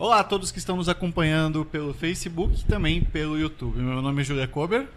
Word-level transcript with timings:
Olá 0.00 0.20
a 0.20 0.24
todos 0.24 0.50
que 0.50 0.58
estão 0.58 0.78
nos 0.78 0.88
acompanhando 0.88 1.62
pelo 1.62 1.92
Facebook 1.92 2.58
e 2.58 2.64
também 2.64 3.04
pelo 3.04 3.38
YouTube. 3.38 3.82
Meu 3.82 4.00
nome 4.00 4.22
é 4.22 4.24
Julia 4.24 4.48
Kober. 4.48 4.88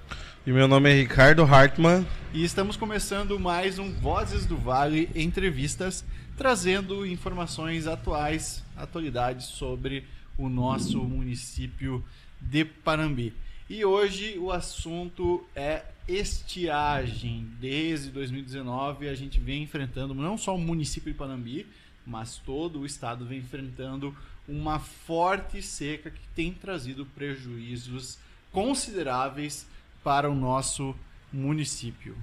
E 0.47 0.51
meu 0.53 0.65
nome 0.65 0.89
é 0.89 0.93
Ricardo 0.93 1.43
Hartmann. 1.43 2.07
E 2.33 2.41
estamos 2.41 2.77
começando 2.77 3.37
mais 3.37 3.77
um 3.77 3.91
Vozes 3.91 4.45
do 4.45 4.55
Vale 4.55 5.09
Entrevistas, 5.13 6.05
trazendo 6.37 7.05
informações 7.05 7.85
atuais, 7.85 8.63
atualidades 8.77 9.47
sobre 9.47 10.05
o 10.37 10.47
nosso 10.47 10.99
município 11.03 12.01
de 12.39 12.63
Panambi. 12.63 13.33
E 13.69 13.83
hoje 13.83 14.39
o 14.39 14.53
assunto 14.53 15.45
é 15.53 15.83
estiagem. 16.07 17.45
Desde 17.59 18.09
2019 18.09 19.09
a 19.09 19.15
gente 19.15 19.37
vem 19.37 19.63
enfrentando 19.63 20.13
não 20.13 20.37
só 20.37 20.55
o 20.55 20.57
município 20.57 21.11
de 21.11 21.17
Panambi, 21.17 21.67
mas 22.05 22.37
todo 22.37 22.79
o 22.79 22.85
estado 22.85 23.25
vem 23.25 23.39
enfrentando 23.39 24.15
uma 24.47 24.79
forte 24.79 25.61
seca 25.61 26.11
que 26.11 26.27
tem 26.35 26.53
trazido 26.53 27.05
prejuízos 27.05 28.17
consideráveis 28.51 29.65
para 30.03 30.29
o 30.29 30.35
nosso 30.35 30.95
município. 31.31 32.15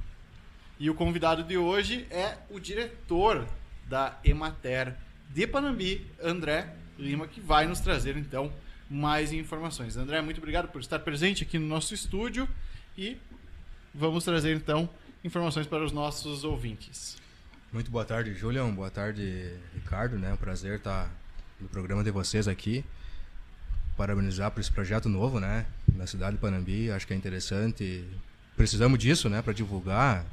E 0.78 0.88
o 0.88 0.94
convidado 0.94 1.42
de 1.42 1.56
hoje 1.56 2.06
é 2.10 2.38
o 2.50 2.58
diretor 2.58 3.46
da 3.88 4.18
Emater 4.24 4.96
de 5.28 5.46
Panambi, 5.46 6.06
André 6.22 6.74
Lima, 6.98 7.26
que 7.26 7.40
vai 7.40 7.66
nos 7.66 7.80
trazer 7.80 8.16
então 8.16 8.52
mais 8.88 9.32
informações. 9.32 9.96
André, 9.96 10.20
muito 10.20 10.38
obrigado 10.38 10.68
por 10.68 10.80
estar 10.80 10.98
presente 10.98 11.42
aqui 11.42 11.58
no 11.58 11.66
nosso 11.66 11.94
estúdio 11.94 12.48
e 12.96 13.16
vamos 13.94 14.24
trazer 14.24 14.56
então 14.56 14.88
informações 15.22 15.66
para 15.66 15.84
os 15.84 15.92
nossos 15.92 16.44
ouvintes. 16.44 17.16
Muito 17.72 17.90
boa 17.90 18.04
tarde, 18.04 18.34
Julião. 18.34 18.74
Boa 18.74 18.90
tarde, 18.90 19.54
Ricardo. 19.74 20.18
Né? 20.18 20.30
É 20.30 20.32
um 20.32 20.36
prazer 20.36 20.78
estar 20.78 21.10
no 21.60 21.68
programa 21.68 22.02
de 22.02 22.10
vocês 22.10 22.48
aqui. 22.48 22.84
Parabenizar 23.96 24.50
por 24.50 24.60
esse 24.60 24.72
projeto 24.72 25.08
novo, 25.08 25.38
né? 25.38 25.66
Na 25.94 26.06
cidade 26.06 26.36
de 26.36 26.40
Panambi. 26.40 26.90
Acho 26.90 27.06
que 27.06 27.12
é 27.12 27.16
interessante. 27.16 28.04
Precisamos 28.56 28.98
disso, 28.98 29.28
né? 29.28 29.42
Para 29.42 29.52
divulgar 29.52 30.24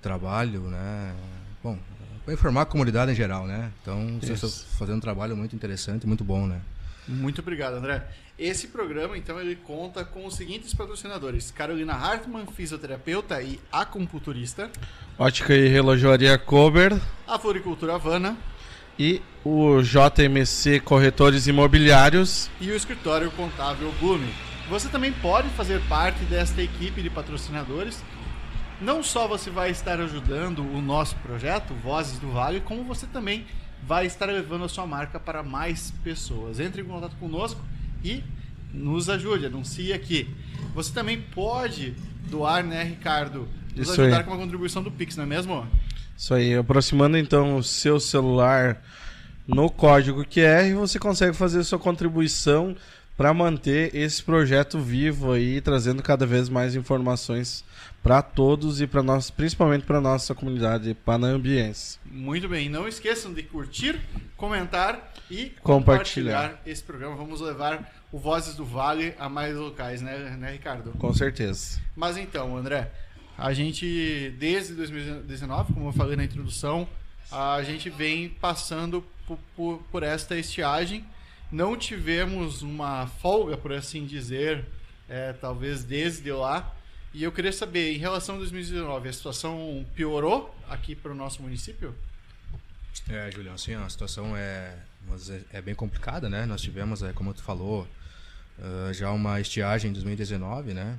trabalho, 0.00 0.62
né? 0.62 1.14
Bom, 1.62 1.78
para 2.24 2.34
informar 2.34 2.62
a 2.62 2.66
comunidade 2.66 3.12
em 3.12 3.14
geral, 3.14 3.46
né? 3.46 3.70
Então, 3.80 4.18
vocês 4.20 4.42
estão 4.42 4.50
fazendo 4.78 4.96
um 4.96 5.00
trabalho 5.00 5.36
muito 5.36 5.56
interessante, 5.56 6.06
muito 6.06 6.24
bom, 6.24 6.46
né? 6.46 6.60
Muito 7.08 7.40
obrigado, 7.40 7.74
André. 7.74 8.06
Esse 8.38 8.68
programa, 8.68 9.16
então, 9.18 9.40
ele 9.40 9.56
conta 9.56 10.04
com 10.04 10.26
os 10.26 10.34
seguintes 10.36 10.72
patrocinadores: 10.74 11.50
Carolina 11.50 11.94
Hartmann, 11.94 12.46
fisioterapeuta 12.46 13.40
e 13.42 13.60
acupunturista. 13.70 14.70
Ótica 15.18 15.54
e 15.54 15.68
relojoaria 15.68 16.36
Kober. 16.38 17.00
A 17.26 17.38
Floricultura 17.38 17.94
Havana. 17.94 18.36
E 19.04 19.20
o 19.44 19.82
JMC 19.82 20.78
Corretores 20.78 21.48
Imobiliários. 21.48 22.48
E 22.60 22.70
o 22.70 22.76
Escritório 22.76 23.32
Contábil 23.32 23.92
Blume. 23.98 24.32
Você 24.70 24.88
também 24.88 25.10
pode 25.10 25.48
fazer 25.48 25.82
parte 25.88 26.22
desta 26.26 26.62
equipe 26.62 27.02
de 27.02 27.10
patrocinadores. 27.10 28.00
Não 28.80 29.02
só 29.02 29.26
você 29.26 29.50
vai 29.50 29.72
estar 29.72 29.98
ajudando 29.98 30.60
o 30.60 30.80
nosso 30.80 31.16
projeto, 31.16 31.74
Vozes 31.82 32.20
do 32.20 32.30
Vale, 32.30 32.60
como 32.60 32.84
você 32.84 33.04
também 33.04 33.44
vai 33.84 34.06
estar 34.06 34.26
levando 34.26 34.66
a 34.66 34.68
sua 34.68 34.86
marca 34.86 35.18
para 35.18 35.42
mais 35.42 35.92
pessoas. 36.04 36.60
Entre 36.60 36.80
em 36.80 36.84
contato 36.84 37.16
conosco 37.16 37.60
e 38.04 38.22
nos 38.72 39.10
ajude, 39.10 39.46
anuncie 39.46 39.92
aqui. 39.92 40.32
Você 40.76 40.92
também 40.92 41.20
pode 41.20 41.96
doar, 42.30 42.62
né, 42.62 42.84
Ricardo? 42.84 43.48
Nos 43.74 43.88
Isso 43.88 44.00
ajudar 44.00 44.18
aí. 44.18 44.22
com 44.22 44.30
uma 44.30 44.38
contribuição 44.38 44.80
do 44.80 44.92
Pix, 44.92 45.16
não 45.16 45.24
é 45.24 45.26
mesmo? 45.26 45.66
Isso 46.22 46.34
aí, 46.34 46.54
aproximando 46.54 47.18
então 47.18 47.56
o 47.56 47.64
seu 47.64 47.98
celular 47.98 48.80
no 49.44 49.68
código 49.68 50.24
QR, 50.24 50.72
você 50.76 50.96
consegue 50.96 51.36
fazer 51.36 51.64
sua 51.64 51.80
contribuição 51.80 52.76
para 53.16 53.34
manter 53.34 53.92
esse 53.92 54.22
projeto 54.22 54.78
vivo 54.78 55.32
aí, 55.32 55.60
trazendo 55.60 56.00
cada 56.00 56.24
vez 56.24 56.48
mais 56.48 56.76
informações 56.76 57.64
para 58.04 58.22
todos 58.22 58.80
e 58.80 58.86
para 58.86 59.02
nós, 59.02 59.32
principalmente 59.32 59.84
para 59.84 60.00
nossa 60.00 60.32
comunidade 60.32 60.94
panambiense. 60.94 61.98
Muito 62.04 62.48
bem, 62.48 62.68
não 62.68 62.86
esqueçam 62.86 63.34
de 63.34 63.42
curtir, 63.42 64.00
comentar 64.36 65.12
e 65.28 65.46
Compartilhar. 65.60 66.50
compartilhar 66.50 66.62
esse 66.64 66.84
programa. 66.84 67.16
Vamos 67.16 67.40
levar 67.40 67.92
o 68.12 68.18
Vozes 68.20 68.54
do 68.54 68.64
Vale 68.64 69.12
a 69.18 69.28
mais 69.28 69.56
locais, 69.56 70.00
né, 70.00 70.36
né 70.38 70.52
Ricardo? 70.52 70.92
Com 70.92 71.12
certeza. 71.12 71.80
Mas 71.96 72.16
então, 72.16 72.56
André, 72.56 72.92
a 73.42 73.52
gente, 73.52 74.32
desde 74.38 74.72
2019, 74.74 75.72
como 75.72 75.88
eu 75.88 75.92
falei 75.92 76.14
na 76.14 76.22
introdução, 76.22 76.88
a 77.28 77.60
gente 77.64 77.90
vem 77.90 78.28
passando 78.28 79.04
por, 79.26 79.36
por, 79.56 79.82
por 79.90 80.02
esta 80.04 80.36
estiagem. 80.36 81.04
Não 81.50 81.76
tivemos 81.76 82.62
uma 82.62 83.08
folga, 83.08 83.56
por 83.56 83.72
assim 83.72 84.06
dizer, 84.06 84.64
é, 85.08 85.32
talvez 85.32 85.82
desde 85.82 86.30
lá. 86.30 86.72
E 87.12 87.24
eu 87.24 87.32
queria 87.32 87.52
saber, 87.52 87.92
em 87.92 87.98
relação 87.98 88.36
a 88.36 88.38
2019, 88.38 89.08
a 89.08 89.12
situação 89.12 89.84
piorou 89.96 90.54
aqui 90.70 90.94
para 90.94 91.10
o 91.10 91.14
nosso 91.14 91.42
município? 91.42 91.92
É, 93.08 93.28
Julião, 93.32 93.58
sim, 93.58 93.74
a 93.74 93.88
situação 93.88 94.36
é, 94.36 94.78
é 95.52 95.60
bem 95.60 95.74
complicada, 95.74 96.30
né? 96.30 96.46
Nós 96.46 96.62
tivemos, 96.62 97.02
é, 97.02 97.12
como 97.12 97.34
tu 97.34 97.42
falou, 97.42 97.88
ah, 98.60 98.92
já 98.92 99.10
uma 99.10 99.40
estiagem 99.40 99.90
em 99.90 99.92
2019, 99.92 100.74
né? 100.74 100.96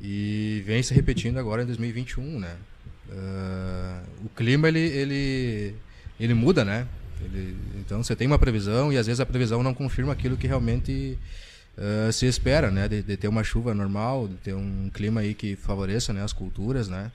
E 0.00 0.62
vem 0.66 0.82
se 0.82 0.94
repetindo 0.94 1.38
agora 1.38 1.62
em 1.62 1.66
2021, 1.66 2.38
né? 2.38 2.56
Ah, 3.12 4.02
o 4.24 4.28
clima, 4.30 4.68
ele, 4.68 4.80
ele, 4.80 5.74
ele 6.18 6.34
muda, 6.34 6.64
né? 6.64 6.86
Ele- 7.22 7.56
então, 7.78 8.02
você 8.02 8.16
tem 8.16 8.26
uma 8.26 8.38
previsão 8.38 8.92
e 8.92 8.96
às 8.96 9.06
vezes 9.06 9.20
a 9.20 9.26
previsão 9.26 9.62
não 9.62 9.74
confirma 9.74 10.12
aquilo 10.12 10.36
que 10.36 10.46
realmente 10.46 11.18
ah, 11.76 12.10
se 12.12 12.26
espera, 12.26 12.70
né? 12.70 12.88
De, 12.88 13.02
de 13.02 13.16
ter 13.16 13.28
uma 13.28 13.44
chuva 13.44 13.74
normal, 13.74 14.28
de 14.28 14.34
ter 14.36 14.54
um 14.54 14.90
clima 14.92 15.20
aí 15.20 15.34
que 15.34 15.56
favoreça 15.56 16.12
né, 16.12 16.22
as 16.22 16.32
culturas, 16.32 16.88
né? 16.88 17.10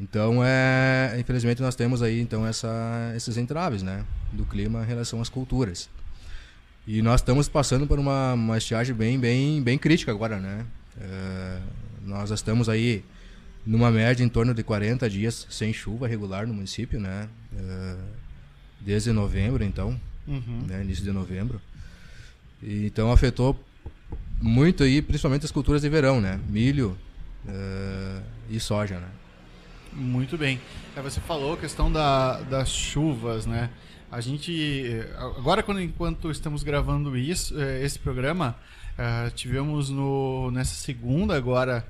Então, 0.00 0.44
é, 0.44 1.16
infelizmente, 1.18 1.60
nós 1.60 1.74
temos 1.74 2.02
aí 2.02 2.20
então 2.20 2.46
essa, 2.46 3.12
esses 3.16 3.36
entraves, 3.36 3.82
né, 3.82 4.04
do 4.32 4.44
clima 4.44 4.84
em 4.84 4.86
relação 4.86 5.20
às 5.20 5.28
culturas. 5.28 5.90
E 6.86 7.02
nós 7.02 7.20
estamos 7.20 7.48
passando 7.48 7.86
por 7.86 7.98
uma, 7.98 8.34
uma 8.34 8.56
estiagem 8.56 8.94
bem, 8.94 9.18
bem, 9.18 9.60
bem 9.60 9.76
crítica 9.76 10.12
agora, 10.12 10.38
né? 10.38 10.64
É, 11.00 11.58
nós 12.08 12.30
estamos 12.30 12.68
aí 12.68 13.04
numa 13.66 13.90
média 13.90 14.24
em 14.24 14.28
torno 14.28 14.54
de 14.54 14.62
40 14.62 15.08
dias 15.10 15.46
sem 15.50 15.72
chuva 15.72 16.08
regular 16.08 16.46
no 16.46 16.54
município, 16.54 16.98
né? 16.98 17.28
É, 17.56 17.96
desde 18.80 19.12
novembro, 19.12 19.62
então, 19.62 20.00
Uhum. 20.26 20.64
né, 20.66 20.82
início 20.82 21.04
de 21.04 21.10
novembro. 21.12 21.60
E, 22.62 22.86
então 22.86 23.10
afetou 23.12 23.58
muito 24.40 24.82
aí, 24.82 25.02
principalmente 25.02 25.44
as 25.44 25.50
culturas 25.52 25.82
de 25.82 25.88
verão, 25.88 26.20
né? 26.20 26.40
Milho 26.48 26.96
é, 27.46 28.20
e 28.50 28.58
soja, 28.58 28.98
né? 28.98 29.08
Muito 29.92 30.36
bem. 30.38 30.60
É, 30.96 31.00
você 31.02 31.20
falou 31.20 31.54
a 31.54 31.56
questão 31.56 31.90
da, 31.90 32.40
das 32.42 32.70
chuvas, 32.70 33.46
né? 33.46 33.70
A 34.10 34.22
gente 34.22 34.86
eh, 34.86 35.14
agora 35.18 35.62
quando 35.62 35.82
enquanto 35.82 36.30
estamos 36.30 36.62
gravando 36.62 37.14
isso, 37.14 37.60
eh, 37.60 37.84
esse 37.84 37.98
programa, 37.98 38.56
eh, 38.96 39.30
tivemos 39.34 39.90
no 39.90 40.50
nessa 40.50 40.74
segunda 40.74 41.36
agora 41.36 41.86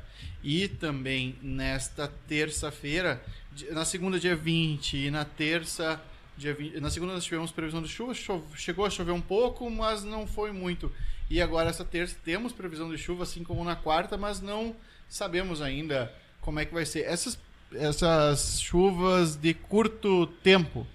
e 0.50 0.66
também 0.66 1.36
nesta 1.42 2.08
terça-feira, 2.26 3.22
na 3.70 3.84
segunda 3.84 4.18
dia 4.18 4.34
20 4.34 4.96
e 4.96 5.10
na 5.10 5.22
terça 5.22 6.00
dia 6.38 6.54
20, 6.54 6.80
na 6.80 6.88
segunda 6.88 7.12
nós 7.12 7.24
tivemos 7.24 7.50
previsão 7.52 7.82
de 7.82 7.88
chuva, 7.88 8.14
chove- 8.14 8.44
chegou 8.56 8.86
a 8.86 8.90
chover 8.90 9.12
um 9.12 9.20
pouco, 9.20 9.68
mas 9.70 10.02
não 10.04 10.26
foi 10.26 10.50
muito. 10.50 10.90
E 11.28 11.42
agora 11.42 11.68
essa 11.68 11.84
terça 11.84 12.16
temos 12.24 12.50
previsão 12.50 12.88
de 12.90 12.96
chuva 12.96 13.24
assim 13.24 13.44
como 13.44 13.62
na 13.62 13.76
quarta, 13.76 14.16
mas 14.16 14.40
não 14.40 14.74
sabemos 15.06 15.60
ainda 15.60 16.10
como 16.40 16.58
é 16.60 16.64
que 16.64 16.72
vai 16.72 16.86
ser. 16.86 17.00
Essas 17.04 17.38
essas 17.74 18.62
chuvas 18.62 19.36
de 19.36 19.52
curto 19.52 20.26
tempo, 20.42 20.86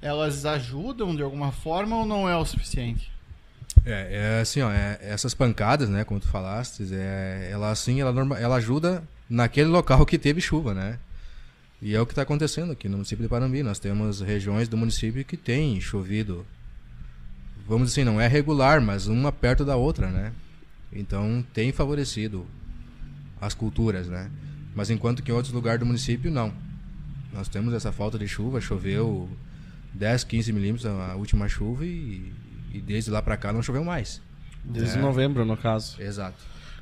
elas 0.00 0.46
ajudam 0.46 1.16
de 1.16 1.22
alguma 1.22 1.50
forma 1.50 1.96
ou 1.96 2.06
não 2.06 2.28
é 2.28 2.36
o 2.36 2.44
suficiente? 2.44 3.10
É, 3.84 4.36
é 4.36 4.40
assim, 4.40 4.60
ó, 4.60 4.70
é- 4.70 4.98
essas 5.00 5.34
pancadas, 5.34 5.88
né, 5.88 6.04
como 6.04 6.20
tu 6.20 6.28
falaste, 6.28 6.86
é, 6.92 7.48
ela 7.50 7.70
assim, 7.70 8.00
ela, 8.00 8.12
norma, 8.12 8.38
ela 8.38 8.56
ajuda 8.56 9.02
naquele 9.28 9.68
local 9.68 10.04
que 10.04 10.18
teve 10.18 10.40
chuva, 10.40 10.74
né? 10.74 10.98
E 11.80 11.94
é 11.94 12.00
o 12.00 12.04
que 12.04 12.12
está 12.12 12.22
acontecendo 12.22 12.72
aqui 12.72 12.88
no 12.88 12.98
município 12.98 13.22
de 13.22 13.28
Panambi. 13.28 13.62
Nós 13.62 13.78
temos 13.78 14.20
regiões 14.20 14.68
do 14.68 14.76
município 14.76 15.24
que 15.24 15.36
tem 15.36 15.80
chovido, 15.80 16.44
vamos 17.66 17.88
dizer 17.88 18.02
assim, 18.02 18.10
não 18.10 18.20
é 18.20 18.26
regular, 18.26 18.82
mas 18.82 19.06
uma 19.06 19.32
perto 19.32 19.64
da 19.64 19.76
outra, 19.76 20.10
né? 20.10 20.32
Então 20.92 21.44
tem 21.54 21.72
favorecido 21.72 22.46
as 23.40 23.54
culturas, 23.54 24.08
né? 24.08 24.30
Mas 24.74 24.90
enquanto 24.90 25.22
que 25.22 25.30
em 25.30 25.34
outros 25.34 25.54
lugares 25.54 25.80
do 25.80 25.86
município, 25.86 26.30
não. 26.30 26.52
Nós 27.32 27.48
temos 27.48 27.72
essa 27.72 27.90
falta 27.92 28.18
de 28.18 28.28
chuva, 28.28 28.60
choveu 28.60 29.30
10, 29.94 30.24
15 30.24 30.52
milímetros 30.52 30.84
a 30.86 31.14
última 31.14 31.48
chuva 31.48 31.86
e, 31.86 32.30
e 32.72 32.80
desde 32.80 33.10
lá 33.10 33.20
para 33.22 33.36
cá 33.36 33.52
não 33.52 33.62
choveu 33.62 33.84
mais. 33.84 34.20
Desde 34.64 34.98
É. 34.98 35.00
novembro, 35.00 35.44
no 35.44 35.56
caso. 35.56 36.00
Exato. 36.00 36.36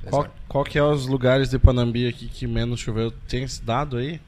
Qual, 0.09 0.23
Exato. 0.23 0.35
qual 0.47 0.63
que 0.63 0.77
é 0.77 0.83
os 0.83 1.07
lugares 1.07 1.49
de 1.49 1.59
Panambi 1.59 2.07
aqui 2.07 2.27
que 2.27 2.47
menos 2.47 2.79
choveu? 2.79 3.11
Tem 3.27 3.43
esse 3.43 3.61
dado 3.63 3.97
aí? 3.97 4.19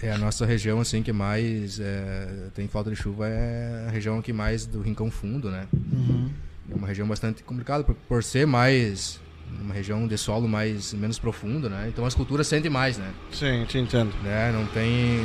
É, 0.00 0.12
a 0.12 0.18
nossa 0.18 0.46
região, 0.46 0.80
assim, 0.80 1.02
que 1.02 1.12
mais 1.12 1.80
é, 1.80 2.48
tem 2.54 2.68
falta 2.68 2.88
de 2.90 2.96
chuva 2.96 3.26
é 3.28 3.86
a 3.88 3.90
região 3.90 4.22
que 4.22 4.32
mais 4.32 4.64
do 4.64 4.80
Rincão 4.80 5.10
Fundo, 5.10 5.50
né? 5.50 5.66
Uhum. 5.72 6.30
É 6.70 6.74
uma 6.74 6.86
região 6.86 7.06
bastante 7.08 7.42
complicada 7.42 7.82
por, 7.82 7.94
por 7.94 8.22
ser 8.22 8.46
mais 8.46 9.20
uma 9.60 9.74
região 9.74 10.06
de 10.06 10.16
solo 10.18 10.46
mais 10.46 10.92
menos 10.92 11.18
profundo, 11.18 11.68
né? 11.68 11.86
Então 11.88 12.04
as 12.06 12.14
culturas 12.14 12.46
sentem 12.46 12.70
mais, 12.70 12.96
né? 12.98 13.12
Sim, 13.32 13.64
te 13.66 13.78
entendo. 13.78 14.12
né? 14.22 14.52
Não 14.52 14.66
tem 14.66 15.20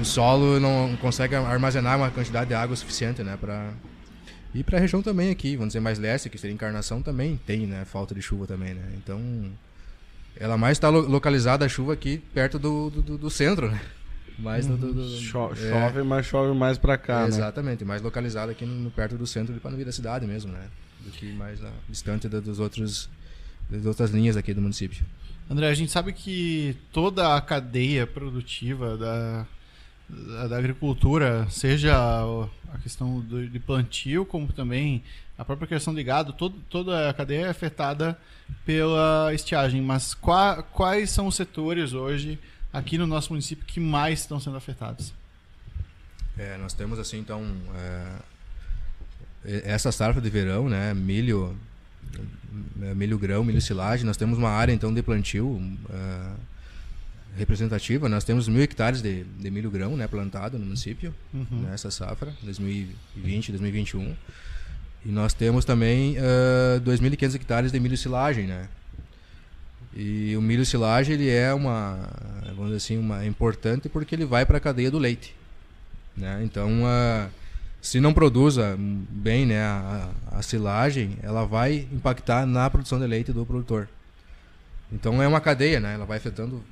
o 0.00 0.04
solo 0.04 0.60
não 0.60 0.96
consegue 1.00 1.34
armazenar 1.34 1.96
uma 1.98 2.10
quantidade 2.10 2.48
de 2.48 2.54
água 2.54 2.76
suficiente, 2.76 3.22
né, 3.22 3.36
para 3.40 3.70
e 4.60 4.64
para 4.64 4.78
a 4.78 4.80
região 4.80 5.02
também 5.02 5.30
aqui, 5.30 5.54
vamos 5.56 5.68
dizer 5.70 5.80
mais 5.80 5.98
leste, 5.98 6.28
que 6.28 6.38
seria 6.38 6.54
encarnação 6.54 7.02
também 7.02 7.38
tem, 7.46 7.66
né, 7.66 7.84
falta 7.84 8.14
de 8.14 8.22
chuva 8.22 8.46
também, 8.46 8.74
né? 8.74 8.82
Então 8.96 9.20
ela 10.38 10.56
mais 10.56 10.76
está 10.76 10.88
localizada 10.88 11.64
a 11.64 11.68
chuva 11.68 11.92
aqui 11.94 12.18
perto 12.34 12.58
do, 12.58 12.90
do, 12.90 13.18
do 13.18 13.30
centro, 13.30 13.70
né? 13.70 13.80
Mais 14.38 14.66
do, 14.66 14.76
do, 14.76 14.92
do- 14.92 15.08
Cho- 15.18 15.52
é, 15.52 15.56
Chove, 15.70 16.02
mas 16.02 16.26
chove 16.26 16.54
mais 16.58 16.76
pra 16.76 16.98
cá, 16.98 17.22
né? 17.22 17.28
Exatamente, 17.28 17.84
mais 17.86 18.02
localizada 18.02 18.52
aqui 18.52 18.66
no, 18.66 18.90
perto 18.90 19.16
do 19.16 19.26
centro 19.26 19.54
de 19.54 19.60
Panovir 19.60 19.86
da 19.86 19.92
cidade 19.92 20.26
mesmo, 20.26 20.52
né? 20.52 20.66
Do 21.00 21.10
que 21.10 21.32
mais 21.32 21.58
na- 21.60 21.70
distante 21.88 22.28
da- 22.28 22.40
dos 22.40 22.58
outros 22.60 23.08
das 23.70 23.84
outras 23.86 24.10
linhas 24.10 24.36
aqui 24.36 24.52
do 24.54 24.60
município. 24.60 25.04
André, 25.50 25.68
a 25.68 25.74
gente 25.74 25.90
sabe 25.90 26.12
que 26.12 26.76
toda 26.92 27.34
a 27.34 27.40
cadeia 27.40 28.06
produtiva 28.06 28.96
da, 28.96 29.46
da, 30.08 30.56
agricultura, 30.56 31.46
seja 31.50 31.94
a 32.72 32.78
questão 32.78 33.20
do, 33.20 33.48
de 33.48 33.58
plantio, 33.58 34.24
como 34.24 34.52
também 34.52 35.02
a 35.36 35.44
própria 35.44 35.66
criação 35.66 35.94
de 35.94 36.02
gado, 36.02 36.32
todo, 36.32 36.56
toda 36.70 37.10
a 37.10 37.14
cadeia 37.14 37.46
é 37.46 37.48
afetada 37.50 38.18
pela 38.64 39.32
estiagem. 39.34 39.82
Mas 39.82 40.14
qua- 40.14 40.62
quais 40.62 41.10
são 41.10 41.26
os 41.26 41.34
setores 41.34 41.92
hoje 41.92 42.38
aqui 42.72 42.96
no 42.96 43.06
nosso 43.06 43.30
município 43.32 43.64
que 43.66 43.80
mais 43.80 44.20
estão 44.20 44.38
sendo 44.40 44.56
afetados? 44.56 45.12
É, 46.38 46.56
nós 46.58 46.72
temos 46.74 46.98
assim 46.98 47.18
então 47.18 47.42
é, 47.74 49.62
essa 49.64 49.90
safra 49.90 50.20
de 50.20 50.28
verão, 50.30 50.68
né, 50.68 50.92
milho, 50.94 51.56
é, 52.82 52.94
milho 52.94 53.18
grão, 53.18 53.42
milho 53.42 53.60
silagem, 53.60 54.04
nós 54.04 54.16
temos 54.16 54.38
uma 54.38 54.50
área 54.50 54.72
então 54.72 54.92
de 54.92 55.02
plantio 55.02 55.60
é, 55.90 56.32
representativa, 57.36 58.08
nós 58.08 58.24
temos 58.24 58.48
mil 58.48 58.62
hectares 58.62 59.02
de, 59.02 59.24
de 59.24 59.50
milho 59.50 59.70
grão, 59.70 59.96
né, 59.96 60.06
plantado 60.06 60.58
no 60.58 60.64
município 60.64 61.14
Uhum. 61.32 61.62
nessa 61.62 61.90
safra 61.90 62.32
2020, 62.42 63.50
2021 63.52 64.14
e 65.04 65.10
nós 65.10 65.32
temos 65.34 65.64
também 65.64 66.16
é, 66.18 66.80
2.500 66.80 67.34
hectares 67.36 67.72
de 67.72 67.78
milho 67.78 67.96
silagem, 67.96 68.46
né. 68.46 68.68
E 69.94 70.36
o 70.36 70.42
milho 70.42 70.66
silagem 70.66 71.14
ele 71.14 71.30
é 71.30 71.54
uma, 71.54 72.08
vamos 72.48 72.66
dizer 72.66 72.76
assim, 72.76 72.98
uma 72.98 73.22
é 73.22 73.26
importante 73.26 73.88
porque 73.88 74.14
ele 74.14 74.24
vai 74.24 74.44
para 74.44 74.58
a 74.58 74.60
cadeia 74.60 74.90
do 74.90 74.98
leite 74.98 75.34
né? 76.16 76.40
Então, 76.42 76.70
ah, 76.86 77.28
se 77.82 78.00
não 78.00 78.14
produz 78.14 78.58
ah, 78.58 78.74
bem 78.78 79.44
né, 79.44 79.62
a, 79.62 80.10
a 80.32 80.42
silagem, 80.42 81.18
ela 81.22 81.44
vai 81.44 81.86
impactar 81.92 82.46
na 82.46 82.70
produção 82.70 82.98
de 82.98 83.06
leite 83.06 83.32
do 83.32 83.44
produtor. 83.44 83.88
Então, 84.90 85.22
é 85.22 85.28
uma 85.28 85.40
cadeia, 85.40 85.78
né? 85.78 85.94
Ela 85.94 86.06
vai 86.06 86.16
afetando 86.16 86.62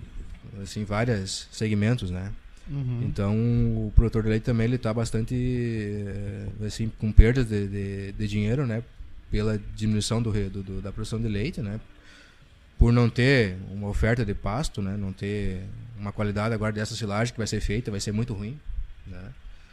assim 0.63 0.85
vários 0.85 1.49
segmentos, 1.51 2.11
né? 2.11 2.33
Uhum. 2.69 3.03
Então, 3.05 3.37
o 3.37 3.93
produtor 3.95 4.23
de 4.23 4.29
leite 4.31 4.45
também 4.45 4.67
ele 4.67 4.77
está 4.77 4.93
bastante 4.93 5.35
eh, 5.35 6.67
assim 6.67 6.91
com 6.99 7.13
perdas 7.13 7.47
de, 7.47 7.69
de, 7.69 8.13
de 8.13 8.29
dinheiro, 8.29 8.67
né? 8.67 8.83
Pela 9.31 9.61
diminuição 9.75 10.23
do, 10.23 10.33
do, 10.51 10.81
da 10.81 10.91
produção 10.91 11.21
de 11.21 11.29
leite, 11.29 11.61
né? 11.61 11.79
Por 12.79 12.93
não 12.93 13.09
ter 13.11 13.57
uma 13.71 13.89
oferta 13.89 14.25
de 14.25 14.35
pasto, 14.35 14.81
né? 14.81 14.97
Não 14.97 15.13
ter 15.13 15.63
uma 15.99 16.13
qualidade 16.13 16.55
agora 16.55 16.73
dessa 16.73 16.95
silagem 16.95 17.33
que 17.33 17.39
vai 17.39 17.47
ser 17.47 17.61
feita, 17.61 17.91
vai 17.91 18.01
ser 18.01 18.13
muito 18.13 18.33
ruim, 18.33 18.59
né? 19.07 19.33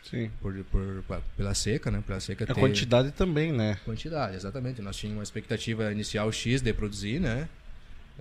Sim. 0.10 0.30
Por, 0.42 0.54
por, 0.66 1.04
pela 1.38 1.54
seca, 1.54 1.90
né? 1.90 2.04
Pela 2.06 2.20
seca 2.20 2.44
A 2.44 2.48
ter 2.48 2.60
quantidade 2.60 3.12
também, 3.12 3.54
né? 3.54 3.78
quantidade, 3.86 4.36
exatamente. 4.36 4.82
Nós 4.82 4.98
tínhamos 4.98 5.20
uma 5.20 5.24
expectativa 5.24 5.92
inicial 5.92 6.30
X 6.32 6.62
de 6.62 6.74
produzir, 6.74 7.20
né? 7.20 7.48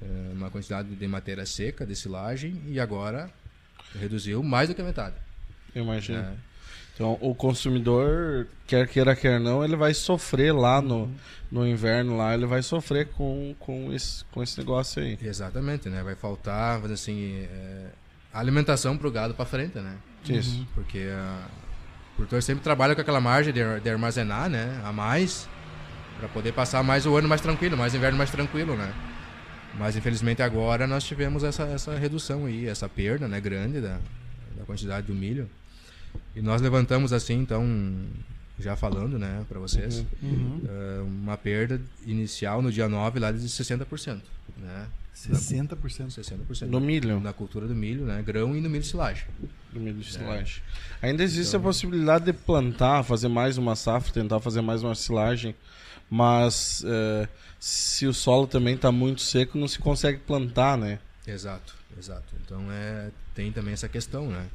Eh, 0.02 0.32
Uma 0.34 0.50
quantidade 0.50 0.88
de 0.94 1.08
matéria 1.08 1.44
seca, 1.46 1.87
de 1.87 1.94
silagem, 1.96 2.60
e 2.66 2.78
agora 2.81 3.31
reduziu 3.98 4.42
mais 4.42 4.69
do 4.69 4.75
que 4.75 4.81
a 4.81 4.84
metade. 4.84 5.16
Eu 5.75 5.84
imagino. 5.84 6.19
né? 6.20 6.37
Então, 6.94 7.16
o 7.20 7.34
consumidor, 7.34 8.46
quer 8.66 8.87
queira, 8.87 9.16
quer 9.16 9.40
não, 9.40 9.64
ele 9.64 9.75
vai 9.75 9.94
sofrer 9.94 10.52
lá 10.52 10.82
no, 10.82 11.10
no 11.50 11.66
inverno, 11.66 12.16
lá, 12.16 12.34
ele 12.34 12.44
vai 12.44 12.62
sofrer 12.62 13.08
com, 13.08 13.54
com, 13.58 13.90
esse, 13.92 14.22
com 14.26 14.42
esse 14.42 14.58
negócio 14.58 15.02
aí. 15.02 15.19
Exatamente, 15.22 15.88
né? 15.88 16.02
Vai 16.02 16.14
faltar, 16.14 16.84
assim, 16.90 17.46
é, 17.50 17.86
alimentação 18.34 18.98
pro 18.98 19.10
gado 19.10 19.32
para 19.34 19.46
frente, 19.46 19.78
né? 19.78 19.96
Isso. 20.28 20.66
Porque 20.75 21.08
ah, 21.10 21.46
o 22.12 22.16
produtor 22.16 22.43
sempre 22.43 22.62
trabalha 22.62 22.94
com 22.94 23.00
aquela 23.00 23.20
margem 23.20 23.52
de, 23.52 23.60
de 23.81 23.88
armazenar, 23.88 24.50
né? 24.50 24.78
A 24.84 24.93
mais, 24.93 25.48
para 26.19 26.28
poder 26.28 26.52
passar 26.52 26.82
mais 26.82 27.06
o 27.06 27.16
ano 27.16 27.26
mais 27.28 27.40
tranquilo, 27.40 27.78
mais 27.78 27.94
o 27.94 27.96
inverno 27.96 28.19
mais 28.19 28.31
tranquilo, 28.31 28.76
né? 28.76 28.93
Mas 29.78 29.96
infelizmente 29.96 30.43
agora 30.43 30.87
nós 30.87 31.05
tivemos 31.05 31.43
essa, 31.44 31.62
essa 31.64 31.96
redução 31.96 32.46
aí, 32.46 32.67
essa 32.67 32.88
perda, 32.88 33.26
né? 33.28 33.40
Grande 33.40 33.81
da, 33.81 33.99
da 34.56 34.64
quantidade 34.64 35.06
do 35.06 35.14
milho. 35.14 35.49
E 36.34 36.43
nós 36.43 36.61
levantamos 36.61 37.12
assim, 37.12 37.34
então, 37.34 37.64
já 38.58 38.75
falando, 38.76 39.19
né, 39.19 39.44
para 39.49 39.58
vocês, 39.61 40.05
Uhum. 40.22 40.61
ah, 40.69 41.02
uma 41.05 41.37
perda 41.37 41.81
inicial 42.05 42.61
no 42.61 42.70
dia 42.72 42.88
9 42.88 43.19
lá 43.20 43.31
de 43.32 43.38
60%, 43.49 44.20
né? 44.58 44.87
60%. 45.14 45.76
60% 46.08 46.67
No 46.67 46.81
milho. 46.81 47.20
na 47.20 47.32
cultura 47.32 47.67
do 47.69 47.75
milho, 47.75 48.05
né? 48.06 48.22
Grão 48.22 48.56
e 48.56 48.61
no 48.61 48.70
milho 48.70 48.84
silagem. 48.84 49.25
Do 49.72 49.78
milho 49.78 49.99
de 49.99 50.11
silagem. 50.12 50.62
Ainda 51.02 51.22
existe 51.22 51.55
a 51.55 51.61
possibilidade 51.61 52.25
de 52.25 52.32
plantar, 52.32 53.02
fazer 53.05 53.28
mais 53.28 53.58
uma 53.58 53.76
safra, 53.76 54.12
tentar 54.12 54.40
fazer 54.40 54.62
mais 54.62 54.82
uma 54.82 54.94
silagem, 54.94 55.55
mas 56.10 56.82
eh, 56.86 57.28
se 57.58 58.06
o 58.06 58.12
solo 58.12 58.46
também 58.46 58.74
está 58.74 58.90
muito 58.90 59.20
seco, 59.22 59.56
não 59.56 59.68
se 59.68 59.78
consegue 59.78 60.18
plantar, 60.18 60.76
né? 60.76 60.98
Exato, 61.26 61.74
exato. 61.98 62.34
Então 62.44 62.64
é 62.70 63.10
tem 63.34 63.52
também 63.52 63.72
essa 63.72 63.88
questão, 63.88 64.28
né? 64.28 64.46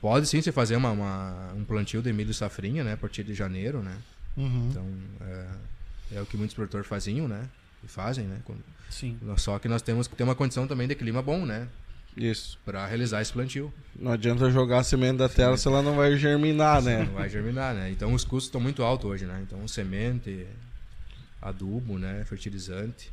Pode 0.00 0.26
sim 0.26 0.40
se 0.40 0.50
fazer 0.52 0.76
uma, 0.76 0.90
uma- 0.90 1.52
um 1.54 1.64
plantio 1.64 2.00
de 2.02 2.12
milho 2.12 2.32
safrinha, 2.32 2.82
né? 2.82 2.94
A 2.94 2.96
partir 2.96 3.22
de 3.24 3.34
janeiro, 3.34 3.82
né? 3.82 3.96
Uhum. 4.36 4.68
Então 4.70 4.86
é, 5.20 6.16
é 6.16 6.22
o 6.22 6.26
que 6.26 6.36
muitos 6.36 6.54
produtores 6.54 6.86
faziam, 6.86 7.28
né? 7.28 7.42
E 7.84 7.88
fazem, 7.88 8.24
né? 8.26 8.38
Quando- 8.44 8.62
Sim. 8.88 9.18
Só 9.36 9.58
que 9.58 9.68
nós 9.68 9.82
temos 9.82 10.06
que 10.06 10.14
ter 10.16 10.22
uma 10.22 10.34
condição 10.34 10.66
também 10.66 10.86
de 10.88 10.94
clima 10.94 11.20
bom, 11.20 11.44
né? 11.44 11.68
Isso. 12.16 12.58
Para 12.64 12.86
realizar 12.86 13.20
esse 13.20 13.32
plantio. 13.32 13.72
Não 13.98 14.12
adianta 14.12 14.48
jogar 14.50 14.78
a 14.78 14.84
semente 14.84 15.18
da 15.18 15.28
terra 15.28 15.56
se 15.58 15.68
ela 15.68 15.82
não 15.82 15.96
vai 15.96 16.16
germinar, 16.16 16.80
né? 16.80 17.04
Não 17.04 17.12
vai 17.14 17.28
germinar, 17.28 17.74
né? 17.74 17.90
Então 17.90 18.14
os 18.14 18.24
custos 18.24 18.44
estão 18.48 18.60
muito 18.60 18.82
altos 18.82 19.10
hoje, 19.10 19.26
né? 19.26 19.42
Então 19.46 19.66
semente, 19.68 20.46
adubo, 21.48 21.98
né? 21.98 22.24
Fertilizante. 22.26 23.10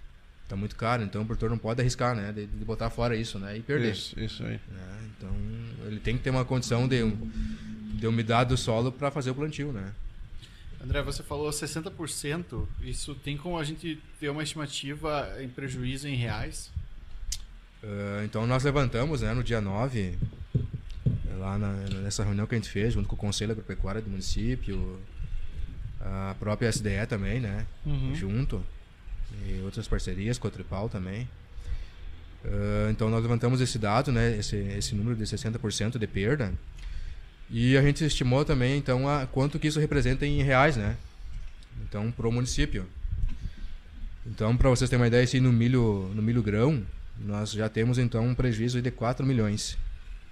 Tá 0.47 0.55
muito 0.55 0.75
caro, 0.75 1.03
então 1.03 1.21
o 1.21 1.25
produtor 1.25 1.49
não 1.49 1.57
pode 1.57 1.79
arriscar, 1.81 2.15
né? 2.15 2.31
De, 2.31 2.45
de 2.45 2.65
botar 2.65 2.89
fora 2.89 3.15
isso, 3.15 3.39
né? 3.39 3.57
E 3.57 3.61
perder. 3.61 3.93
Isso, 3.93 4.19
isso 4.19 4.43
aí. 4.43 4.59
né? 4.71 5.09
Então 5.17 5.29
ele 5.87 5.99
tem 5.99 6.17
que 6.17 6.23
ter 6.23 6.29
uma 6.29 6.43
condição 6.45 6.87
de, 6.87 6.99
de 7.95 8.05
umidade 8.07 8.49
do 8.49 8.57
solo 8.57 8.91
para 8.91 9.09
fazer 9.09 9.31
o 9.31 9.35
plantio, 9.35 9.71
né? 9.71 9.93
André, 10.83 11.01
você 11.01 11.23
falou 11.23 11.49
60%. 11.49 12.67
Isso 12.81 13.15
tem 13.15 13.37
como 13.37 13.57
a 13.57 13.63
gente 13.63 13.97
ter 14.19 14.29
uma 14.29 14.43
estimativa 14.43 15.29
em 15.41 15.47
prejuízo 15.47 16.09
em 16.09 16.15
reais? 16.15 16.69
Ah, 17.81 18.21
então 18.25 18.45
nós 18.45 18.63
levantamos 18.65 19.21
né, 19.21 19.33
no 19.33 19.43
dia 19.43 19.61
9, 19.61 20.17
lá 21.39 21.57
na- 21.57 21.73
nessa 22.01 22.23
reunião 22.23 22.45
que 22.45 22.53
a 22.53 22.57
gente 22.57 22.69
fez, 22.69 22.93
junto 22.93 23.07
com 23.07 23.15
o 23.15 23.17
Conselho 23.17 23.53
Agropecuário 23.53 24.01
do 24.01 24.09
município, 24.09 24.99
a 26.03 26.35
própria 26.39 26.69
SDE 26.69 27.07
também, 27.07 27.39
né? 27.39 27.65
Uhum. 27.85 28.13
Junto. 28.13 28.63
E 29.47 29.61
outras 29.63 29.87
parcerias 29.87 30.37
com 30.37 30.47
a 30.47 30.51
Tripal 30.51 30.89
também. 30.89 31.27
Ah, 32.45 32.89
então 32.91 33.09
nós 33.09 33.21
levantamos 33.21 33.61
esse 33.61 33.79
dado, 33.79 34.11
né? 34.11 34.37
Esse, 34.37 34.57
esse 34.57 34.95
número 34.95 35.15
de 35.15 35.23
60% 35.23 35.97
de 35.97 36.07
perda. 36.07 36.53
E 37.49 37.77
a 37.77 37.81
gente 37.81 38.03
estimou 38.03 38.43
também, 38.43 38.77
então, 38.77 39.07
a, 39.07 39.27
quanto 39.27 39.59
que 39.59 39.67
isso 39.67 39.79
representa 39.79 40.25
em 40.25 40.41
reais, 40.41 40.75
né? 40.75 40.97
Então, 41.83 42.11
para 42.11 42.27
o 42.27 42.31
município. 42.31 42.85
Então, 44.25 44.55
para 44.55 44.69
vocês 44.69 44.89
terem 44.89 45.01
uma 45.01 45.07
ideia, 45.07 45.23
assim, 45.23 45.39
no 45.39 45.51
milho, 45.51 46.09
no 46.15 46.21
milho 46.21 46.41
grão, 46.41 46.83
nós 47.19 47.51
já 47.51 47.69
temos, 47.69 47.97
então, 47.97 48.25
um 48.25 48.33
prejuízo 48.33 48.81
de 48.81 48.89
4 48.89 49.25
milhões 49.25 49.77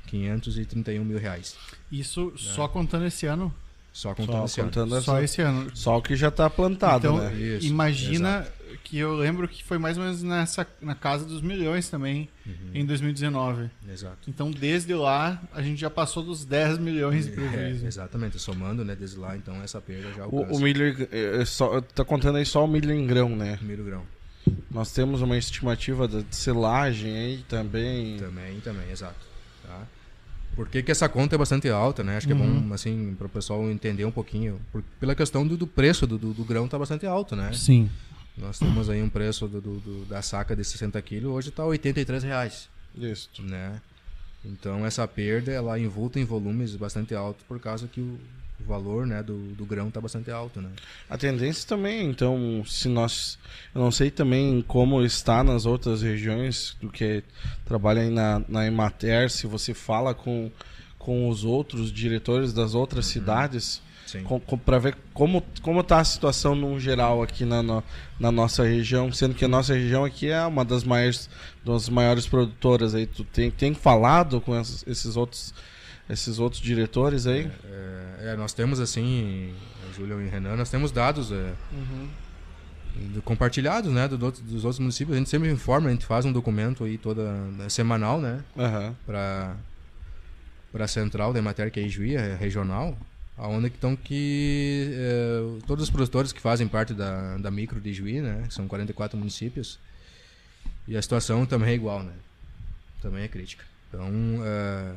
531 0.08 1.04
mil 1.04 1.20
reais. 1.20 1.56
Isso 1.92 2.34
só 2.38 2.68
contando 2.68 3.06
esse 3.06 3.26
ano? 3.26 3.54
Só 3.94 4.14
contando 4.16 4.38
Só 4.38 4.46
esse 4.46 4.60
ano. 4.62 4.70
contando 4.70 4.90
Só 5.02 5.16
essa... 5.18 5.24
esse 5.24 5.42
ano. 5.42 5.72
Só 5.76 5.98
o 5.98 6.02
que 6.02 6.16
já 6.16 6.30
está 6.30 6.50
plantado, 6.50 7.08
então, 7.08 7.18
né? 7.18 7.34
Isso, 7.34 7.68
imagina 7.68 8.48
que 8.86 8.98
eu 8.98 9.14
lembro 9.16 9.48
que 9.48 9.64
foi 9.64 9.78
mais 9.78 9.98
ou 9.98 10.04
menos 10.04 10.24
nessa, 10.24 10.66
na 10.82 10.96
casa 10.96 11.26
dos 11.26 11.42
milhões 11.42 11.90
também, 11.90 12.30
Uhum. 12.46 12.72
em 12.74 12.86
2019. 12.86 13.70
Exato. 13.92 14.18
Então, 14.30 14.50
desde 14.50 14.94
lá, 14.94 15.42
a 15.54 15.62
gente 15.62 15.80
já 15.80 15.90
passou 15.90 16.24
dos 16.24 16.46
10 16.46 16.78
milhões 16.78 17.26
de 17.26 17.32
É, 17.32 17.36
prejuízo. 17.36 17.86
exatamente, 17.86 18.40
somando, 18.40 18.84
né, 18.86 18.96
desde 18.96 19.18
lá, 19.18 19.36
então, 19.36 19.62
essa 19.62 19.80
perda 19.82 20.12
já 20.14 20.26
O, 20.26 20.40
alcança. 20.40 20.58
o 20.58 20.60
milho, 20.62 21.08
é, 21.12 21.42
é 21.42 21.46
só, 21.46 21.82
tá 21.82 22.04
contando 22.06 22.38
aí 22.38 22.46
só 22.46 22.64
o 22.64 22.68
milho 22.68 22.92
em 22.94 23.06
grão, 23.06 23.36
né? 23.36 23.60
milho 23.62 23.84
grão. 23.84 24.04
Nós 24.72 24.92
temos 24.92 25.22
uma 25.22 25.38
estimativa 25.38 26.08
da 26.08 26.22
de 26.22 26.36
silagem 26.36 27.16
aí 27.16 27.46
também. 27.48 28.18
Também, 28.18 28.60
também, 28.62 28.90
exato. 28.90 29.20
Tá? 29.68 29.82
Por 30.56 30.68
que, 30.68 30.84
que 30.84 30.92
essa 30.92 31.08
conta 31.08 31.36
é 31.36 31.38
bastante 31.38 31.70
alta, 31.70 32.04
né? 32.04 32.18
Acho 32.18 32.28
que 32.28 32.34
é 32.34 32.36
bom, 32.36 32.74
assim, 32.74 33.16
para 33.18 33.26
o 33.26 33.30
pessoal 33.30 33.70
entender 33.72 34.04
um 34.06 34.12
pouquinho. 34.12 34.60
Por, 34.72 34.84
pela 35.00 35.16
questão 35.16 35.48
do, 35.48 35.56
do 35.56 35.66
preço 35.66 36.06
do, 36.06 36.18
do, 36.18 36.34
do 36.34 36.44
grão 36.44 36.68
tá 36.68 36.78
bastante 36.78 37.06
alto, 37.06 37.36
né? 37.36 37.52
Sim. 37.54 37.90
Nós 38.38 38.60
temos 38.60 38.90
aí 38.90 39.02
um 39.02 39.10
preço 39.10 39.48
do, 39.48 39.62
do- 39.62 39.80
do- 39.80 40.06
da 40.06 40.22
saca 40.22 40.56
de 40.56 40.64
60 40.64 41.02
quilos, 41.02 41.32
hoje 41.32 41.50
está 41.50 41.66
83 41.66 42.24
reais, 42.24 42.70
Isso. 42.96 43.30
né? 43.40 43.82
Então 44.44 44.86
essa 44.86 45.08
perda, 45.08 45.52
ela 45.52 45.78
envolta 45.80 46.20
em 46.20 46.26
volumes 46.26 46.76
bastante 46.76 47.14
altos 47.14 47.46
por 47.48 47.60
causa 47.60 47.88
que 47.88 48.02
o, 48.02 48.20
o 48.64 48.68
valor, 48.68 49.06
né, 49.06 49.22
do, 49.24 49.38
do 49.54 49.66
grão 49.66 49.88
está 49.88 50.00
bastante 50.00 50.30
alto, 50.32 50.62
né? 50.62 50.70
A 51.10 51.18
tendência 51.18 51.68
também, 51.68 52.10
então, 52.10 52.64
se 52.66 52.88
nós. 52.88 53.38
Eu 53.74 53.82
não 53.82 53.92
sei 53.92 54.10
também 54.12 54.62
como 54.68 55.04
está 55.04 55.44
nas 55.44 55.66
outras 55.66 56.02
regiões 56.02 56.76
do 56.82 56.90
que 56.90 57.24
trabalha 57.66 58.02
aí 58.02 58.10
na, 58.10 58.42
na 58.48 58.66
Emater, 58.68 59.30
se 59.30 59.48
você 59.48 59.74
fala 59.74 60.14
com, 60.14 60.52
com 60.98 61.28
os 61.30 61.44
outros 61.44 61.92
diretores 61.92 62.54
das 62.54 62.74
outras 62.76 63.06
cidades, 63.08 63.82
Sim. 64.06 64.26
para 64.66 64.78
ver 64.78 64.98
como 65.14 65.42
como 65.62 65.80
está 65.80 66.00
a 66.00 66.04
situação 66.04 66.54
no 66.54 66.78
geral 66.80 67.24
aqui 67.24 67.46
na, 67.46 67.64
no- 67.64 67.84
na 68.20 68.30
nossa 68.32 68.64
região, 68.64 69.12
sendo 69.14 69.34
que 69.34 69.46
a 69.46 69.48
nossa 69.48 69.74
região 69.74 70.04
aqui 70.04 70.28
é 70.28 70.46
uma 70.46 70.66
das 70.66 70.84
maiores, 70.84 71.30
das 71.64 71.88
maiores 71.88 72.28
produtoras 72.28 72.94
aí. 72.94 73.06
Tu 73.06 73.24
tem, 73.24 73.50
tem 73.50 73.74
falado 73.74 74.42
com 74.42 74.60
esses 74.60 75.16
outros 75.16 75.54
esses 76.12 76.40
outros 76.40 76.62
diretores 76.62 77.26
aí? 77.28 77.50
É, 77.64 78.32
é, 78.34 78.36
nós 78.36 78.54
temos 78.54 78.80
assim, 78.80 79.54
Júlio 79.96 80.22
e 80.22 80.28
Renan, 80.30 80.56
nós 80.56 80.70
temos 80.70 80.92
dados 80.92 81.32
é, 81.32 81.54
do- 83.14 83.22
compartilhados, 83.22 83.92
né, 83.92 84.08
do- 84.08 84.18
do- 84.18 84.32
dos 84.32 84.64
outros 84.66 84.80
municípios. 84.80 85.16
A 85.16 85.20
gente 85.20 85.30
sempre 85.30 85.50
informa, 85.50 85.90
a 85.90 85.92
gente 85.92 86.06
faz 86.06 86.26
um 86.26 86.32
documento 86.32 86.84
aí 86.84 86.98
toda 86.98 87.24
né, 87.32 87.70
semanal, 87.70 88.20
né, 88.20 88.44
Aham. 88.58 88.96
para 89.06 89.56
para 90.72 90.86
a 90.86 90.88
central 90.88 91.34
da 91.34 91.40
Emater, 91.40 91.70
que 91.70 91.82
é 91.82 91.84
Ijuí, 91.84 92.16
é 92.16 92.34
regional, 92.34 92.98
aonde 93.38 93.70
que 93.70 93.76
estão 93.76 93.94
que 93.94 94.90
é, 94.94 95.42
todos 95.68 95.84
os 95.84 95.90
produtores 95.90 96.32
que 96.32 96.40
fazem 96.40 96.66
parte 96.66 96.94
da, 96.94 97.38
da 97.40 97.52
micro 97.52 97.82
de 97.82 97.90
Ijuí, 97.90 98.22
né, 98.22 98.46
que 98.48 98.54
são 98.54 98.70
44 98.70 99.18
municípios, 99.18 99.78
e 100.88 100.96
a 100.96 101.02
situação 101.02 101.46
também 101.46 101.72
é 101.72 101.74
igual, 101.74 102.02
né, 102.04 102.14
também 103.02 103.22
é 103.24 103.28
crítica. 103.28 103.66
Então, 103.90 104.08
é, 104.46 104.94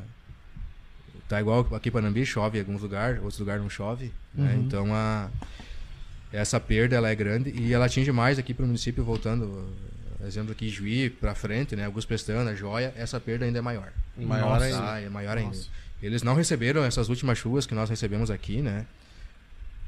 tá 1.29 1.41
igual 1.41 1.67
aqui 1.75 1.89
em 1.89 1.93
Panambi, 1.93 2.25
chove 2.27 2.59
em 2.59 2.61
alguns 2.61 2.83
lugares, 2.83 3.19
outros 3.21 3.39
lugares 3.39 3.63
não 3.63 3.71
chove, 3.71 4.13
né, 4.35 4.55
então 4.59 4.95
a 4.95 5.31
essa 6.33 6.59
perda 6.59 6.97
ela 6.97 7.09
é 7.09 7.15
grande 7.15 7.51
e 7.51 7.73
ela 7.73 7.87
atinge 7.87 8.11
mais 8.11 8.39
aqui 8.39 8.53
para 8.53 8.65
o 8.65 8.67
município, 8.67 9.05
voltando, 9.05 9.73
exemplo 10.27 10.51
aqui, 10.51 10.69
Juí 10.69 11.09
para 11.09 11.35
frente, 11.35 11.77
né, 11.77 11.85
Augusto 11.85 12.09
Pestana, 12.09 12.55
Joia, 12.57 12.93
essa 12.97 13.21
perda 13.21 13.45
ainda 13.45 13.59
é 13.59 13.63
maior. 13.63 13.93
Maior 14.17 14.55
Nossa. 14.55 14.65
ainda. 14.65 14.93
Ah, 14.93 15.01
é 15.01 15.09
maior 15.09 15.39
ainda. 15.39 15.57
Nossa. 15.57 15.69
Eles 16.03 16.23
não 16.23 16.35
receberam 16.35 16.85
essas 16.85 17.09
últimas 17.09 17.39
chuvas 17.39 17.67
que 17.67 17.75
nós 17.75 17.89
recebemos 17.89 18.31
aqui, 18.31 18.61
né? 18.61 18.85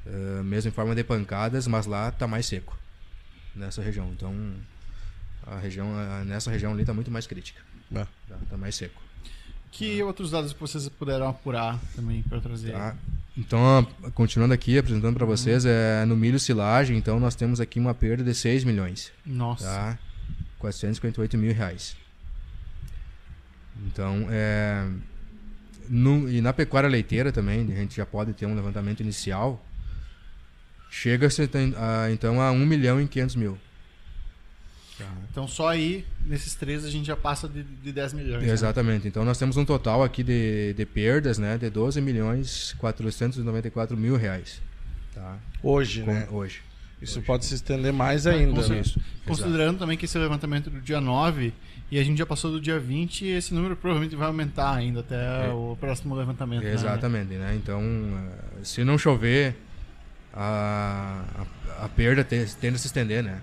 Ah, 0.06 0.42
mesmo 0.42 0.68
em 0.68 0.72
forma 0.72 0.94
de 0.94 1.02
pancadas, 1.02 1.66
mas 1.66 1.86
lá 1.86 2.10
tá 2.10 2.26
mais 2.26 2.46
seco 2.46 2.78
nessa 3.54 3.82
região. 3.82 4.10
Então, 4.12 4.32
a 5.46 5.58
região, 5.58 5.88
nessa 6.24 6.50
região 6.50 6.72
ali 6.72 6.84
tá 6.84 6.94
muito 6.94 7.10
mais 7.10 7.26
crítica. 7.26 7.60
É. 7.92 8.06
Tá, 8.28 8.38
tá 8.50 8.56
mais 8.56 8.74
seco. 8.74 9.02
Que 9.76 10.02
outros 10.02 10.30
dados 10.30 10.52
que 10.54 10.60
vocês 10.60 10.88
puderam 10.88 11.28
apurar 11.28 11.78
também 11.94 12.22
para 12.22 12.40
trazer? 12.40 12.72
Tá? 12.72 12.96
Então, 13.36 13.86
continuando 14.14 14.54
aqui, 14.54 14.78
apresentando 14.78 15.14
para 15.14 15.26
vocês, 15.26 15.66
é 15.66 16.04
no 16.06 16.16
milho 16.16 16.38
silagem, 16.40 16.96
então 16.96 17.20
nós 17.20 17.34
temos 17.34 17.60
aqui 17.60 17.78
uma 17.78 17.92
perda 17.92 18.24
de 18.24 18.34
6 18.34 18.64
milhões. 18.64 19.12
Nossa. 19.26 19.66
tá? 19.66 19.98
458 20.58 21.36
mil 21.36 21.52
reais. 21.54 21.94
Então, 23.86 24.26
é, 24.30 24.88
no- 25.90 26.26
e 26.30 26.40
na 26.40 26.54
pecuária 26.54 26.88
leiteira 26.88 27.30
também, 27.30 27.60
a 27.70 27.76
gente 27.76 27.94
já 27.94 28.06
pode 28.06 28.32
ter 28.32 28.46
um 28.46 28.54
levantamento 28.54 29.00
inicial, 29.00 29.62
chega-se 30.90 31.46
então 32.10 32.40
a 32.40 32.50
1 32.50 32.64
milhão 32.64 32.98
e 32.98 33.06
500 33.06 33.36
mil. 33.36 33.58
Então 35.30 35.46
só 35.46 35.68
aí, 35.68 36.04
nesses 36.24 36.54
três, 36.54 36.84
a 36.84 36.90
gente 36.90 37.06
já 37.06 37.16
passa 37.16 37.48
de, 37.48 37.62
de 37.62 37.92
10 37.92 38.12
milhões. 38.14 38.42
né? 38.46 38.52
Exatamente. 38.52 39.06
Então 39.06 39.24
nós 39.24 39.38
temos 39.38 39.56
um 39.56 39.64
total 39.64 40.02
aqui 40.02 40.22
de, 40.22 40.72
de 40.74 40.86
perdas, 40.86 41.38
né, 41.38 41.58
de 41.58 41.68
12 41.68 42.00
milhões 42.00 42.74
494 42.78 43.96
mil 43.96 44.16
reais. 44.16 44.60
Tá? 45.14 45.36
Hoje, 45.62 46.02
Com- 46.02 46.12
né? 46.12 46.28
Hoje. 46.30 46.60
Isso 47.00 47.18
Hoje. 47.18 47.26
pode 47.26 47.44
se 47.44 47.54
estender 47.54 47.92
mais 47.92 48.26
ainda. 48.26 48.66
né? 48.68 48.80
Isso. 48.80 48.98
Considerando 49.26 49.78
também 49.78 49.98
que 49.98 50.06
esse 50.06 50.16
levantamento 50.18 50.68
é 50.68 50.72
do 50.72 50.80
dia 50.80 50.98
9 51.00 51.52
e 51.90 51.98
a 51.98 52.02
gente 52.04 52.16
já 52.18 52.24
passou 52.26 52.50
do 52.50 52.58
dia 52.60 52.78
20, 52.80 53.26
esse 53.26 53.52
número 53.52 53.76
provavelmente 53.76 54.16
vai 54.16 54.26
aumentar 54.26 54.74
ainda 54.74 55.00
até 55.00 55.46
É. 55.46 55.52
o 55.52 55.76
próximo 55.78 56.14
levantamento. 56.14 56.64
né? 56.64 56.72
Exatamente, 56.72 57.34
né? 57.34 57.54
Então, 57.54 57.82
eh, 57.82 58.64
se 58.64 58.82
não 58.82 58.96
chover, 58.96 59.54
a, 60.32 61.22
a, 61.78 61.84
a 61.84 61.88
perda 61.90 62.24
te- 62.24 62.46
tende 62.60 62.76
a 62.76 62.78
se 62.78 62.86
estender, 62.86 63.22
né? 63.22 63.40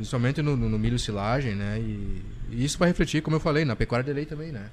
Principalmente 0.00 0.40
no, 0.40 0.56
no, 0.56 0.78
milho 0.78 0.98
silagem, 0.98 1.54
né? 1.54 1.78
E, 1.78 2.22
e 2.52 2.64
isso 2.64 2.78
vai 2.78 2.88
refletir, 2.88 3.20
como 3.20 3.36
eu 3.36 3.40
falei, 3.40 3.66
na 3.66 3.76
pecuária 3.76 4.02
de 4.02 4.10
leite 4.10 4.30
também, 4.30 4.50
né? 4.50 4.70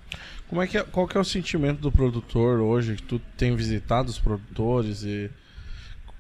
Como 0.48 0.62
é 0.62 0.68
que 0.68 0.78
é, 0.78 0.84
qual 0.84 1.06
que 1.06 1.18
é 1.18 1.20
o 1.20 1.24
sentimento 1.26 1.82
do 1.82 1.92
produtor 1.92 2.62
hoje? 2.62 2.96
Que 2.96 3.04
tu 3.04 3.20
tem 3.36 3.54
visitado 3.54 4.08
os 4.08 4.18
produtores 4.18 5.04
e 5.04 5.30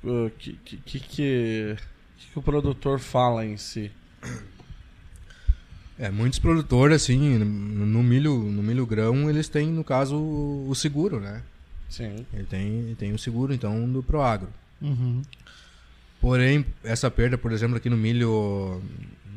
o 0.03 0.29
que, 0.37 0.51
que, 0.55 0.75
que, 0.75 0.99
que, 0.99 1.77
que 2.17 2.37
o 2.37 2.41
produtor 2.41 2.99
fala 2.99 3.45
em 3.45 3.55
si? 3.55 3.89
É, 5.97 6.11
muitos 6.11 6.37
produtores, 6.37 7.03
assim, 7.03 7.37
no, 7.37 7.85
no 7.85 8.03
milho, 8.03 8.37
no 8.37 8.61
milho 8.61 8.85
grão, 8.85 9.29
eles 9.29 9.47
têm, 9.47 9.71
no 9.71 9.85
caso, 9.85 10.17
o 10.17 10.75
seguro, 10.75 11.21
né? 11.21 11.41
Sim. 11.87 12.25
Ele 12.33 12.43
tem, 12.43 12.67
ele 12.79 12.95
tem 12.95 13.13
o 13.13 13.17
seguro, 13.17 13.53
então, 13.53 13.89
do 13.89 14.03
Proagro. 14.03 14.49
Uhum. 14.81 15.21
Porém, 16.19 16.65
essa 16.83 17.09
perda, 17.11 17.37
por 17.37 17.51
exemplo, 17.51 17.77
aqui 17.77 17.89
no 17.89 17.97
milho, 17.97 18.81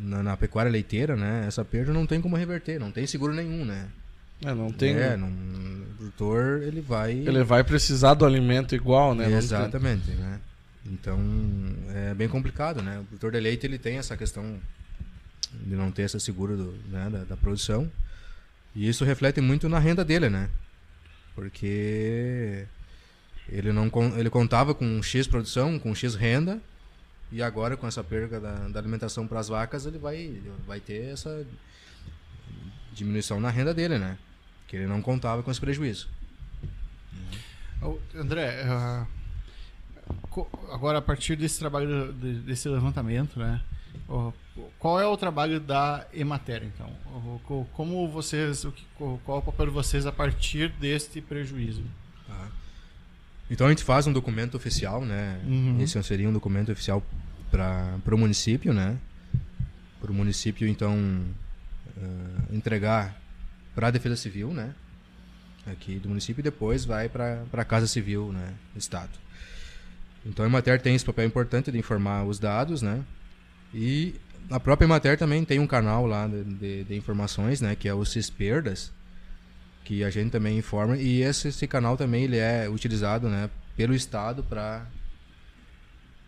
na, 0.03 0.23
na 0.23 0.37
pecuária 0.37 0.71
leiteira, 0.71 1.15
né? 1.17 1.45
Essa 1.47 1.65
perda 1.65 1.93
não 1.93 2.07
tem 2.07 2.21
como 2.21 2.37
reverter, 2.37 2.81
não 2.81 2.91
tem 2.91 3.07
seguro 3.07 3.35
nenhum, 3.35 3.65
né? 3.65 3.89
É, 4.43 4.55
não 4.55 4.73
tem. 4.73 4.95
É, 4.95 5.17
não, 5.17 5.29
o 5.29 5.95
produtor, 5.99 6.63
ele 6.63 6.81
vai... 6.81 7.13
Ele 7.13 7.45
vai 7.45 7.63
precisar 7.63 8.15
do 8.15 8.25
alimento 8.25 8.75
igual, 8.75 9.15
né? 9.15 9.27
Tem- 9.27 9.35
Exatamente, 9.37 10.11
né? 10.13 10.41
Então, 10.87 11.21
é 11.95 12.15
bem 12.15 12.27
complicado, 12.27 12.81
né? 12.83 12.99
O 13.01 13.05
produtor 13.05 13.33
de 13.33 13.41
leite, 13.41 13.67
ele 13.67 13.79
tem 13.79 13.99
essa 13.99 14.17
questão 14.17 14.59
de 15.53 15.75
não 15.75 15.91
ter 15.91 16.03
esse 16.03 16.19
seguro 16.21 16.57
do, 16.57 16.75
né, 16.91 17.11
da, 17.11 17.25
da 17.25 17.37
produção. 17.37 17.91
E 18.75 18.89
isso 18.89 19.05
reflete 19.05 19.41
muito 19.43 19.69
na 19.69 19.79
renda 19.79 20.03
dele, 20.05 20.31
né? 20.31 20.49
Porque 21.35 22.65
ele 23.49 23.73
não 23.73 23.91
ele 24.17 24.31
contava 24.31 24.75
com 24.75 25.03
X 25.03 25.27
produção, 25.27 25.79
com 25.79 25.95
X 25.95 26.15
renda, 26.15 26.61
e 27.33 27.43
agora 27.43 27.77
com 27.77 27.87
essa 27.87 28.03
perda 28.03 28.41
da, 28.41 28.55
da 28.69 28.79
alimentação 28.81 29.27
para 29.27 29.39
as 29.41 29.49
vacas, 29.49 29.87
ele 29.87 29.99
vai, 29.99 30.41
vai 30.67 30.81
ter 30.81 31.13
essa 31.13 31.47
diminuição 32.93 33.41
na 33.41 33.51
renda 33.51 33.73
dele, 33.73 33.99
né? 33.99 34.19
Que 34.67 34.77
ele 34.77 34.87
não 34.87 35.01
contava 35.03 35.43
com 35.43 35.51
esse 35.51 35.61
prejuízo. 35.61 36.09
Ô, 37.83 37.99
André, 38.15 38.65
co- 40.29 40.49
agora 40.73 40.99
a 40.99 41.03
partir 41.03 41.37
desse 41.37 41.59
trabalho, 41.59 42.13
de- 42.13 42.41
desse 42.41 42.69
levantamento, 42.69 43.39
né? 43.39 43.61
Qual 44.79 45.01
é 45.01 45.07
o 45.07 45.17
trabalho 45.17 45.59
da 45.61 46.07
Emater, 46.13 46.63
então? 46.65 46.91
Como 47.73 48.09
vocês, 48.09 48.65
o 48.65 48.73
que- 48.73 48.85
co- 48.97 49.19
qual 49.25 49.39
é 49.39 49.41
o 49.41 49.45
papel 49.45 49.67
de 49.67 49.73
vocês 49.73 50.07
a 50.07 50.13
partir 50.13 50.69
deste 50.73 51.21
prejuízo? 51.21 51.83
Tá. 52.27 52.49
Então 53.50 53.66
a 53.66 53.71
gente 53.71 53.83
faz 53.83 54.07
um 54.07 54.12
documento 54.12 54.54
oficial, 54.57 55.04
né? 55.04 55.40
Uhum. 55.45 55.80
Esse 55.80 56.00
seria 56.02 56.28
um 56.28 56.33
documento 56.33 56.71
oficial 56.71 57.02
para 57.50 57.99
o 58.14 58.16
município, 58.19 58.73
né? 58.73 58.97
Para 60.00 60.11
o 60.12 60.14
município, 60.14 60.69
então, 60.69 61.23
eh, 61.97 62.54
entregar 62.54 63.21
para 63.75 63.88
a 63.88 63.90
Defesa 63.90 64.16
Civil, 64.16 64.52
né? 64.52 64.73
Aqui 65.66 65.99
do 65.99 66.09
município 66.09 66.40
e 66.40 66.42
depois 66.42 66.85
vai 66.85 67.09
para 67.09 67.42
a 67.52 67.64
Casa 67.64 67.87
Civil, 67.87 68.33
né? 68.33 68.54
Do 68.73 68.78
Estado. 68.78 69.11
Então 70.25 70.45
a 70.45 70.49
Emater 70.49 70.80
tem 70.80 70.95
esse 70.95 71.04
papel 71.04 71.26
importante 71.26 71.71
de 71.73 71.78
informar 71.78 72.25
os 72.25 72.38
dados, 72.38 72.83
né? 72.83 73.02
E 73.75 74.14
a 74.50 74.61
própria 74.61 74.87
Emater 74.87 75.19
também 75.19 75.45
tem 75.45 75.59
um 75.59 75.66
canal 75.66 76.07
lá 76.07 76.26
de, 76.26 76.45
de- 76.45 76.85
de 76.85 76.95
informações, 76.97 77.61
né? 77.61 77.75
Que 77.75 77.88
é 77.88 77.95
o 77.95 78.04
CISPerdas, 78.04 78.92
que 79.90 80.04
a 80.04 80.11
gente 80.11 80.30
também 80.30 80.56
informa. 80.56 80.97
E 80.97 81.20
esse, 81.23 81.49
esse 81.49 81.66
canal 81.66 81.97
também 81.97 82.23
ele 82.23 82.37
é 82.37 82.68
utilizado 82.70 83.28
né 83.28 83.50
pelo 83.76 83.92
estado 83.92 84.44
para 84.44 84.87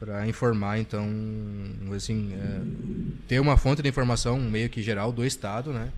para 0.00 0.26
informar 0.26 0.80
então 0.80 1.06
assim 1.94 2.32
é, 2.34 2.60
ter 3.28 3.38
uma 3.38 3.56
fonte 3.56 3.80
de 3.80 3.88
informação 3.88 4.40
meio 4.40 4.68
que 4.68 4.82
geral 4.82 5.12
do 5.12 5.24
estado 5.24 5.72
né 5.72 5.92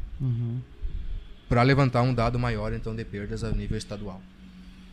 para 1.48 1.62
levantar 1.62 2.02
um 2.02 2.12
dado 2.12 2.38
maior 2.38 2.70
então 2.74 2.94
de 2.94 3.02
perdas 3.02 3.42
a 3.42 3.50
nível 3.50 3.78
estadual 3.78 4.20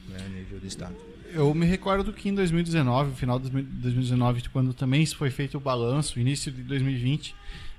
né 0.08 0.18
a 0.26 0.30
nível 0.30 0.58
do 0.58 0.66
estado. 0.66 0.96
Eu 1.34 1.54
me 1.54 1.66
recordo 1.66 2.14
que 2.14 2.30
em 2.30 2.34
2019, 2.34 3.10
no 3.10 3.16
final 3.18 3.38
de 3.38 3.50
2019, 3.50 4.44
quando 4.48 4.74
também 4.74 5.06
foi 5.06 5.30
feito 5.30 5.58
o 5.58 5.60
balanço, 5.60 6.20
início 6.20 6.50
de 6.50 6.64
2020, 6.64 7.36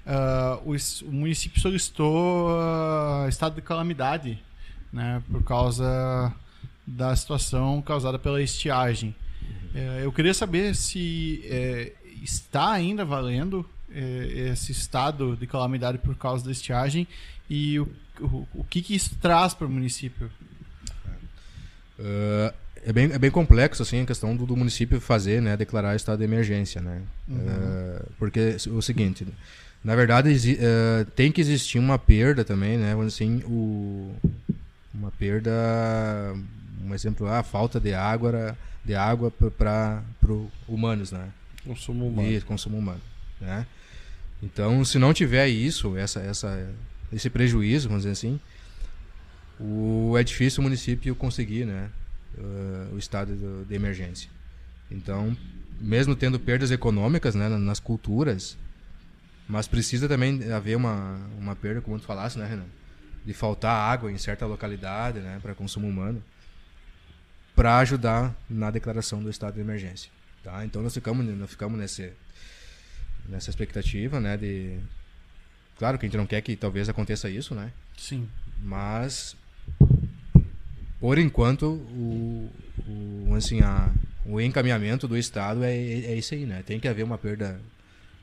ah, 0.06 0.58
o, 0.66 0.72
o 0.72 1.12
município 1.12 1.60
solicitou 1.60 2.48
ah, 2.50 3.26
estado 3.28 3.54
de 3.54 3.62
calamidade 3.62 4.38
né, 4.92 5.22
por 5.30 5.42
causa 5.42 6.32
da 6.86 7.14
situação 7.16 7.80
causada 7.80 8.18
pela 8.18 8.42
estiagem. 8.42 9.14
É, 9.74 10.00
eu 10.04 10.12
queria 10.12 10.34
saber 10.34 10.74
se 10.74 11.42
é, 11.44 11.92
está 12.22 12.72
ainda 12.72 13.04
valendo 13.04 13.68
é, 13.94 14.50
esse 14.52 14.72
estado 14.72 15.36
de 15.36 15.46
calamidade 15.46 15.98
por 15.98 16.16
causa 16.16 16.44
da 16.44 16.50
estiagem 16.50 17.06
e 17.48 17.78
o, 17.78 17.88
o, 18.20 18.48
o 18.54 18.64
que, 18.64 18.82
que 18.82 18.94
isso 18.94 19.16
traz 19.20 19.54
para 19.54 19.66
o 19.66 19.70
município. 19.70 20.30
Uh, 21.98 22.52
é, 22.84 22.92
bem, 22.92 23.12
é 23.12 23.18
bem 23.18 23.30
complexo 23.30 23.82
assim 23.82 24.00
a 24.00 24.06
questão 24.06 24.34
do, 24.36 24.44
do, 24.44 24.56
município 24.56 25.00
fazer, 25.00 25.40
né, 25.40 25.56
declarar 25.56 25.94
estado 25.94 26.18
de 26.18 26.24
emergência, 26.24 26.80
né? 26.80 27.02
Uhum. 27.28 27.36
Uh, 27.36 28.12
porque 28.18 28.56
o 28.70 28.82
seguinte, 28.82 29.26
na 29.84 29.94
verdade 29.94 30.30
uh, 30.30 31.04
tem 31.12 31.30
que 31.30 31.40
existir 31.40 31.78
uma 31.78 31.98
perda 31.98 32.44
também, 32.44 32.76
né? 32.76 32.94
Assim, 33.06 33.42
o, 33.44 34.14
uma 34.94 35.10
perda, 35.10 35.50
um 36.84 36.94
exemplo, 36.94 37.26
a 37.26 37.42
falta 37.42 37.80
de 37.80 37.94
água, 37.94 38.56
de 38.84 38.94
água 38.94 39.30
para 39.30 40.02
humanos, 40.68 41.12
né? 41.12 41.30
Consumo 41.64 42.08
humano. 42.08 42.28
E 42.28 42.40
consumo 42.40 42.78
humano, 42.78 43.00
né? 43.40 43.66
Então, 44.42 44.84
se 44.84 44.98
não 44.98 45.12
tiver 45.12 45.46
isso, 45.48 45.96
essa, 45.96 46.20
essa, 46.20 46.74
esse 47.12 47.30
prejuízo, 47.30 47.88
vamos 47.88 48.02
dizer 48.02 48.12
assim, 48.12 48.40
o, 49.58 50.16
é 50.18 50.24
difícil 50.24 50.60
o 50.60 50.64
município 50.64 51.14
conseguir, 51.14 51.64
né? 51.64 51.90
Uh, 52.36 52.94
o 52.94 52.98
estado 52.98 53.34
de, 53.34 53.68
de 53.68 53.74
emergência. 53.74 54.28
Então, 54.90 55.36
mesmo 55.80 56.16
tendo 56.16 56.40
perdas 56.40 56.70
econômicas 56.70 57.34
né, 57.34 57.48
nas 57.48 57.78
culturas, 57.78 58.56
mas 59.48 59.68
precisa 59.68 60.08
também 60.08 60.50
haver 60.52 60.76
uma, 60.76 61.20
uma 61.38 61.54
perda, 61.54 61.80
como 61.80 61.98
tu 61.98 62.06
falasse, 62.06 62.38
né, 62.38 62.46
Renan? 62.46 62.64
De 63.24 63.32
faltar 63.32 63.74
água 63.74 64.10
em 64.10 64.18
certa 64.18 64.46
localidade, 64.46 65.20
né, 65.20 65.38
para 65.40 65.54
consumo 65.54 65.88
humano, 65.88 66.22
para 67.54 67.78
ajudar 67.78 68.34
na 68.48 68.70
declaração 68.70 69.22
do 69.22 69.30
estado 69.30 69.54
de 69.54 69.60
emergência. 69.60 70.10
Tá? 70.42 70.64
Então 70.64 70.82
nós 70.82 70.92
ficamos, 70.92 71.24
nós 71.24 71.50
ficamos 71.50 71.78
nesse, 71.78 72.12
nessa 73.28 73.50
expectativa, 73.50 74.18
né, 74.18 74.36
de 74.36 74.78
claro 75.76 75.98
que 75.98 76.06
a 76.06 76.08
gente 76.08 76.16
não 76.16 76.26
quer 76.26 76.40
que 76.40 76.56
talvez 76.56 76.88
aconteça 76.88 77.30
isso, 77.30 77.54
né? 77.54 77.72
Sim. 77.96 78.28
Mas 78.60 79.36
por 81.00 81.18
enquanto 81.18 81.66
o, 81.66 82.50
o 82.86 83.34
assim 83.34 83.60
a, 83.60 83.90
o 84.24 84.40
encaminhamento 84.40 85.08
do 85.08 85.16
estado 85.16 85.64
é, 85.64 85.74
é, 85.74 86.12
é 86.12 86.14
isso 86.14 86.34
aí, 86.34 86.46
né? 86.46 86.62
Tem 86.64 86.78
que 86.78 86.88
haver 86.88 87.02
uma 87.02 87.18
perda 87.18 87.60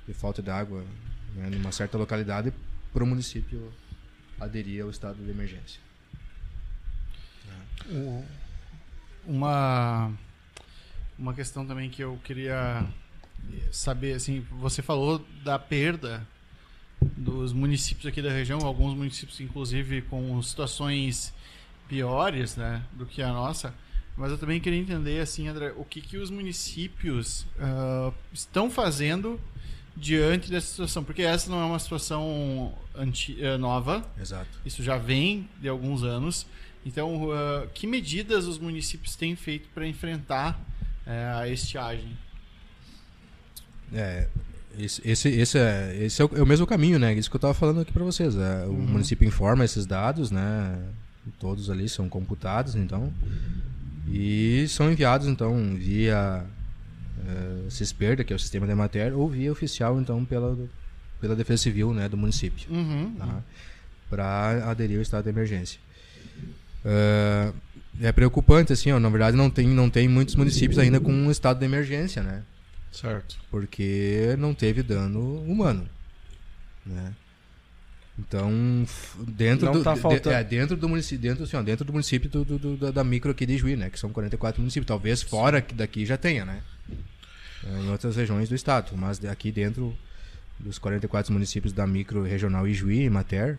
de 0.08 0.14
falta 0.14 0.42
de 0.42 0.50
água 0.50 0.84
né, 1.36 1.50
numa 1.50 1.72
certa 1.72 1.98
localidade 1.98 2.54
para 2.94 3.04
o 3.04 3.08
município 3.08 3.72
aderir 4.40 4.84
ao 4.84 4.90
estado 4.90 5.24
de 5.24 5.30
emergência. 5.30 5.80
Uma 9.26 10.12
uma 11.18 11.34
questão 11.34 11.66
também 11.66 11.90
que 11.90 12.02
eu 12.02 12.18
queria 12.24 12.88
saber, 13.72 14.14
assim, 14.14 14.46
você 14.52 14.82
falou 14.82 15.26
da 15.44 15.60
perda 15.60 16.26
dos 17.02 17.52
municípios 17.52 18.06
aqui 18.06 18.22
da 18.22 18.32
região, 18.32 18.60
alguns 18.66 18.94
municípios 18.94 19.40
inclusive 19.42 20.02
com 20.04 20.42
situações 20.42 21.34
piores, 21.88 22.56
né, 22.56 22.84
do 22.94 23.06
que 23.06 23.22
a 23.22 23.34
nossa. 23.34 23.74
Mas 24.16 24.32
eu 24.32 24.38
também 24.38 24.60
queria 24.60 24.80
entender, 24.80 25.22
assim, 25.22 25.48
André, 25.48 25.74
o 25.78 25.86
que, 25.86 26.02
que 26.02 26.18
os 26.18 26.30
municípios 26.30 27.44
uh, 27.58 28.14
estão 28.34 28.70
fazendo 28.70 29.40
diante 29.96 30.50
dessa 30.50 30.68
situação, 30.68 31.04
porque 31.04 31.22
essa 31.22 31.50
não 31.50 31.62
é 31.62 31.66
uma 31.66 31.80
situação 31.80 32.74
anti, 32.96 33.38
uh, 33.42 33.58
nova. 33.58 34.06
Exato. 34.20 34.50
Isso 34.66 34.82
já 34.84 34.98
vem 34.98 35.50
de 35.60 35.68
alguns 35.68 36.04
anos. 36.04 36.46
Então, 36.86 37.30
uh, 37.30 37.68
que 37.74 37.86
medidas 37.86 38.46
os 38.46 38.58
municípios 38.58 39.16
têm 39.16 39.36
feito 39.36 39.68
para 39.74 39.86
enfrentar 39.88 40.60
uh, 41.06 41.40
a 41.40 41.50
estiagem? 41.50 42.18
É, 43.94 44.28
esse, 44.78 45.02
esse, 45.04 45.30
esse, 45.30 45.58
é, 45.58 45.98
esse 46.02 46.22
é, 46.22 46.26
o, 46.26 46.30
é 46.38 46.42
o 46.42 46.46
mesmo 46.46 46.66
caminho, 46.66 46.98
né? 46.98 47.14
Isso 47.14 47.30
que 47.30 47.36
eu 47.36 47.40
estava 47.40 47.54
falando 47.54 47.82
aqui 47.82 47.92
para 47.92 48.04
vocês. 48.04 48.36
É, 48.36 48.66
o 48.66 48.70
uhum. 48.70 48.88
município 48.88 49.28
informa 49.28 49.66
esses 49.66 49.86
dados, 49.86 50.32
né? 50.32 50.82
Todos 51.38 51.70
ali 51.70 51.90
são 51.90 52.08
computados, 52.08 52.76
então. 52.76 53.12
E 54.08 54.66
são 54.70 54.92
enviados, 54.92 55.28
então, 55.28 55.76
via 55.76 56.46
uh, 57.20 57.72
CISPERDA, 57.72 58.24
que 58.24 58.34
é 58.34 58.36
o 58.36 58.40
Sistema 58.40 58.68
de 58.68 58.74
Matéria, 58.74 59.16
ou 59.16 59.30
via 59.30 59.52
oficial, 59.52 60.00
então, 60.00 60.24
pela, 60.26 60.58
pela 61.20 61.36
Defesa 61.36 61.64
Civil 61.64 61.94
né, 61.94 62.08
do 62.08 62.18
município. 62.18 62.72
Uhum. 62.72 63.16
Tá? 63.18 63.44
Para 64.10 64.70
aderir 64.70 64.98
ao 64.98 65.02
estado 65.02 65.24
de 65.24 65.30
emergência. 65.30 65.80
Uh, 66.84 67.54
é 68.02 68.12
preocupante, 68.12 68.72
assim, 68.72 68.92
ó, 68.92 69.00
na 69.00 69.10
verdade 69.10 69.36
não 69.36 69.50
tem, 69.50 69.68
não 69.68 69.90
tem 69.90 70.08
muitos 70.08 70.36
municípios 70.36 70.80
ainda 70.80 71.00
com 71.00 71.12
um 71.12 71.30
estado 71.30 71.60
de 71.60 71.66
emergência, 71.66 72.24
né? 72.24 72.44
Certo. 72.92 73.38
Porque 73.52 74.36
não 74.40 74.54
teve 74.54 74.82
dano 74.82 75.42
humano, 75.44 75.88
né? 76.86 77.14
Então, 78.18 78.52
dentro 79.18 79.68
não 79.68 79.74
do 79.74 79.84
tá 79.84 79.96
faltando... 79.96 80.36
é, 80.36 80.44
dentro 80.44 80.76
do 80.76 80.90
município, 80.90 81.22
dentro, 81.22 81.44
assim, 81.46 81.56
ó, 81.56 81.62
dentro 81.62 81.86
do 81.86 81.94
município 81.94 82.30
do, 82.30 82.44
do, 82.44 82.58
do, 82.58 82.92
da 82.92 83.04
micro 83.04 83.32
aqui 83.32 83.46
de 83.46 83.58
Juí, 83.58 83.78
né, 83.78 83.90
que 83.90 83.98
são 83.98 84.10
44 84.10 84.60
municípios, 84.62 84.88
talvez 84.88 85.22
fora 85.22 85.66
daqui 85.74 86.06
já 86.06 86.18
tenha, 86.18 86.44
né? 86.44 86.62
É, 87.66 87.80
em 87.82 87.90
outras 87.90 88.16
regiões 88.16 88.50
do 88.50 88.56
estado, 88.56 88.96
mas 88.96 89.24
aqui 89.26 89.52
dentro 89.52 89.96
dos 90.58 90.78
44 90.78 91.32
municípios 91.32 91.74
da 91.74 91.88
micro 91.88 92.24
regional 92.24 92.68
Ijuí 92.68 93.04
e 93.04 93.10
Mater, 93.10 93.58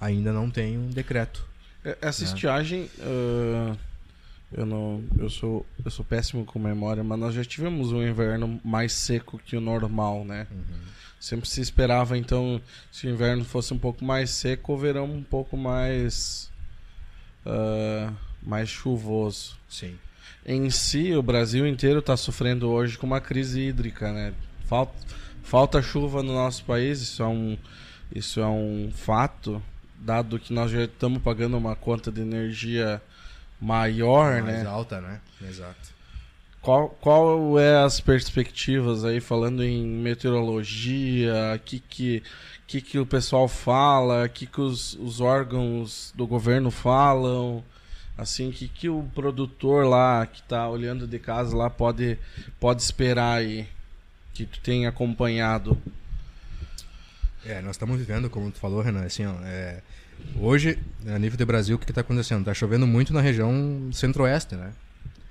ainda 0.00 0.32
não 0.32 0.50
tem 0.50 0.78
um 0.78 0.88
decreto. 0.88 1.46
É, 1.84 1.96
essa 2.00 2.24
né? 2.24 2.28
estiagem, 2.28 2.90
uh, 2.98 3.76
eu 4.52 4.66
não, 4.66 5.04
eu 5.18 5.28
sou, 5.28 5.66
eu 5.84 5.90
sou 5.90 6.04
péssimo 6.04 6.44
com 6.44 6.58
memória, 6.58 7.02
mas 7.02 7.18
nós 7.18 7.34
já 7.34 7.44
tivemos 7.44 7.92
um 7.92 8.02
inverno 8.02 8.60
mais 8.64 8.92
seco 8.92 9.38
que 9.38 9.56
o 9.56 9.60
normal, 9.60 10.24
né? 10.24 10.46
Uhum. 10.50 10.86
Sempre 11.18 11.48
se 11.48 11.60
esperava, 11.60 12.16
então, 12.16 12.60
se 12.92 13.06
o 13.06 13.10
inverno 13.10 13.44
fosse 13.44 13.72
um 13.72 13.78
pouco 13.78 14.04
mais 14.04 14.30
seco, 14.30 14.74
o 14.74 14.78
verão 14.78 15.04
um 15.06 15.22
pouco 15.22 15.56
mais. 15.56 16.50
Uh, 17.44 18.12
mais 18.42 18.68
chuvoso. 18.68 19.56
Sim. 19.68 19.96
Em 20.48 20.70
si, 20.70 21.12
o 21.12 21.22
Brasil 21.22 21.66
inteiro 21.66 21.98
está 21.98 22.16
sofrendo 22.16 22.70
hoje 22.70 22.96
com 22.96 23.04
uma 23.04 23.20
crise 23.20 23.62
hídrica, 23.62 24.12
né? 24.12 24.32
Falta, 24.66 24.94
falta 25.42 25.82
chuva 25.82 26.22
no 26.22 26.32
nosso 26.32 26.64
país, 26.64 27.00
isso 27.00 27.20
é 27.20 27.26
um, 27.26 27.58
isso 28.14 28.38
é 28.38 28.46
um 28.46 28.92
fato, 28.94 29.60
dado 29.98 30.38
que 30.38 30.52
nós 30.52 30.70
já 30.70 30.84
estamos 30.84 31.20
pagando 31.20 31.58
uma 31.58 31.74
conta 31.74 32.12
de 32.12 32.20
energia 32.20 33.02
maior, 33.60 34.34
mais 34.34 34.44
né? 34.44 34.52
Mais 34.52 34.66
alta, 34.66 35.00
né? 35.00 35.20
Exato. 35.42 35.96
Qual, 36.62 36.90
qual 37.00 37.58
é 37.58 37.82
as 37.82 38.00
perspectivas 38.00 39.04
aí, 39.04 39.20
falando 39.20 39.64
em 39.64 39.84
meteorologia, 39.84 41.54
o 41.56 41.58
que, 41.58 41.80
que, 41.80 42.22
que, 42.68 42.80
que 42.80 42.98
o 43.00 43.06
pessoal 43.06 43.48
fala, 43.48 44.24
o 44.24 44.28
que, 44.28 44.46
que 44.46 44.60
os, 44.60 44.94
os 44.94 45.20
órgãos 45.20 46.12
do 46.16 46.24
governo 46.24 46.70
falam, 46.70 47.64
assim, 48.16 48.48
o 48.48 48.52
que, 48.52 48.68
que 48.68 48.88
o 48.88 49.02
produtor 49.14 49.86
lá, 49.86 50.26
que 50.26 50.40
está 50.40 50.68
olhando 50.68 51.06
de 51.06 51.18
casa 51.18 51.56
lá, 51.56 51.68
pode, 51.68 52.18
pode 52.58 52.82
esperar 52.82 53.38
aí, 53.38 53.68
que 54.32 54.46
tu 54.46 54.60
tem 54.60 54.86
acompanhado? 54.86 55.76
É, 57.44 57.60
nós 57.60 57.76
estamos 57.76 57.98
vivendo, 57.98 58.28
como 58.28 58.50
tu 58.50 58.58
falou, 58.58 58.80
Renan, 58.80 59.04
assim, 59.04 59.24
ó, 59.24 59.34
é, 59.44 59.82
hoje, 60.36 60.78
a 61.06 61.18
nível 61.18 61.38
do 61.38 61.46
Brasil, 61.46 61.76
o 61.76 61.78
que 61.78 61.90
está 61.90 62.00
acontecendo? 62.00 62.40
Está 62.40 62.54
chovendo 62.54 62.86
muito 62.86 63.12
na 63.12 63.20
região 63.20 63.90
centro-oeste, 63.92 64.56
né? 64.56 64.72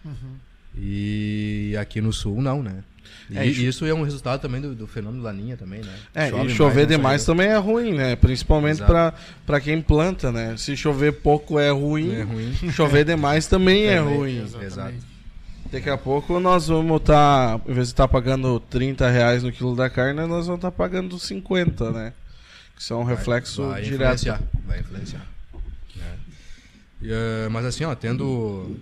Uhum. 0.04 0.38
E 0.78 1.76
aqui 1.80 2.00
no 2.02 2.14
sul, 2.14 2.42
não, 2.42 2.62
né? 2.62 2.84
E 3.30 3.38
é, 3.38 3.46
isso 3.46 3.86
é 3.86 3.94
um 3.94 4.04
resultado 4.04 4.40
também 4.40 4.62
do, 4.62 4.76
do 4.76 4.88
fenômeno 4.88 5.24
Laninha 5.24 5.58
também, 5.58 5.82
né? 5.82 5.94
É, 6.14 6.30
Chove 6.30 6.48
e 6.48 6.56
chover 6.56 6.86
demais 6.86 7.26
também 7.26 7.48
é 7.48 7.58
ruim, 7.58 7.94
né? 7.94 8.16
Principalmente 8.16 8.82
para 8.84 9.60
quem 9.62 9.82
planta, 9.82 10.32
né? 10.32 10.56
Se 10.58 10.76
chover 10.78 11.14
pouco 11.14 11.60
é 11.60 11.72
ruim, 11.72 12.14
é 12.14 12.22
ruim. 12.24 12.54
chover 12.72 13.04
demais 13.04 13.48
também 13.48 13.88
é, 13.88 13.94
é 13.94 14.00
ruim. 14.00 14.46
Exato. 14.62 14.94
Daqui 15.72 15.90
a 15.90 15.98
pouco 15.98 16.40
nós 16.40 16.68
vamos 16.68 17.02
estar, 17.02 17.58
tá, 17.58 17.62
em 17.70 17.74
vez 17.74 17.88
de 17.88 17.94
estar 17.94 18.08
tá 18.08 18.08
pagando 18.08 18.60
30 18.60 19.10
reais 19.10 19.44
no 19.44 19.52
quilo 19.52 19.76
da 19.76 19.90
carne, 19.90 20.22
nós 20.22 20.46
vamos 20.46 20.60
estar 20.60 20.72
tá 20.72 20.72
pagando 20.72 21.18
50, 21.18 21.92
né? 21.92 22.14
Que 22.76 22.82
isso 22.82 22.94
é 22.94 22.98
um 22.98 23.04
reflexo 23.04 23.68
vai 23.68 23.82
direto. 23.82 24.02
Influenciar, 24.02 24.42
vai 24.68 24.80
influenciar. 24.80 25.26
É. 26.00 26.14
E, 27.02 27.12
uh, 27.12 27.52
mas 27.52 27.66
assim, 27.66 27.84
ó, 27.84 27.96
tendo 27.96 28.78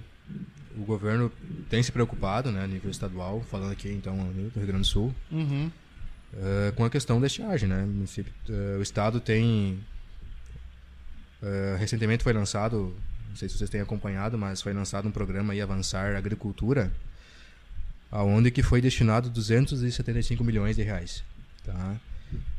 o 0.78 0.84
governo 0.84 1.32
tem 1.70 1.82
se 1.82 1.92
preocupado, 1.92 2.52
né, 2.52 2.64
a 2.64 2.68
nível 2.68 2.90
estadual, 2.90 3.42
falando 3.50 3.72
aqui 3.72 3.90
então 3.90 4.16
do 4.18 4.60
Rio 4.60 4.68
Grande 4.68 4.80
do 4.80 4.86
Sul, 4.86 5.14
uhum. 5.32 5.72
uh, 6.34 6.74
com 6.76 6.84
a 6.84 6.90
questão 6.90 7.20
da 7.20 7.28
estiagem, 7.28 7.70
né? 7.70 7.84
Uh, 7.86 8.80
o 8.80 8.82
estado 8.82 9.20
tem 9.20 9.80
uh, 11.42 11.78
recentemente 11.78 12.24
foi 12.24 12.34
lançado, 12.34 12.96
não 13.30 13.36
sei 13.36 13.50
se 13.50 13.58
vocês 13.58 13.70
têm 13.70 13.82
acompanhado, 13.82 14.38
mas 14.38 14.62
foi 14.62 14.74
lançado 14.74 15.08
um 15.08 15.12
programa 15.12 15.54
aí 15.54 15.62
Avançar 15.62 16.16
Agricultura, 16.16 16.92
aonde 18.12 18.52
que 18.52 18.64
foi 18.64 18.82
destinado 18.82 19.30
275 19.30 20.44
milhões 20.44 20.76
de 20.76 20.84
reais, 20.84 21.24
tá? 21.64 21.96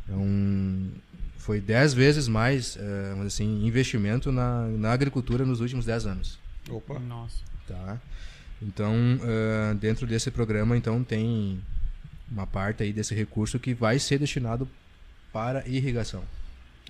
Um 0.09 0.91
foi 1.37 1.61
10 1.61 1.93
vezes 1.93 2.27
mais 2.27 2.79
assim, 3.27 3.67
investimento 3.67 4.33
na, 4.33 4.67
na 4.67 4.93
agricultura 4.93 5.45
nos 5.45 5.61
últimos 5.61 5.85
10 5.85 6.07
anos. 6.07 6.44
Opa. 6.71 6.99
Nossa. 6.99 7.39
Tá? 7.67 8.01
Então, 8.63 8.95
eh, 9.23 9.75
dentro 9.75 10.07
desse 10.07 10.31
programa, 10.31 10.77
então 10.77 11.03
tem 11.03 11.61
uma 12.31 12.47
parte 12.47 12.83
aí 12.83 12.93
desse 12.93 13.15
recurso 13.15 13.59
que 13.59 13.75
vai 13.75 13.99
ser 13.99 14.19
destinado 14.19 14.69
para 15.33 15.67
irrigação. 15.69 16.23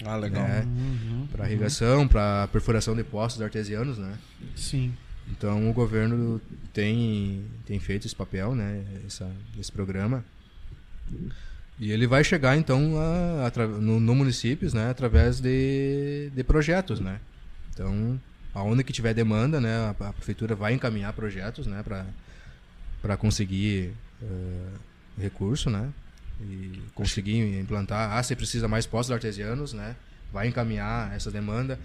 Ah, 0.04 0.16
legal. 0.16 0.42
né? 0.46 0.62
Uhum. 0.66 1.26
Para 1.30 1.46
irrigação, 1.48 2.06
para 2.08 2.48
perfuração 2.48 2.94
de 2.96 3.04
poços 3.04 3.40
artesianos, 3.40 3.96
né? 3.98 4.18
Sim. 4.56 4.92
Então 5.30 5.70
o 5.70 5.72
governo 5.72 6.40
tem, 6.72 7.44
tem 7.64 7.78
feito 7.80 8.06
esse 8.06 8.14
papel, 8.14 8.54
né? 8.54 8.84
Essa, 9.06 9.30
esse 9.58 9.70
programa. 9.72 10.24
E 11.78 11.90
ele 11.90 12.06
vai 12.06 12.22
chegar 12.22 12.56
então 12.56 12.96
a, 12.98 13.46
atra- 13.46 13.66
no, 13.66 13.98
no 13.98 14.14
municípios, 14.14 14.72
né? 14.74 14.90
Através 14.90 15.40
de, 15.40 16.30
de 16.34 16.44
projetos, 16.44 17.00
né? 17.00 17.20
Então, 17.72 18.20
aonde 18.54 18.84
que 18.84 18.92
tiver 18.92 19.12
demanda, 19.12 19.60
né? 19.60 19.94
A, 20.00 20.08
a 20.08 20.12
prefeitura 20.12 20.54
vai 20.54 20.72
encaminhar 20.72 21.12
projetos, 21.12 21.66
né? 21.66 21.82
Para 21.82 22.06
para 23.04 23.18
conseguir 23.18 23.92
eh, 24.22 24.68
recurso, 25.18 25.68
né? 25.68 25.92
E 26.40 26.80
conseguir 26.94 27.60
implantar. 27.60 28.16
Ah, 28.16 28.22
se 28.22 28.34
precisa 28.34 28.66
mais 28.66 28.86
postos 28.86 29.12
artesianos, 29.12 29.74
né? 29.74 29.94
Vai 30.32 30.48
encaminhar 30.48 31.14
essa 31.14 31.30
demanda. 31.30 31.78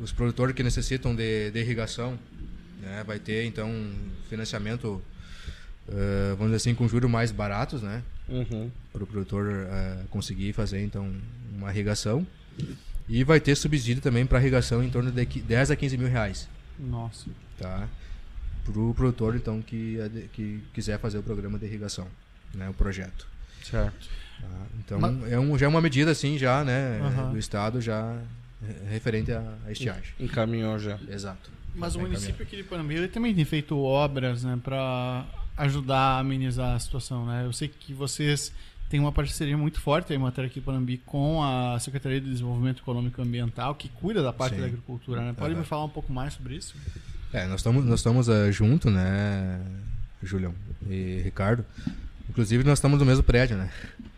Os 0.00 0.10
produtores 0.10 0.52
que 0.56 0.64
necessitam 0.64 1.14
de, 1.14 1.52
de 1.52 1.60
irrigação, 1.60 2.18
né? 2.80 3.04
Vai 3.06 3.20
ter 3.20 3.44
então 3.44 3.70
financiamento, 4.28 5.00
eh, 5.88 6.30
vamos 6.30 6.46
dizer 6.46 6.56
assim, 6.56 6.74
com 6.74 6.88
juros 6.88 7.08
mais 7.08 7.30
baratos, 7.30 7.80
né? 7.80 8.02
Uhum. 8.28 8.72
Para 8.92 9.04
o 9.04 9.06
produtor 9.06 9.46
eh, 9.52 9.98
conseguir 10.10 10.52
fazer 10.52 10.82
então 10.82 11.14
uma 11.54 11.70
irrigação. 11.70 12.26
E 13.10 13.24
vai 13.24 13.40
ter 13.40 13.56
subsídio 13.56 14.00
também 14.02 14.24
para 14.24 14.38
irrigação 14.40 14.82
em 14.84 14.88
torno 14.88 15.10
de 15.10 15.26
qui- 15.26 15.40
10 15.42 15.70
a 15.72 15.76
15 15.76 15.98
mil 15.98 16.08
reais, 16.08 16.48
Nossa. 16.78 17.28
tá? 17.58 17.88
Para 18.64 18.78
o 18.80 18.94
produtor 18.94 19.34
então 19.34 19.60
que, 19.60 20.00
ade- 20.00 20.30
que 20.32 20.62
quiser 20.72 20.98
fazer 21.00 21.18
o 21.18 21.22
programa 21.22 21.58
de 21.58 21.66
irrigação, 21.66 22.06
né? 22.54 22.68
O 22.68 22.74
projeto. 22.74 23.26
Certo. 23.64 24.08
tá? 24.40 24.48
Então 24.78 25.00
Mas- 25.00 25.32
é 25.32 25.38
um, 25.38 25.58
já 25.58 25.66
é 25.66 25.68
uma 25.68 25.80
medida 25.80 26.10
assim 26.12 26.38
já, 26.38 26.62
né? 26.64 27.00
Aham. 27.02 27.32
Do 27.32 27.38
estado 27.38 27.80
já 27.80 28.16
referente 28.88 29.32
à, 29.32 29.54
estiagem. 29.68 30.12
Encaminhou 30.20 30.78
já. 30.78 30.98
Exato. 31.08 31.50
Mas 31.74 31.94
o 31.96 32.00
município 32.00 32.42
aqui 32.44 32.56
de 32.56 32.62
Panambi 32.64 32.94
ele 32.94 33.08
também 33.08 33.34
tem 33.34 33.44
feito 33.44 33.76
obras, 33.78 34.42
né, 34.44 34.58
para 34.62 35.24
ajudar 35.56 35.96
a 35.98 36.18
amenizar 36.20 36.74
a 36.74 36.78
situação, 36.78 37.26
né? 37.26 37.44
Eu 37.44 37.52
sei 37.52 37.68
que 37.68 37.92
vocês 37.92 38.52
têm 38.90 38.98
uma 38.98 39.12
parceria 39.12 39.56
muito 39.56 39.80
forte 39.80 40.12
em 40.12 40.18
matéria 40.18 40.50
aqui 40.50 40.60
Panambi 40.60 40.98
com 41.06 41.42
a 41.42 41.78
Secretaria 41.78 42.20
de 42.20 42.28
Desenvolvimento 42.28 42.82
Econômico 42.82 43.20
e 43.20 43.24
Ambiental, 43.24 43.76
que 43.76 43.88
cuida 43.88 44.20
da 44.20 44.32
parte 44.32 44.56
Sim. 44.56 44.60
da 44.62 44.66
agricultura, 44.66 45.22
né? 45.22 45.32
Pode 45.32 45.52
Aham. 45.52 45.60
me 45.60 45.66
falar 45.66 45.84
um 45.84 45.88
pouco 45.88 46.12
mais 46.12 46.34
sobre 46.34 46.56
isso? 46.56 46.74
É, 47.32 47.46
nós 47.46 47.60
estamos 47.60 47.84
nós 47.84 48.00
estamos 48.00 48.28
eh, 48.28 48.50
junto, 48.50 48.90
né, 48.90 49.60
Julião 50.20 50.52
e 50.88 51.20
Ricardo. 51.22 51.64
Inclusive 52.28 52.64
nós 52.64 52.78
estamos 52.78 52.98
no 52.98 53.06
mesmo 53.06 53.22
prédio, 53.22 53.56
né? 53.56 53.70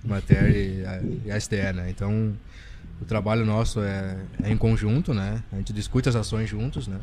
Mater 0.03 0.51
e 0.51 0.87
a, 0.87 1.03
e 1.27 1.31
a 1.31 1.37
SDE, 1.37 1.73
né? 1.75 1.91
Então 1.91 2.35
o 2.99 3.05
trabalho 3.05 3.45
nosso 3.45 3.81
é, 3.81 4.17
é 4.43 4.51
em 4.51 4.57
conjunto, 4.57 5.13
né? 5.13 5.43
A 5.53 5.57
gente 5.57 5.75
discute 5.75 6.09
as 6.09 6.17
ações 6.17 6.49
juntos, 6.49 6.89
né? 6.89 6.99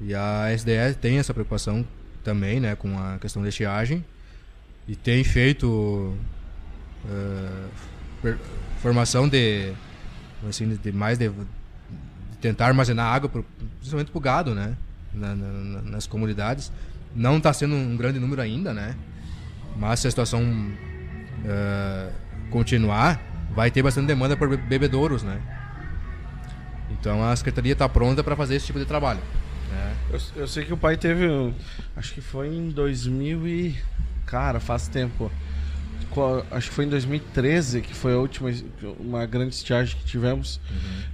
E 0.00 0.14
a 0.14 0.52
SDE 0.52 0.94
tem 1.00 1.18
essa 1.18 1.34
preocupação 1.34 1.84
também, 2.22 2.60
né, 2.60 2.76
com 2.76 2.96
a 2.98 3.18
questão 3.18 3.42
da 3.42 3.48
estiagem 3.48 4.04
e 4.86 4.94
tem 4.94 5.24
feito 5.24 6.16
per- 8.22 8.38
formação 8.82 9.28
de 9.28 9.72
assim 10.48 10.68
de 10.68 10.92
mais 10.92 11.18
de, 11.18 11.28
de 11.28 11.36
tentar 12.40 12.66
armazenar 12.66 13.12
água 13.12 13.28
pro, 13.28 13.44
principalmente 13.78 14.10
para 14.10 14.18
o 14.18 14.20
gado, 14.20 14.54
né, 14.54 14.74
na- 15.12 15.34
na- 15.34 15.52
na- 15.52 15.82
nas 15.82 16.06
comunidades. 16.06 16.70
Não 17.14 17.38
está 17.38 17.52
sendo 17.52 17.74
um 17.74 17.96
grande 17.96 18.18
número 18.18 18.40
ainda, 18.42 18.72
né, 18.74 18.94
mas 19.76 20.00
se 20.00 20.06
a 20.06 20.10
situação 20.10 20.42
eh, 21.44 22.10
continuar, 22.50 23.20
vai 23.54 23.70
ter 23.70 23.82
bastante 23.82 24.06
demanda 24.06 24.36
por 24.36 24.48
be- 24.48 24.56
bebedouros, 24.56 25.22
né. 25.22 25.40
Então 26.90 27.22
a 27.24 27.34
secretaria 27.36 27.72
está 27.72 27.88
pronta 27.88 28.22
para 28.24 28.36
fazer 28.36 28.56
esse 28.56 28.66
tipo 28.66 28.78
de 28.78 28.84
trabalho. 28.84 29.20
Né? 29.70 29.94
Eu, 30.10 30.20
eu 30.42 30.48
sei 30.48 30.64
que 30.64 30.72
o 30.72 30.76
pai 30.76 30.96
teve. 30.96 31.26
Acho 31.96 32.14
que 32.14 32.20
foi 32.20 32.48
em 32.48 32.68
2000 32.70 33.46
e. 33.46 33.76
Cara, 34.24 34.60
faz 34.60 34.88
tempo. 34.88 35.30
Acho 36.50 36.68
que 36.70 36.74
foi 36.74 36.84
em 36.86 36.88
2013 36.88 37.82
que 37.82 37.92
foi 37.94 38.14
a 38.14 38.16
última 38.16 38.50
uma 38.98 39.26
grande 39.26 39.54
estiagem 39.54 39.96
que 39.98 40.04
tivemos. 40.04 40.60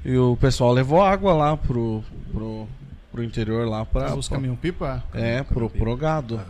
E 0.05 0.17
o 0.17 0.37
pessoal 0.37 0.73
levou 0.73 1.03
água 1.03 1.33
lá 1.35 1.57
pro, 1.57 2.05
pro, 2.33 2.69
pro 3.11 3.23
interior 3.25 3.67
lá 3.69 3.85
para. 3.85 4.15
Os 4.15 4.29
caminhão-pipa? 4.29 5.03
É, 5.13 5.43
pro, 5.43 5.69
pro 5.69 5.97
gado. 5.97 6.41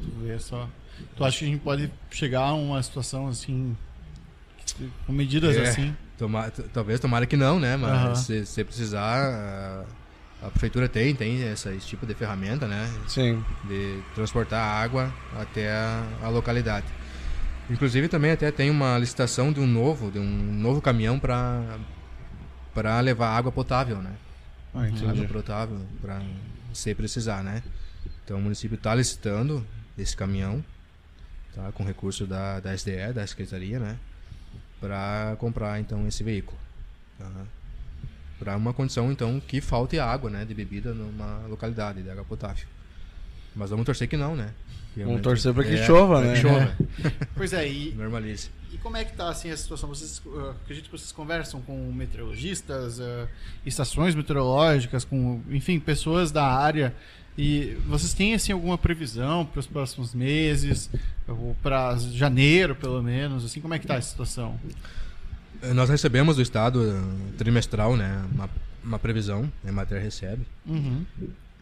Tu 0.00 0.10
vê 0.26 0.38
só. 0.38 0.68
Tu 1.16 1.24
acha 1.24 1.38
que 1.40 1.44
a 1.44 1.48
gente 1.48 1.60
pode 1.60 1.90
chegar 2.10 2.40
a 2.42 2.54
uma 2.54 2.82
situação 2.82 3.26
assim, 3.28 3.76
com 5.06 5.12
medidas 5.12 5.56
É. 5.56 5.62
assim? 5.62 5.94
Toma- 6.18 6.50
talvez 6.72 7.00
tomara 7.00 7.26
que 7.26 7.36
não, 7.36 7.58
né? 7.58 7.76
Mas 7.76 7.90
Aham. 7.90 8.14
se, 8.14 8.46
se 8.46 8.62
precisar, 8.64 9.84
a, 10.42 10.46
a 10.46 10.50
prefeitura 10.50 10.88
tem, 10.88 11.14
tem 11.14 11.42
essa- 11.42 11.74
esse 11.74 11.86
tipo 11.86 12.06
de 12.06 12.14
ferramenta, 12.14 12.66
né? 12.68 12.88
Sim. 13.08 13.44
De 13.64 13.98
transportar 14.14 14.60
água 14.62 15.12
até 15.38 15.70
a, 15.72 16.04
a 16.22 16.28
localidade. 16.28 16.86
Inclusive 17.70 18.08
também 18.08 18.32
até 18.32 18.50
tem 18.50 18.70
uma 18.70 18.98
licitação 18.98 19.52
de 19.52 19.60
um 19.60 19.66
novo, 19.66 20.10
de 20.10 20.18
um 20.18 20.52
novo 20.52 20.80
caminhão 20.80 21.18
para 21.18 21.78
para 22.74 22.98
levar 23.00 23.36
água 23.36 23.52
potável, 23.52 24.00
né? 24.00 24.14
Ah, 24.74 24.88
entendi. 24.88 25.06
Água 25.06 25.26
potável 25.26 25.78
para 26.00 26.22
se 26.72 26.94
precisar, 26.94 27.42
né? 27.42 27.62
Então 28.24 28.38
o 28.38 28.42
município 28.42 28.76
está 28.76 28.94
licitando 28.94 29.66
esse 29.96 30.16
caminhão, 30.16 30.64
tá? 31.54 31.70
Com 31.72 31.84
recurso 31.84 32.26
da, 32.26 32.60
da 32.60 32.74
SDE, 32.74 33.12
da 33.14 33.26
Secretaria, 33.26 33.78
né? 33.78 33.98
Para 34.80 35.36
comprar 35.38 35.78
então 35.80 36.06
esse 36.08 36.24
veículo. 36.24 36.58
Tá? 37.18 37.30
Para 38.38 38.56
uma 38.56 38.72
condição 38.72 39.12
então 39.12 39.38
que 39.38 39.60
falte 39.60 39.98
água, 39.98 40.30
né? 40.30 40.44
De 40.44 40.54
bebida 40.54 40.92
numa 40.94 41.46
localidade 41.46 42.02
de 42.02 42.10
água 42.10 42.24
potável. 42.24 42.66
Mas 43.54 43.70
vamos 43.70 43.84
torcer 43.84 44.08
que 44.08 44.16
não, 44.16 44.34
né? 44.34 44.52
Que 44.94 45.04
Vamos 45.04 45.22
torcer 45.22 45.54
pra 45.54 45.64
que 45.64 45.74
é, 45.74 45.86
chova, 45.86 46.20
né? 46.20 46.34
Que 46.34 46.40
chova. 46.40 46.76
Pois 47.34 47.52
é, 47.52 47.68
e, 47.68 47.92
Normalize. 47.96 48.50
E 48.72 48.78
como 48.78 48.96
é 48.96 49.04
que 49.04 49.14
tá 49.14 49.28
assim 49.28 49.50
a 49.50 49.56
situação? 49.56 49.88
Vocês, 49.88 50.20
uh, 50.26 50.50
acredito 50.62 50.84
que 50.86 50.98
vocês 50.98 51.12
conversam 51.12 51.60
com 51.62 51.92
meteorologistas, 51.92 52.98
uh, 52.98 53.28
estações 53.64 54.14
meteorológicas, 54.14 55.04
com, 55.04 55.40
enfim, 55.50 55.80
pessoas 55.80 56.30
da 56.30 56.44
área. 56.44 56.94
E 57.36 57.78
vocês 57.86 58.12
têm 58.12 58.34
assim 58.34 58.52
alguma 58.52 58.76
previsão 58.76 59.46
para 59.46 59.60
os 59.60 59.66
próximos 59.66 60.14
meses, 60.14 60.90
ou 61.26 61.56
para 61.62 61.96
janeiro, 61.96 62.74
pelo 62.74 63.02
menos? 63.02 63.44
Assim, 63.44 63.60
como 63.60 63.72
é 63.72 63.78
que 63.78 63.86
tá 63.86 63.96
a 63.96 64.02
situação? 64.02 64.58
Eh, 65.62 65.72
Nós 65.72 65.88
recebemos 65.88 66.36
do 66.36 66.42
Estado 66.42 66.84
eh, 66.90 67.34
trimestral, 67.38 67.96
né? 67.96 68.22
Uma, 68.32 68.50
uma 68.84 68.98
previsão, 68.98 69.42
né, 69.64 69.70
a 69.70 69.72
matéria 69.72 70.02
recebe. 70.02 70.46
Uhum. 70.66 71.06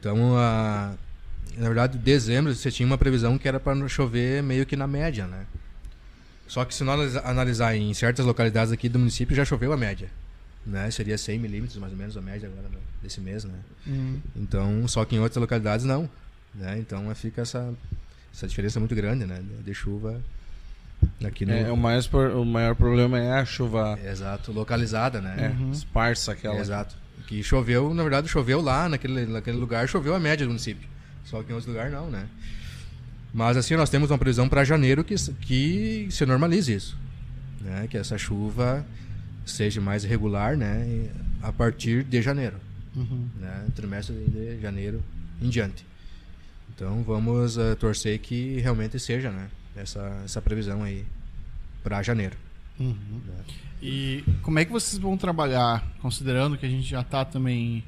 Então, 0.00 0.36
a, 0.36 0.94
na 1.56 1.66
verdade, 1.68 1.98
em 1.98 2.00
dezembro 2.00 2.54
você 2.54 2.70
tinha 2.70 2.86
uma 2.86 2.98
previsão 2.98 3.36
que 3.38 3.46
era 3.48 3.58
para 3.60 3.88
chover 3.88 4.42
meio 4.42 4.64
que 4.66 4.76
na 4.76 4.86
média, 4.86 5.26
né? 5.26 5.46
Só 6.46 6.64
que 6.64 6.74
se 6.74 6.82
nós 6.82 6.94
analisa- 6.94 7.22
analisar 7.24 7.76
em 7.76 7.92
certas 7.94 8.26
localidades 8.26 8.72
aqui 8.72 8.88
do 8.88 8.98
município, 8.98 9.36
já 9.36 9.44
choveu 9.44 9.72
a 9.72 9.76
média. 9.76 10.08
Né? 10.66 10.90
Seria 10.90 11.16
100 11.16 11.38
milímetros, 11.38 11.78
mais 11.78 11.92
ou 11.92 11.98
menos, 11.98 12.16
a 12.16 12.20
média 12.20 12.48
agora 12.48 12.68
desse 13.02 13.20
mês, 13.20 13.44
né? 13.44 13.54
Uhum. 13.86 14.20
Então, 14.36 14.86
só 14.88 15.04
que 15.04 15.14
em 15.16 15.20
outras 15.20 15.40
localidades 15.40 15.86
não. 15.86 16.08
Né? 16.54 16.76
Então, 16.78 17.12
fica 17.14 17.42
essa, 17.42 17.72
essa 18.34 18.46
diferença 18.48 18.78
muito 18.80 18.94
grande, 18.94 19.24
né? 19.24 19.40
De, 19.64 19.72
chuva 19.72 20.20
aqui 21.24 21.46
no... 21.46 21.52
É, 21.52 21.70
o, 21.70 21.76
mais, 21.76 22.06
por- 22.06 22.30
o 22.32 22.44
maior 22.44 22.74
problema 22.74 23.18
é 23.18 23.32
a 23.32 23.44
chuva 23.44 23.98
Exato, 24.04 24.52
localizada, 24.52 25.18
é, 25.18 25.22
né? 25.22 25.56
Uhum. 25.58 25.70
esparsa 25.70 26.32
aquela. 26.32 26.58
Exato. 26.58 26.96
Que 27.26 27.42
choveu, 27.42 27.94
na 27.94 28.02
verdade, 28.02 28.28
choveu 28.28 28.60
lá 28.60 28.88
naquele, 28.88 29.24
naquele 29.26 29.56
lugar, 29.56 29.88
choveu 29.88 30.14
a 30.14 30.20
média 30.20 30.44
do 30.44 30.50
município. 30.50 30.88
Só 31.30 31.44
que 31.44 31.52
em 31.52 31.54
outros 31.54 31.66
lugares 31.66 31.92
não, 31.92 32.10
né? 32.10 32.26
Mas 33.32 33.56
assim, 33.56 33.76
nós 33.76 33.88
temos 33.88 34.10
uma 34.10 34.18
previsão 34.18 34.48
para 34.48 34.64
janeiro 34.64 35.04
que, 35.04 35.14
que 35.14 36.08
se 36.10 36.26
normalize 36.26 36.74
isso. 36.74 36.98
Né? 37.60 37.86
Que 37.88 37.96
essa 37.96 38.18
chuva 38.18 38.84
seja 39.46 39.80
mais 39.80 40.02
regular, 40.02 40.56
né? 40.56 41.08
A 41.40 41.52
partir 41.52 42.02
de 42.02 42.20
janeiro. 42.20 42.56
Uhum. 42.96 43.28
Né? 43.38 43.66
Trimestre 43.76 44.16
de 44.16 44.60
janeiro 44.60 45.00
em 45.40 45.48
diante. 45.48 45.86
Então 46.74 47.04
vamos 47.04 47.56
eh, 47.56 47.76
torcer 47.76 48.18
que 48.18 48.58
realmente 48.58 48.98
seja, 48.98 49.30
né? 49.30 49.48
Essa, 49.76 50.22
essa 50.24 50.42
previsão 50.42 50.82
aí 50.82 51.06
para 51.84 52.02
janeiro. 52.02 52.36
Uhum. 52.80 53.20
né? 53.24 53.44
E 53.80 54.24
como 54.42 54.58
é 54.58 54.64
que 54.64 54.72
vocês 54.72 55.00
vão 55.00 55.16
trabalhar, 55.16 55.86
considerando 56.02 56.58
que 56.58 56.66
a 56.66 56.68
gente 56.68 56.88
já 56.88 57.02
está 57.02 57.24
também 57.24 57.84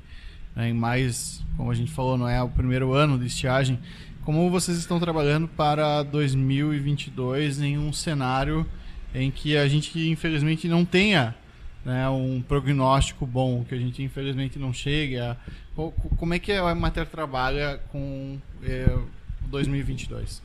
né, 0.54 0.68
em 0.68 0.74
mais, 0.74 1.42
como 1.56 1.70
a 1.70 1.74
gente 1.74 1.90
falou, 1.90 2.16
não 2.16 2.28
é 2.28 2.42
o 2.42 2.48
primeiro 2.48 2.92
ano 2.92 3.18
de 3.18 3.26
estiagem, 3.26 3.78
como 4.24 4.50
vocês 4.50 4.78
estão 4.78 5.00
trabalhando 5.00 5.48
para 5.48 6.02
2022 6.04 7.60
em 7.60 7.78
um 7.78 7.92
cenário 7.92 8.66
em 9.14 9.30
que 9.30 9.56
a 9.56 9.66
gente 9.68 10.08
infelizmente 10.08 10.68
não 10.68 10.84
tenha 10.84 11.34
né, 11.84 12.08
um 12.08 12.40
prognóstico 12.40 13.26
bom, 13.26 13.64
que 13.64 13.74
a 13.74 13.78
gente 13.78 14.02
infelizmente 14.02 14.58
não 14.58 14.72
chega. 14.72 15.36
Como 16.16 16.32
é 16.34 16.38
que 16.38 16.52
a 16.52 16.70
Emater 16.70 17.06
trabalha 17.06 17.80
com 17.90 18.38
é, 18.62 18.96
2022 19.48 20.40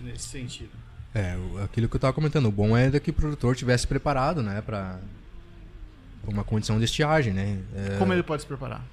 nesse 0.00 0.28
sentido? 0.28 0.70
É, 1.14 1.36
aquilo 1.62 1.88
que 1.88 1.94
eu 1.94 1.98
estava 1.98 2.12
comentando, 2.12 2.46
o 2.46 2.52
bom 2.52 2.76
é 2.76 2.90
que 2.98 3.10
o 3.10 3.14
produtor 3.14 3.54
tivesse 3.54 3.86
preparado, 3.86 4.42
né, 4.42 4.60
para 4.60 4.98
uma 6.26 6.42
condição 6.42 6.78
de 6.78 6.84
estiagem, 6.84 7.32
né? 7.32 7.58
É, 7.74 7.98
Como 7.98 8.12
ele 8.12 8.22
pode 8.22 8.42
se 8.42 8.48
preparar? 8.48 8.84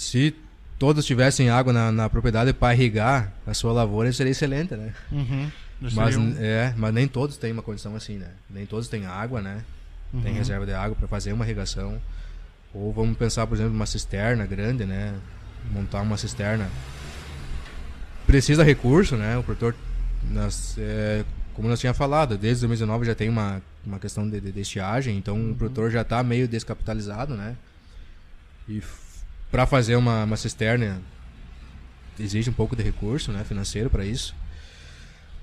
Se 0.00 0.34
todos 0.78 1.04
tivessem 1.04 1.50
água 1.50 1.74
na, 1.74 1.92
na 1.92 2.08
propriedade 2.08 2.54
para 2.54 2.72
irrigar 2.72 3.34
a 3.46 3.52
sua 3.52 3.70
lavoura, 3.70 4.10
seria 4.14 4.30
excelente, 4.30 4.74
né? 4.74 4.94
Uhum. 5.12 5.50
Mas, 5.78 6.16
é, 6.38 6.72
mas 6.74 6.94
nem 6.94 7.06
todos 7.06 7.36
têm 7.36 7.52
uma 7.52 7.60
condição 7.60 7.94
assim, 7.94 8.16
né? 8.16 8.28
Nem 8.48 8.64
todos 8.64 8.88
têm 8.88 9.04
água, 9.04 9.42
né? 9.42 9.62
Uhum. 10.10 10.22
Tem 10.22 10.32
reserva 10.32 10.64
de 10.64 10.72
água 10.72 10.96
para 10.96 11.06
fazer 11.06 11.34
uma 11.34 11.44
irrigação. 11.44 12.00
Ou 12.72 12.90
vamos 12.94 13.18
pensar, 13.18 13.46
por 13.46 13.56
exemplo, 13.56 13.74
uma 13.74 13.84
cisterna 13.84 14.46
grande, 14.46 14.86
né? 14.86 15.14
Montar 15.70 16.00
uma 16.00 16.16
cisterna. 16.16 16.66
Precisa 18.26 18.64
recurso, 18.64 19.16
né? 19.16 19.36
O 19.36 19.42
produtor 19.42 19.74
nós, 20.30 20.76
é, 20.78 21.26
como 21.52 21.68
nós 21.68 21.78
tinha 21.78 21.92
falado, 21.92 22.38
desde 22.38 22.62
2019 22.66 23.04
já 23.04 23.14
tem 23.14 23.28
uma, 23.28 23.60
uma 23.84 23.98
questão 23.98 24.26
de, 24.26 24.40
de, 24.40 24.50
de 24.50 24.60
estiagem, 24.62 25.18
então 25.18 25.36
uhum. 25.36 25.52
o 25.52 25.56
produtor 25.56 25.90
já 25.90 26.00
está 26.00 26.22
meio 26.22 26.48
descapitalizado, 26.48 27.34
né? 27.34 27.54
E 28.66 28.82
para 29.50 29.66
fazer 29.66 29.96
uma, 29.96 30.24
uma 30.24 30.36
cisterna 30.36 31.00
exige 32.18 32.50
um 32.50 32.52
pouco 32.52 32.76
de 32.76 32.82
recurso 32.82 33.32
né, 33.32 33.44
financeiro 33.44 33.90
para 33.90 34.04
isso. 34.04 34.34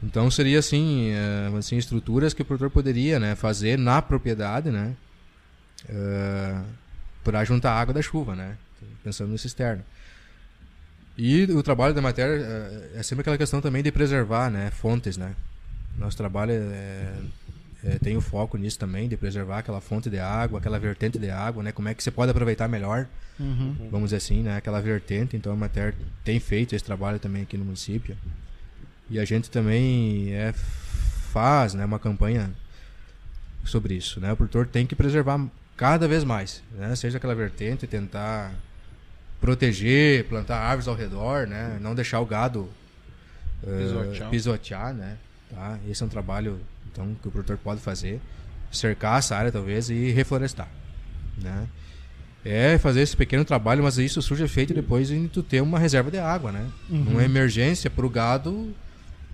Então 0.01 0.29
seria 0.29 0.59
assim, 0.59 1.11
uh, 1.11 1.57
assim 1.57 1.75
estruturas 1.77 2.33
que 2.33 2.41
o 2.41 2.45
produtor 2.45 2.69
poderia 2.69 3.19
né, 3.19 3.35
fazer 3.35 3.77
na 3.77 4.01
propriedade, 4.01 4.69
né, 4.69 4.95
uh, 5.85 5.89
eh, 5.89 6.61
para 7.23 7.43
juntar 7.43 7.73
água 7.73 7.93
da 7.95 8.01
chuva, 8.01 8.35
né, 8.35 8.57
pensando 9.03 9.31
no 9.31 9.37
cisterna. 9.37 9.83
E 11.17 11.45
o 11.45 11.63
trabalho 11.63 11.95
da 11.95 12.01
matéria 12.01 12.33
é, 12.95 12.99
é 12.99 13.03
sempre 13.03 13.21
aquela 13.21 13.39
questão 13.39 13.59
também 13.59 13.81
de 13.81 13.91
preservar, 13.91 14.51
né, 14.51 14.69
fontes, 14.69 15.17
né. 15.17 15.33
Nosso 15.97 16.15
trabalho 16.15 16.51
é, 16.53 17.13
é, 17.87 17.97
tem 17.97 18.17
o 18.17 18.21
foco 18.21 18.57
nisso 18.57 18.77
também, 18.77 19.07
de 19.07 19.15
preservar 19.15 19.59
aquela 19.59 19.79
fonte 19.79 20.09
de 20.09 20.19
água, 20.19 20.59
aquela 20.59 20.77
vertente 20.77 21.17
de 21.17 21.29
água, 21.29 21.63
né, 21.63 21.71
como 21.71 21.87
é 21.87 21.93
que 21.93 22.03
você 22.03 22.11
pode 22.11 22.29
aproveitar 22.29 22.67
melhor, 22.67 23.07
uhum. 23.39 23.87
vamos 23.89 24.07
dizer 24.07 24.17
assim, 24.17 24.43
né, 24.43 24.57
aquela 24.57 24.81
vertente. 24.81 25.37
Então 25.37 25.53
a 25.53 25.55
matéria 25.55 25.95
tem 26.23 26.37
feito 26.39 26.75
esse 26.75 26.83
trabalho 26.83 27.17
também 27.17 27.43
aqui 27.43 27.57
no 27.57 27.63
município. 27.63 28.17
E 29.09 29.17
a 29.17 29.23
gente 29.23 29.49
também 29.49 30.33
é, 30.33 30.51
faz 31.31 31.73
né, 31.73 31.85
uma 31.85 31.97
campanha 31.97 32.51
sobre 33.63 33.93
isso. 33.93 34.19
Né? 34.19 34.33
O 34.33 34.35
produtor 34.35 34.67
tem 34.67 34.85
que 34.85 34.95
preservar 34.95 35.47
cada 35.77 36.09
vez 36.09 36.25
mais, 36.25 36.61
né? 36.73 36.93
seja 36.93 37.17
aquela 37.17 37.35
vertente, 37.35 37.87
tentar 37.87 38.51
proteger, 39.39 40.25
plantar 40.25 40.57
árvores 40.57 40.89
ao 40.89 40.95
redor, 40.95 41.47
né? 41.47 41.77
não 41.79 41.95
deixar 41.95 42.19
o 42.19 42.25
gado 42.25 42.69
uh, 43.63 44.29
pisotear. 44.29 44.93
né? 44.93 45.17
Tá? 45.49 45.79
Esse 45.87 46.03
é 46.03 46.05
um 46.05 46.09
trabalho 46.09 46.59
então, 46.97 47.15
que 47.21 47.27
o 47.27 47.31
produtor 47.31 47.57
pode 47.57 47.81
fazer. 47.81 48.19
Cercar 48.71 49.19
essa 49.19 49.35
área, 49.35 49.51
talvez, 49.51 49.89
e 49.89 50.11
reflorestar. 50.11 50.67
Né? 51.37 51.67
É 52.43 52.77
fazer 52.77 53.01
esse 53.01 53.15
pequeno 53.15 53.45
trabalho, 53.45 53.83
mas 53.83 53.97
isso 53.97 54.21
surge 54.21 54.43
efeito 54.43 54.73
depois 54.73 55.07
de 55.07 55.27
tu 55.27 55.43
ter 55.43 55.61
uma 55.61 55.79
reserva 55.79 56.09
de 56.09 56.17
água, 56.17 56.51
né? 56.51 56.69
Uhum. 56.89 57.11
Uma 57.11 57.23
emergência 57.23 57.89
para 57.89 58.05
o 58.05 58.09
gado 58.09 58.73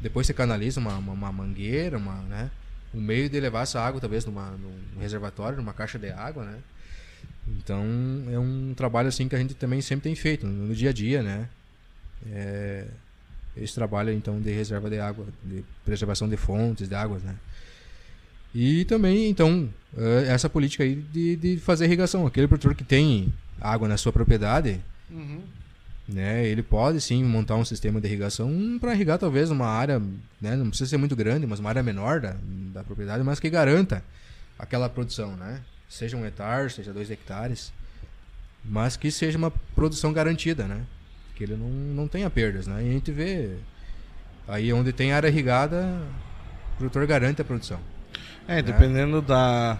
depois 0.03 0.27
você 0.27 0.33
canaliza 0.33 0.81
uma, 0.81 0.97
uma, 0.97 1.13
uma, 1.13 1.31
mangueira, 1.31 1.97
uma, 1.97 2.15
né? 2.23 2.51
Um 2.93 2.99
meio 2.99 3.29
de 3.29 3.39
levar 3.39 3.61
essa 3.61 3.79
água, 3.79 4.01
talvez, 4.01 4.25
numa, 4.25 4.51
num 4.51 4.99
reservatório, 4.99 5.57
numa 5.57 5.71
caixa 5.71 5.97
de 5.97 6.11
água, 6.11 6.43
né? 6.43 6.59
Então, 7.47 7.81
é 8.29 8.37
um 8.37 8.73
trabalho 8.75 9.07
assim 9.07 9.29
que 9.29 9.35
a 9.35 9.39
gente 9.39 9.53
também 9.53 9.79
sempre 9.81 10.03
tem 10.03 10.13
feito 10.13 10.45
no, 10.45 10.67
no 10.67 10.75
dia 10.75 10.89
a 10.89 10.93
dia, 10.93 11.23
né? 11.23 11.47
É, 12.29 12.85
esse 13.55 13.73
trabalho, 13.73 14.11
então, 14.11 14.41
de 14.41 14.51
reserva 14.51 14.89
de 14.89 14.99
água, 14.99 15.25
de 15.41 15.63
preservação 15.85 16.27
de 16.27 16.35
fontes 16.35 16.89
de 16.89 16.95
águas, 16.95 17.23
né? 17.23 17.35
E 18.53 18.85
também, 18.85 19.29
então, 19.29 19.69
é, 19.97 20.27
essa 20.27 20.49
política 20.49 20.83
aí 20.83 20.95
de, 20.95 21.35
de 21.35 21.57
fazer 21.57 21.85
irrigação. 21.85 22.25
Aquele 22.27 22.47
produtor 22.47 22.75
que 22.75 22.83
tem 22.83 23.33
água 23.59 23.87
na 23.87 23.97
sua 23.97 24.11
propriedade, 24.11 24.79
uhum 25.09 25.41
né? 26.07 26.45
Ele 26.45 26.61
pode 26.61 26.99
sim 26.99 27.23
montar 27.23 27.55
um 27.55 27.63
sistema 27.63 28.01
de 28.01 28.07
irrigação 28.07 28.77
para 28.79 28.93
irrigar 28.93 29.17
talvez 29.17 29.49
uma 29.49 29.67
área, 29.67 29.99
né? 30.41 30.55
não 30.55 30.69
precisa 30.69 30.89
ser 30.89 30.97
muito 30.97 31.15
grande, 31.15 31.47
mas 31.47 31.59
uma 31.59 31.69
área 31.69 31.83
menor 31.83 32.19
da, 32.19 32.35
da 32.73 32.83
propriedade, 32.83 33.23
mas 33.23 33.39
que 33.39 33.49
garanta 33.49 34.03
aquela 34.59 34.89
produção, 34.89 35.35
né? 35.35 35.61
Seja 35.87 36.17
um 36.17 36.25
hectare, 36.25 36.69
seja 36.69 36.91
dois 36.91 37.09
hectares, 37.09 37.71
mas 38.63 38.97
que 38.97 39.11
seja 39.11 39.37
uma 39.37 39.51
produção 39.75 40.11
garantida, 40.11 40.65
né? 40.65 40.81
Que 41.35 41.43
ele 41.43 41.55
não, 41.55 41.69
não 41.69 42.07
tenha 42.07 42.29
perdas, 42.29 42.67
né? 42.67 42.83
E 42.83 42.89
a 42.89 42.91
gente 42.91 43.11
vê 43.11 43.57
aí 44.47 44.73
onde 44.73 44.91
tem 44.91 45.13
área 45.13 45.27
irrigada, 45.27 46.01
o 46.73 46.77
produtor 46.77 47.05
garante 47.07 47.41
a 47.41 47.45
produção. 47.45 47.79
É, 48.47 48.55
né? 48.55 48.61
dependendo 48.61 49.21
da 49.21 49.79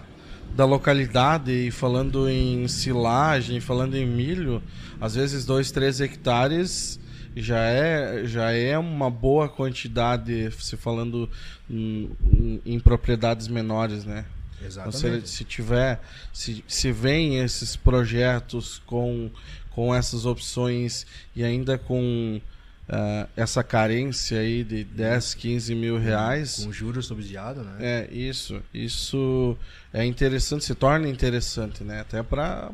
da 0.54 0.64
localidade 0.64 1.50
e 1.50 1.70
falando 1.72 2.28
em 2.28 2.68
silagem, 2.68 3.60
falando 3.60 3.96
em 3.96 4.06
milho, 4.06 4.62
às 5.00 5.16
vezes 5.16 5.44
dois, 5.44 5.72
três 5.72 6.00
hectares 6.00 7.00
já 7.36 7.58
é, 7.58 8.24
já 8.24 8.52
é 8.52 8.78
uma 8.78 9.10
boa 9.10 9.48
quantidade, 9.48 10.52
se 10.52 10.76
falando 10.76 11.28
em, 11.68 12.10
em, 12.32 12.62
em 12.64 12.80
propriedades 12.80 13.48
menores, 13.48 14.04
né? 14.04 14.24
Exatamente. 14.64 15.06
Então, 15.06 15.20
se, 15.26 15.36
se, 15.36 15.44
tiver, 15.44 16.00
se, 16.32 16.64
se 16.68 16.92
vem 16.92 17.38
esses 17.38 17.74
projetos 17.74 18.80
com, 18.86 19.30
com 19.70 19.92
essas 19.92 20.24
opções 20.24 21.04
e 21.34 21.42
ainda 21.42 21.76
com 21.76 22.40
uh, 22.88 23.28
essa 23.36 23.62
carência 23.62 24.38
aí 24.38 24.64
de 24.64 24.84
10, 24.84 25.34
15 25.34 25.74
mil 25.74 25.98
reais. 25.98 26.64
Com 26.64 26.72
juros 26.72 27.06
subsidiados, 27.06 27.64
né? 27.64 27.76
É, 27.80 28.08
isso. 28.12 28.62
Isso 28.72 29.56
é 29.92 30.04
interessante, 30.04 30.64
se 30.64 30.74
torna 30.74 31.08
interessante, 31.08 31.82
né? 31.84 32.00
Até 32.00 32.22
para 32.22 32.70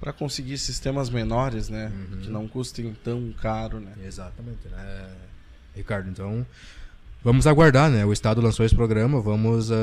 para 0.00 0.12
conseguir 0.12 0.58
sistemas 0.58 1.08
menores, 1.08 1.70
né? 1.70 1.90
Uhum. 1.94 2.20
Que 2.20 2.28
não 2.28 2.46
custem 2.46 2.94
tão 3.02 3.32
caro, 3.40 3.80
né? 3.80 3.92
Exatamente, 4.04 4.68
né? 4.68 5.08
Ricardo, 5.74 6.10
então 6.10 6.46
vamos 7.22 7.46
aguardar, 7.46 7.90
né? 7.90 8.04
O 8.04 8.12
Estado 8.12 8.42
lançou 8.42 8.66
esse 8.66 8.74
programa, 8.74 9.18
vamos 9.22 9.70
uh, 9.70 9.74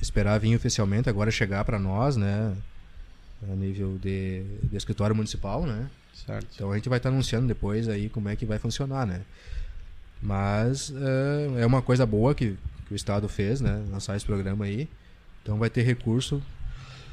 esperar 0.00 0.38
vir 0.38 0.54
oficialmente 0.54 1.08
agora 1.08 1.32
chegar 1.32 1.64
para 1.64 1.80
nós, 1.80 2.16
né? 2.16 2.54
A 3.50 3.54
nível 3.56 3.98
de, 3.98 4.44
de 4.62 4.76
escritório 4.76 5.16
municipal, 5.16 5.66
né? 5.66 5.90
Certo. 6.14 6.46
Então 6.54 6.72
a 6.72 6.76
gente 6.76 6.88
vai 6.88 6.98
estar 6.98 7.10
tá 7.10 7.14
anunciando 7.14 7.46
depois 7.46 7.88
aí 7.88 8.08
como 8.08 8.28
é 8.28 8.36
que 8.36 8.44
vai 8.46 8.58
funcionar, 8.58 9.06
né? 9.06 9.22
Mas 10.22 10.90
uh, 10.90 11.58
é 11.58 11.64
uma 11.64 11.80
coisa 11.80 12.04
boa 12.04 12.34
que, 12.34 12.56
que 12.86 12.92
o 12.92 12.96
Estado 12.96 13.28
fez, 13.28 13.60
né? 13.60 13.82
Lançar 13.90 14.16
esse 14.16 14.26
programa 14.26 14.64
aí. 14.64 14.88
Então 15.42 15.58
vai 15.58 15.70
ter 15.70 15.82
recurso 15.82 16.42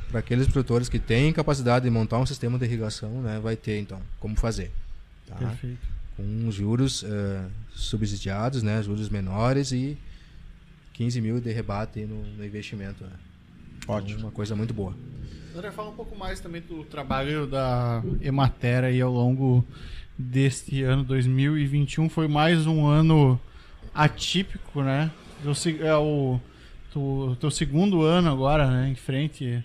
para 0.10 0.20
aqueles 0.20 0.48
produtores 0.48 0.90
que 0.90 1.00
têm 1.00 1.32
capacidade 1.34 1.86
de 1.86 1.92
montar 1.92 2.20
um 2.20 2.26
sistema 2.26 2.58
de 2.58 2.66
irrigação, 2.66 3.22
né? 3.22 3.40
Vai 3.40 3.56
ter 3.56 3.80
então 3.80 4.02
como 4.20 4.36
fazer. 4.36 4.72
Tá? 5.26 5.36
Perfeito. 5.36 5.88
Com 6.16 6.52
juros 6.52 7.04
uh, 7.04 7.50
subsidiados, 7.74 8.64
né? 8.64 8.82
Juros 8.84 9.10
menores 9.10 9.72
e 9.72 9.98
15 10.94 11.22
mil 11.22 11.40
de 11.40 11.52
rebate 11.52 12.02
no, 12.02 12.24
no 12.24 12.46
investimento. 12.46 13.04
Né? 13.04 13.12
Ótimo. 13.88 14.12
Então, 14.12 14.26
uma 14.26 14.32
coisa 14.32 14.56
muito 14.56 14.74
boa. 14.74 14.96
André, 15.58 15.72
fala 15.72 15.90
um 15.90 15.96
pouco 15.96 16.16
mais 16.16 16.40
também 16.40 16.62
do 16.62 16.84
trabalho 16.84 17.48
da 17.48 18.04
Emater 18.22 18.84
aí 18.84 19.02
ao 19.02 19.12
longo 19.12 19.66
deste 20.16 20.84
ano 20.84 21.04
2021. 21.04 22.08
Foi 22.10 22.28
mais 22.28 22.68
um 22.68 22.86
ano 22.86 23.42
atípico, 23.92 24.84
né? 24.84 25.10
É 25.80 25.96
o 25.96 26.40
teu, 26.94 27.36
teu 27.40 27.50
segundo 27.50 28.04
ano 28.04 28.32
agora, 28.32 28.70
né? 28.70 28.90
Em 28.90 28.94
frente 28.94 29.64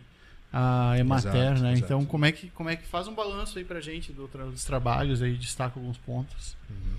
à 0.51 0.95
Emater, 0.99 1.35
exato, 1.35 1.61
né? 1.61 1.73
Exato. 1.73 1.85
Então, 1.85 2.07
como 2.07 2.25
é, 2.25 2.33
que, 2.33 2.49
como 2.49 2.71
é 2.71 2.77
que 2.77 2.87
faz 2.87 3.07
um 3.07 3.15
balanço 3.15 3.59
aí 3.59 3.65
pra 3.65 3.79
gente 3.79 4.15
do, 4.15 4.27
dos 4.27 4.65
trabalhos 4.65 5.21
aí? 5.21 5.35
Destaca 5.35 5.79
alguns 5.79 5.99
pontos. 5.99 6.57
Uhum. 6.71 6.97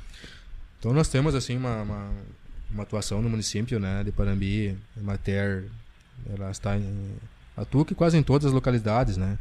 Então, 0.78 0.94
nós 0.94 1.08
temos, 1.08 1.34
assim, 1.34 1.58
uma, 1.58 1.82
uma, 1.82 2.12
uma, 2.70 2.84
atuação 2.84 3.24
no 3.24 3.30
município, 3.30 3.80
né? 3.80 4.04
De 4.04 4.12
Parambi. 4.12 4.78
Emater, 4.96 5.66
ela 6.32 6.52
está 6.52 6.78
em 6.78 7.18
atua 7.56 7.86
que 7.86 7.96
quase 7.96 8.18
em 8.18 8.24
todas 8.24 8.48
as 8.48 8.54
localidades, 8.54 9.18
né? 9.18 9.38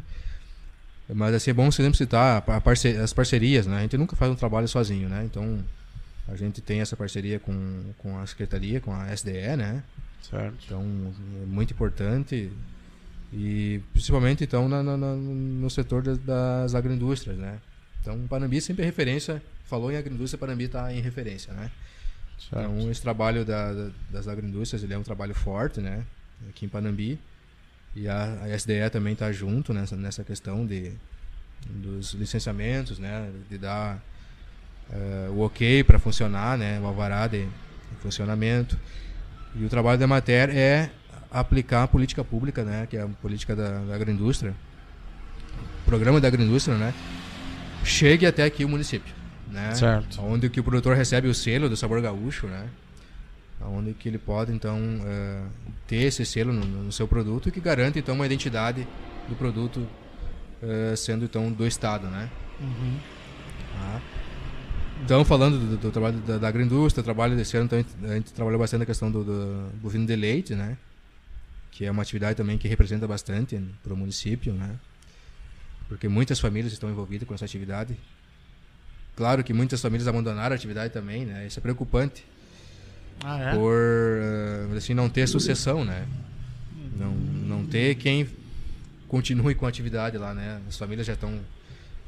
Mas 1.09 1.35
assim, 1.35 1.51
é 1.51 1.55
bom 1.55 1.71
sempre 1.71 1.97
citar 1.97 2.45
as 3.03 3.13
parcerias, 3.13 3.67
né? 3.67 3.79
A 3.79 3.83
gente 3.83 3.97
nunca 3.97 4.17
faz 4.17 4.31
um 4.31 4.35
trabalho 4.35 4.69
sozinho, 4.69 5.09
né? 5.09 5.25
Então, 5.25 5.63
a 6.29 6.37
gente 6.37 6.61
tem 6.61 6.81
essa 6.81 6.97
parceria 6.97 7.39
com, 7.39 7.93
com 7.99 8.19
a 8.19 8.27
Secretaria, 8.27 8.81
com 8.81 8.95
a 8.95 9.13
SDE, 9.13 9.57
né? 9.57 9.83
Certo. 10.23 10.57
Então, 10.65 10.83
é 11.43 11.47
muito 11.47 11.73
importante 11.73 12.51
e 13.33 13.81
principalmente, 13.93 14.45
então, 14.45 14.69
na, 14.69 14.83
na, 14.83 14.97
no 14.97 15.71
setor 15.71 16.03
das, 16.03 16.19
das 16.19 16.75
agroindústrias, 16.75 17.37
né? 17.39 17.59
Então, 18.01 18.19
Panambi 18.29 18.61
sempre 18.61 18.83
é 18.83 18.87
referência, 18.87 19.43
falou 19.65 19.91
em 19.91 19.97
agroindústria, 19.97 20.39
Panambi 20.39 20.65
está 20.65 20.93
em 20.93 21.01
referência, 21.01 21.53
né? 21.53 21.71
Certo. 22.39 22.71
Então, 22.71 22.91
esse 22.91 23.01
trabalho 23.01 23.45
da, 23.45 23.73
da, 23.73 23.91
das 24.11 24.29
agroindústrias, 24.29 24.83
ele 24.83 24.93
é 24.93 24.99
um 24.99 25.03
trabalho 25.03 25.35
forte, 25.35 25.81
né? 25.81 26.05
Aqui 26.49 26.67
em 26.67 26.69
Panambi. 26.69 27.19
E 27.95 28.09
a, 28.09 28.39
a 28.43 28.59
SDE 28.59 28.89
também 28.91 29.13
está 29.13 29.31
junto 29.31 29.75
nessa, 29.75 29.97
nessa 29.97 30.25
questão 30.25 30.67
de, 30.67 30.93
dos 31.69 32.15
licenciamentos, 32.15 32.99
né? 32.99 33.31
De 33.51 33.59
dar 33.59 34.03
uh, 34.91 35.33
o 35.33 35.41
ok 35.41 35.85
para 35.85 35.99
funcionar, 35.99 36.57
né? 36.57 36.81
O 36.81 36.87
alvará 36.87 37.27
de, 37.27 37.45
de, 37.45 37.97
funcionamento. 38.01 38.79
E 39.55 39.65
o 39.65 39.69
trabalho 39.69 39.99
da 39.99 40.07
matéria 40.07 40.53
é 40.53 40.91
aplicar 41.31 41.83
a 41.83 41.89
política 41.89 42.25
pública, 42.25 42.65
né? 42.65 42.87
Que 42.89 42.97
é 42.97 43.03
a 43.03 43.09
política 43.09 43.55
da, 43.55 43.81
da 43.81 43.95
agroindústria. 43.95 44.55
O 45.83 45.85
programa 45.85 46.21
da 46.21 46.29
agroindústria, 46.29 46.77
né? 46.77 46.95
Chegue 47.85 48.25
até 48.25 48.45
aqui 48.45 48.65
o 48.65 48.69
município, 48.69 49.13
né? 49.51 49.75
Certo. 49.75 50.23
Onde 50.23 50.49
que 50.49 50.61
o 50.61 50.65
produtor 50.65 50.97
recebe 50.97 51.29
o 51.29 51.35
selo 51.35 51.69
do 51.69 51.77
sabor 51.77 52.01
gaúcho, 52.01 52.47
né? 52.47 52.69
Onde 53.69 53.95
que 53.95 54.09
ele 54.09 54.19
pode 54.19 54.53
então 54.53 54.79
uh, 54.79 55.51
ter 55.87 56.05
esse 56.05 56.25
selo 56.25 56.53
no, 56.53 56.65
no, 56.65 56.93
seu 56.93 57.07
produto 57.07 57.49
e 57.49 57.53
que 57.53 57.61
garante 57.61 57.99
então 57.99 58.15
uma 58.15 58.27
identidade 58.27 58.87
do 59.29 59.35
produto 59.35 59.87
uh, 60.63 60.97
sendo 60.97 61.25
então 61.25 61.51
do 61.53 61.67
estado, 61.67 62.07
né? 62.09 62.31
Uhum. 62.61 62.99
Ah. 63.77 64.01
Então 65.05 65.25
falando 65.25 65.59
do, 65.59 65.77
do 65.77 65.91
trabalho 65.91 66.19
da, 66.19 66.39
da, 66.39 66.49
agroindústria, 66.49 67.03
trabalho 67.03 67.37
desse 67.37 67.57
ano, 67.57 67.67
então, 67.67 67.79
a, 67.79 67.83
gente, 67.83 67.95
a 68.05 68.15
gente 68.15 68.33
trabalhou 68.33 68.59
bastante 68.59 68.83
a 68.83 68.87
questão 68.87 69.11
do, 69.11 69.25
do 69.25 69.71
bovino 69.81 70.07
de 70.07 70.17
leite, 70.17 70.55
né? 70.55 70.77
Que 71.71 71.87
é 71.87 71.91
uma 71.91 72.03
atividade 72.03 72.37
também 72.37 72.59
que 72.59 72.69
representa 72.69 73.07
bastante 73.09 73.61
para 73.83 73.93
o 73.93 73.97
município, 73.97 74.53
né? 74.53 74.77
Porque 75.89 76.09
muitas 76.09 76.39
famílias 76.39 76.73
estão 76.73 76.91
envolvidas 76.91 77.27
com 77.27 77.35
essa 77.35 77.45
atividade. 77.45 77.97
Claro 79.17 79.43
que 79.45 79.53
muitas 79.53 79.81
famílias 79.81 80.09
abandonaram 80.09 80.53
a 80.53 80.57
atividade 80.57 80.93
também, 80.93 81.27
né? 81.27 81.47
Isso 81.47 81.59
é 81.59 81.63
preocupante 81.63 82.25
ah, 83.25 83.39
é? 83.39 83.55
por 83.55 83.73
uh, 83.73 84.77
assim 84.77 84.95
não 84.95 85.09
ter 85.09 85.27
sucessão, 85.27 85.85
né? 85.85 86.07
Não, 86.99 87.13
não 87.13 87.67
ter 87.67 87.95
quem 87.97 88.29
continue 89.09 89.55
com 89.55 89.67
a 89.67 89.69
atividade 89.69 90.17
lá, 90.19 90.35
né? 90.35 90.61
As 90.69 90.77
famílias 90.77 91.07
já 91.07 91.15
estão 91.15 91.39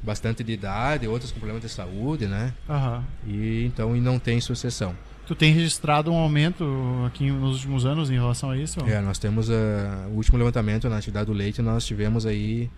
bastante 0.01 0.43
de 0.43 0.51
idade, 0.51 1.07
outras 1.07 1.31
com 1.31 1.39
problemas 1.39 1.63
de 1.63 1.69
saúde, 1.69 2.27
né? 2.27 2.53
Uhum. 2.69 3.03
E 3.27 3.65
então 3.65 3.95
e 3.95 4.01
não 4.01 4.19
tem 4.19 4.39
sucessão. 4.39 4.95
Tu 5.25 5.33
tem 5.33 5.51
registrado 5.51 6.11
um 6.11 6.17
aumento 6.17 6.63
aqui 7.07 7.31
nos 7.31 7.55
últimos 7.55 7.85
anos 7.85 8.11
em 8.11 8.13
relação 8.13 8.51
a 8.51 8.57
isso? 8.57 8.79
É, 8.81 9.01
nós 9.01 9.17
temos 9.17 9.49
uh, 9.49 9.53
o 10.11 10.15
último 10.15 10.37
levantamento 10.37 10.87
na 10.87 10.97
atividade 10.97 11.25
do 11.25 11.33
leite, 11.33 11.61
nós 11.61 11.85
tivemos 11.85 12.25
aí 12.25 12.69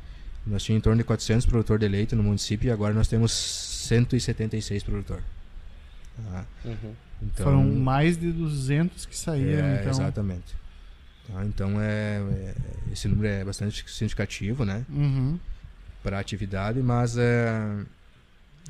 nós 0.50 0.64
tínhamos 0.64 0.80
em 0.80 0.84
torno 0.84 0.98
de 0.98 1.04
400 1.04 1.46
produtores 1.46 1.82
de 1.82 1.88
leite 1.88 2.16
no 2.16 2.24
município 2.24 2.68
e 2.68 2.72
agora 2.72 2.94
nós 2.94 3.08
temos 3.08 3.32
176 3.34 4.82
produtores. 4.84 5.24
Ah. 6.34 6.46
Uhum. 6.64 6.94
Então, 7.22 7.46
Foram 7.46 7.64
mais 7.64 8.18
de 8.18 8.32
200 8.32 9.06
que 9.06 9.18
saíram, 9.18 9.66
é, 9.66 9.80
então. 9.80 9.92
Exatamente. 9.92 10.56
Tá, 11.28 11.44
então, 11.46 11.82
é, 11.82 12.22
é, 12.32 12.56
esse 12.92 13.08
número 13.08 13.28
é 13.28 13.44
bastante 13.44 13.84
significativo, 13.90 14.64
né? 14.64 14.86
Uhum. 14.90 15.40
Para 16.04 16.18
a 16.18 16.20
atividade, 16.20 16.80
mas 16.82 17.18
é, 17.18 17.52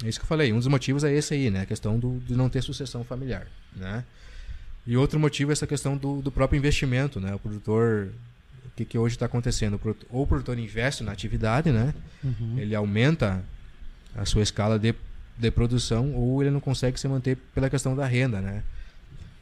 é 0.03 0.09
isso 0.09 0.19
que 0.19 0.23
eu 0.23 0.27
falei. 0.27 0.51
Um 0.53 0.57
dos 0.57 0.67
motivos 0.67 1.03
é 1.03 1.13
esse 1.13 1.33
aí, 1.33 1.49
né? 1.49 1.61
A 1.61 1.65
questão 1.65 1.99
do, 1.99 2.19
de 2.19 2.35
não 2.35 2.49
ter 2.49 2.61
sucessão 2.61 3.03
familiar, 3.03 3.47
né? 3.75 4.03
E 4.85 4.95
outro 4.95 5.19
motivo 5.19 5.51
é 5.51 5.53
essa 5.53 5.67
questão 5.67 5.97
do, 5.97 6.21
do 6.21 6.31
próprio 6.31 6.57
investimento, 6.57 7.19
né? 7.19 7.35
O 7.35 7.39
produtor... 7.39 8.09
O 8.65 8.77
que, 8.77 8.85
que 8.85 8.97
hoje 8.97 9.15
está 9.15 9.25
acontecendo? 9.25 9.79
Ou 10.11 10.23
o 10.23 10.27
produtor 10.27 10.57
investe 10.59 11.03
na 11.03 11.11
atividade, 11.11 11.71
né? 11.71 11.95
Uhum. 12.23 12.59
Ele 12.59 12.75
aumenta 12.75 13.43
a 14.15 14.23
sua 14.23 14.43
escala 14.43 14.77
de 14.77 14.93
de 15.37 15.51
produção 15.51 16.13
ou 16.15 16.41
ele 16.41 16.51
não 16.51 16.59
consegue 16.59 16.99
se 16.99 17.07
manter 17.07 17.37
pela 17.53 17.69
questão 17.69 17.95
da 17.95 18.05
renda, 18.05 18.41
né? 18.41 18.63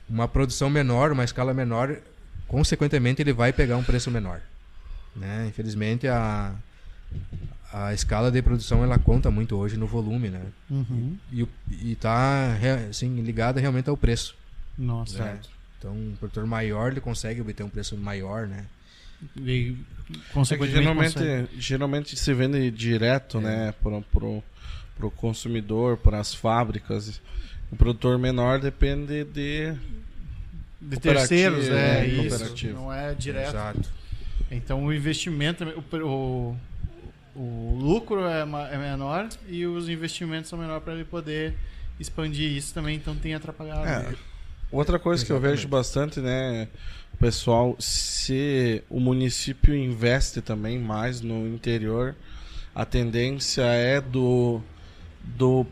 Uma 0.10 0.28
produção 0.28 0.70
menor, 0.70 1.12
uma 1.12 1.24
escala 1.24 1.54
menor, 1.54 1.98
consequentemente 2.48 3.22
ele 3.22 3.34
vai 3.34 3.54
pegar 3.54 3.78
um 3.78 3.84
preço 3.84 4.12
menor, 4.12 4.42
né? 5.16 5.46
Infelizmente 5.48 6.08
a 6.08 6.54
a 7.72 7.94
escala 7.94 8.32
de 8.32 8.42
produção 8.42 8.84
ela 8.84 8.98
conta 8.98 9.30
muito 9.30 9.56
hoje 9.58 9.76
no 9.76 9.86
volume, 9.86 10.30
né? 10.30 10.42
Uhum. 10.70 11.18
E, 11.32 11.46
e, 11.70 11.92
está 11.92 12.58
assim 12.90 13.22
ligada 13.22 13.60
realmente 13.60 13.90
ao 13.90 13.98
preço. 13.98 14.36
Nossa. 14.78 15.24
Né? 15.24 15.40
Então, 15.78 15.94
um 15.94 16.16
produtor 16.18 16.46
maior 16.46 16.92
ele 16.92 17.02
consegue 17.02 17.42
obter 17.42 17.64
um 17.64 17.70
preço 17.70 17.98
maior, 17.98 18.48
né? 18.48 18.66
E, 19.38 19.76
consequentemente, 20.34 21.18
é 21.18 21.22
geralmente, 21.22 21.62
geralmente 21.62 22.16
se 22.16 22.34
vende 22.34 22.70
direto, 22.72 23.38
é. 23.40 23.42
né? 23.42 23.74
Por, 23.82 24.04
por, 24.12 24.44
para 24.98 25.08
o 25.08 25.12
consumidor, 25.12 25.98
para 25.98 26.20
as 26.20 26.34
fábricas. 26.34 27.22
O 27.72 27.76
produtor 27.76 28.18
menor 28.18 28.60
depende 28.60 29.24
de, 29.26 29.74
de 30.80 31.00
terceiros, 31.00 31.68
é, 31.68 32.02
é 32.02 32.08
isso. 32.08 32.68
Não 32.68 32.94
é 32.94 33.14
direto. 33.14 33.50
Exato. 33.50 33.92
Então 34.52 34.86
o 34.86 34.94
investimento, 34.94 35.64
o, 35.66 35.98
o, 35.98 36.58
o 37.36 37.80
lucro 37.82 38.26
é, 38.26 38.42
é 38.42 38.78
menor 38.78 39.28
e 39.48 39.66
os 39.66 39.90
investimentos 39.90 40.50
são 40.50 40.58
menores 40.60 40.84
para 40.84 40.94
ele 40.94 41.06
poder 41.06 41.56
expandir 42.00 42.52
isso 42.52 42.74
também, 42.74 42.96
então 42.96 43.16
tem 43.16 43.34
atrapalhado. 43.34 43.88
É. 43.88 44.16
Outra 44.72 45.00
coisa 45.00 45.24
Exatamente. 45.24 45.42
que 45.42 45.48
eu 45.48 45.52
vejo 45.52 45.68
bastante, 45.68 46.20
né, 46.20 46.68
pessoal, 47.16 47.76
se 47.80 48.84
o 48.90 49.00
município 49.00 49.76
investe 49.76 50.42
também 50.42 50.80
mais 50.80 51.22
no 51.22 51.48
interior, 51.48 52.16
a 52.74 52.86
tendência 52.86 53.64
é 53.64 54.02
do 54.02 54.62
do 55.24 55.66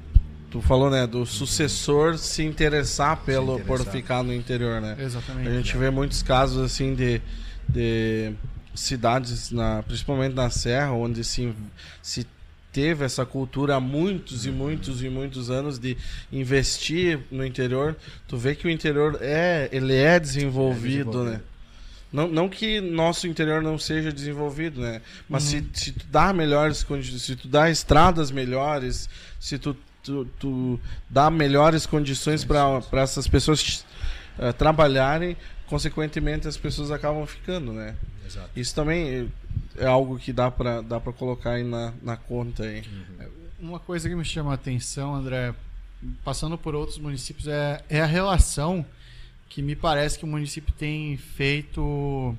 tu 0.49 0.61
falou, 0.61 0.89
né, 0.89 1.07
do 1.07 1.25
sucessor 1.25 2.17
se 2.17 2.43
interessar 2.43 3.17
pelo 3.23 3.55
se 3.55 3.61
interessar. 3.63 3.85
por 3.85 3.91
ficar 3.91 4.23
no 4.23 4.33
interior, 4.33 4.79
né? 4.79 4.95
Exatamente. 4.99 5.49
A 5.49 5.51
gente 5.51 5.77
vê 5.77 5.89
muitos 5.89 6.21
casos 6.21 6.63
assim 6.63 6.93
de, 6.93 7.19
de 7.67 8.33
cidades 8.75 9.49
na, 9.49 9.81
principalmente 9.81 10.33
na 10.35 10.49
serra, 10.51 10.91
onde 10.91 11.23
se 11.23 11.53
se 12.01 12.27
teve 12.73 13.05
essa 13.05 13.23
cultura 13.25 13.75
há 13.75 13.79
muitos 13.79 14.47
e 14.47 14.51
muitos 14.51 15.03
e 15.03 15.09
muitos 15.09 15.51
anos 15.51 15.77
de 15.77 15.95
investir 16.31 17.19
no 17.31 17.45
interior, 17.45 17.95
tu 18.27 18.35
vê 18.35 18.55
que 18.55 18.65
o 18.65 18.69
interior 18.69 19.19
é, 19.21 19.69
ele 19.71 19.95
é 19.95 20.19
desenvolvido, 20.19 20.81
é 20.81 20.89
desenvolvido. 20.89 21.23
né? 21.25 21.41
Não, 22.11 22.27
não 22.27 22.49
que 22.49 22.81
nosso 22.81 23.27
interior 23.27 23.61
não 23.61 23.77
seja 23.77 24.11
desenvolvido, 24.11 24.81
né? 24.81 25.01
Mas 25.27 25.51
uhum. 25.51 25.65
se, 25.73 25.85
se 25.85 25.91
tu 25.93 26.05
dá 26.11 26.31
melhores 26.31 26.83
condições, 26.83 27.21
se 27.23 27.35
tu 27.35 27.47
dá 27.47 27.71
estradas 27.71 28.29
melhores, 28.29 29.09
se 29.39 29.57
tu, 29.57 29.75
tu, 30.03 30.25
tu 30.39 30.79
dá 31.09 31.31
melhores 31.31 31.87
condições 31.87 32.43
para 32.45 32.83
essas 33.01 33.27
pessoas 33.27 33.83
uh, 34.37 34.53
trabalharem, 34.53 35.35
consequentemente 35.65 36.47
as 36.47 36.55
pessoas 36.55 36.91
acabam 36.91 37.25
ficando, 37.25 37.73
né? 37.73 37.95
Exato. 38.27 38.49
Isso 38.55 38.75
também 38.75 39.31
é 39.77 39.85
algo 39.85 40.17
que 40.19 40.31
dá 40.31 40.51
para 40.51 40.81
dá 40.81 40.99
para 40.99 41.13
colocar 41.13 41.51
aí 41.51 41.63
na, 41.63 41.93
na 42.01 42.17
conta 42.17 42.63
aí. 42.63 42.81
Uhum. 42.81 43.69
Uma 43.69 43.79
coisa 43.79 44.09
que 44.09 44.15
me 44.15 44.25
chama 44.25 44.51
a 44.51 44.55
atenção, 44.55 45.15
André, 45.15 45.53
passando 46.23 46.57
por 46.57 46.75
outros 46.75 46.97
municípios, 46.97 47.47
é, 47.47 47.83
é 47.89 48.01
a 48.01 48.05
relação 48.05 48.85
que 49.49 49.61
me 49.61 49.75
parece 49.75 50.17
que 50.17 50.25
o 50.25 50.27
município 50.27 50.73
tem 50.73 51.15
feito 51.15 52.35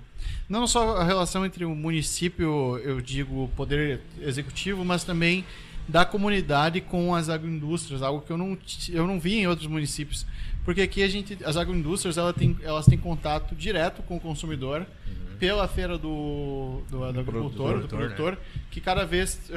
não 0.48 0.66
só 0.66 0.96
a 0.96 1.04
relação 1.04 1.44
entre 1.44 1.64
o 1.64 1.74
município, 1.74 2.78
eu 2.78 3.00
digo, 3.00 3.50
poder 3.56 4.00
executivo, 4.20 4.84
mas 4.84 5.04
também 5.04 5.44
da 5.86 6.04
comunidade 6.04 6.80
com 6.80 7.14
as 7.14 7.28
agroindústrias, 7.28 8.02
algo 8.02 8.24
que 8.24 8.32
eu 8.32 8.38
não, 8.38 8.56
eu 8.90 9.06
não 9.06 9.18
vi 9.18 9.36
em 9.36 9.46
outros 9.46 9.66
municípios. 9.66 10.26
Porque 10.64 10.80
aqui 10.80 11.02
a 11.02 11.08
gente, 11.08 11.38
as 11.44 11.56
agroindústrias 11.56 12.16
ela 12.16 12.32
tem, 12.32 12.56
elas 12.62 12.86
têm 12.86 12.96
contato 12.96 13.54
direto 13.54 14.02
com 14.02 14.16
o 14.16 14.20
consumidor 14.20 14.86
uhum. 15.06 15.36
pela 15.38 15.68
feira 15.68 15.98
do, 15.98 16.82
do, 16.90 16.98
do, 16.98 17.12
do 17.12 17.20
agricultor, 17.20 17.80
do, 17.80 17.88
produtor, 17.88 18.32
né? 18.32 18.38
que 18.70 18.80
cada 18.80 19.04
vez 19.04 19.50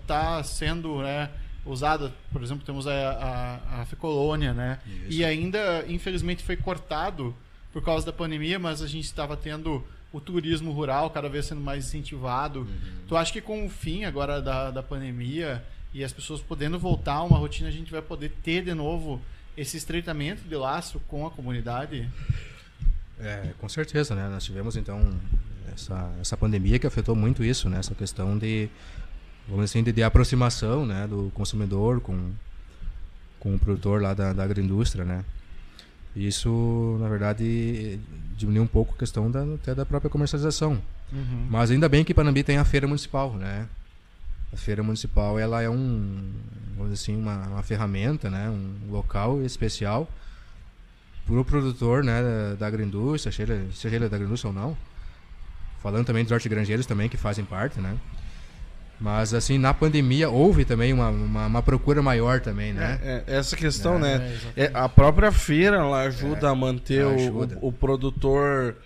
está 0.00 0.40
uh, 0.40 0.44
sendo 0.44 0.98
né, 1.00 1.30
usada, 1.64 2.12
por 2.32 2.42
exemplo, 2.42 2.64
temos 2.64 2.86
a, 2.86 2.92
a, 2.92 3.82
a 3.82 3.84
Fecolônia, 3.84 4.52
né? 4.52 4.80
Isso. 4.84 5.20
E 5.20 5.24
ainda, 5.24 5.84
infelizmente, 5.86 6.42
foi 6.42 6.56
cortado 6.56 7.34
por 7.72 7.82
causa 7.82 8.04
da 8.04 8.12
pandemia, 8.12 8.58
mas 8.58 8.82
a 8.82 8.86
gente 8.86 9.04
estava 9.04 9.36
tendo 9.36 9.84
o 10.12 10.20
turismo 10.20 10.72
rural 10.72 11.08
cada 11.10 11.28
vez 11.28 11.46
sendo 11.46 11.60
mais 11.60 11.86
incentivado. 11.86 12.60
Uhum. 12.60 12.66
Tu 13.08 13.16
acha 13.16 13.32
que 13.32 13.40
com 13.40 13.64
o 13.64 13.70
fim 13.70 14.04
agora 14.04 14.42
da, 14.42 14.70
da 14.70 14.82
pandemia 14.82 15.64
e 15.94 16.02
as 16.02 16.12
pessoas 16.12 16.40
podendo 16.40 16.78
voltar 16.78 17.14
a 17.14 17.22
uma 17.22 17.38
rotina, 17.38 17.68
a 17.68 17.72
gente 17.72 17.90
vai 17.90 18.02
poder 18.02 18.30
ter 18.42 18.64
de 18.64 18.74
novo 18.74 19.20
esse 19.56 19.76
estreitamento 19.76 20.42
de 20.42 20.54
laço 20.54 21.00
com 21.08 21.26
a 21.26 21.30
comunidade? 21.30 22.08
É, 23.18 23.50
com 23.58 23.68
certeza, 23.68 24.14
né? 24.14 24.28
Nós 24.28 24.44
tivemos 24.44 24.76
então 24.76 25.12
essa, 25.72 26.10
essa 26.20 26.36
pandemia 26.36 26.78
que 26.78 26.86
afetou 26.86 27.14
muito 27.14 27.44
isso, 27.44 27.68
né? 27.68 27.78
Essa 27.78 27.94
questão 27.94 28.36
de 28.36 28.68
vamos 29.48 29.64
assim, 29.64 29.82
de, 29.82 29.92
de 29.92 30.02
aproximação 30.02 30.86
né, 30.86 31.06
do 31.06 31.30
consumidor 31.34 32.00
com, 32.00 32.30
com 33.38 33.54
o 33.54 33.58
produtor 33.58 34.00
lá 34.00 34.14
da, 34.14 34.32
da 34.32 34.44
agroindústria, 34.44 35.04
né? 35.04 35.24
Isso, 36.14 36.98
na 37.00 37.08
verdade, 37.08 37.98
diminuiu 38.36 38.64
um 38.64 38.66
pouco 38.66 38.94
a 38.94 38.98
questão 38.98 39.30
da, 39.30 39.42
até 39.54 39.74
da 39.74 39.86
própria 39.86 40.10
comercialização. 40.10 40.82
Uhum. 41.10 41.46
Mas 41.48 41.70
ainda 41.70 41.88
bem 41.88 42.04
que 42.04 42.12
Panambi 42.12 42.42
tem 42.42 42.58
a 42.58 42.64
feira 42.64 42.86
municipal, 42.86 43.32
né? 43.34 43.66
A 44.52 44.56
feira 44.56 44.82
municipal, 44.82 45.38
ela 45.38 45.62
é 45.62 45.70
um, 45.70 46.30
vamos 46.76 46.92
assim, 46.92 47.16
uma, 47.16 47.46
uma 47.48 47.62
ferramenta, 47.62 48.28
né? 48.28 48.50
Um 48.50 48.90
local 48.92 49.42
especial 49.42 50.08
para 51.24 51.34
o 51.36 51.44
produtor, 51.44 52.02
né, 52.02 52.20
da, 52.20 52.54
da 52.56 52.66
agroindústria, 52.66 53.32
seja, 53.32 53.64
seja 53.72 53.94
ele 53.96 54.08
da 54.08 54.16
agroindústria 54.16 54.48
ou 54.50 54.54
não, 54.54 54.76
falando 55.80 56.04
também 56.04 56.24
dos 56.24 56.32
hortigranjeiros 56.32 56.84
também 56.84 57.08
que 57.08 57.16
fazem 57.16 57.44
parte, 57.44 57.80
né? 57.80 57.96
Mas 59.00 59.32
assim, 59.32 59.56
na 59.56 59.72
pandemia 59.72 60.28
houve 60.28 60.64
também 60.64 60.92
uma, 60.92 61.08
uma, 61.08 61.46
uma 61.46 61.62
procura 61.62 62.02
maior 62.02 62.40
também, 62.40 62.72
né? 62.72 63.00
É, 63.02 63.24
é, 63.26 63.36
essa 63.38 63.56
questão, 63.56 63.96
É, 63.96 63.98
né? 63.98 64.14
exatamente. 64.14 64.46
É, 64.56 64.70
a 64.74 64.88
própria 64.88 65.32
feira 65.32 65.76
ela 65.76 66.02
ajuda 66.02 66.48
É, 66.48 66.50
a 66.50 66.54
manter 66.54 67.04
ajuda. 67.06 67.58
o, 67.60 67.68
o 67.68 67.72
produtor 67.72 68.76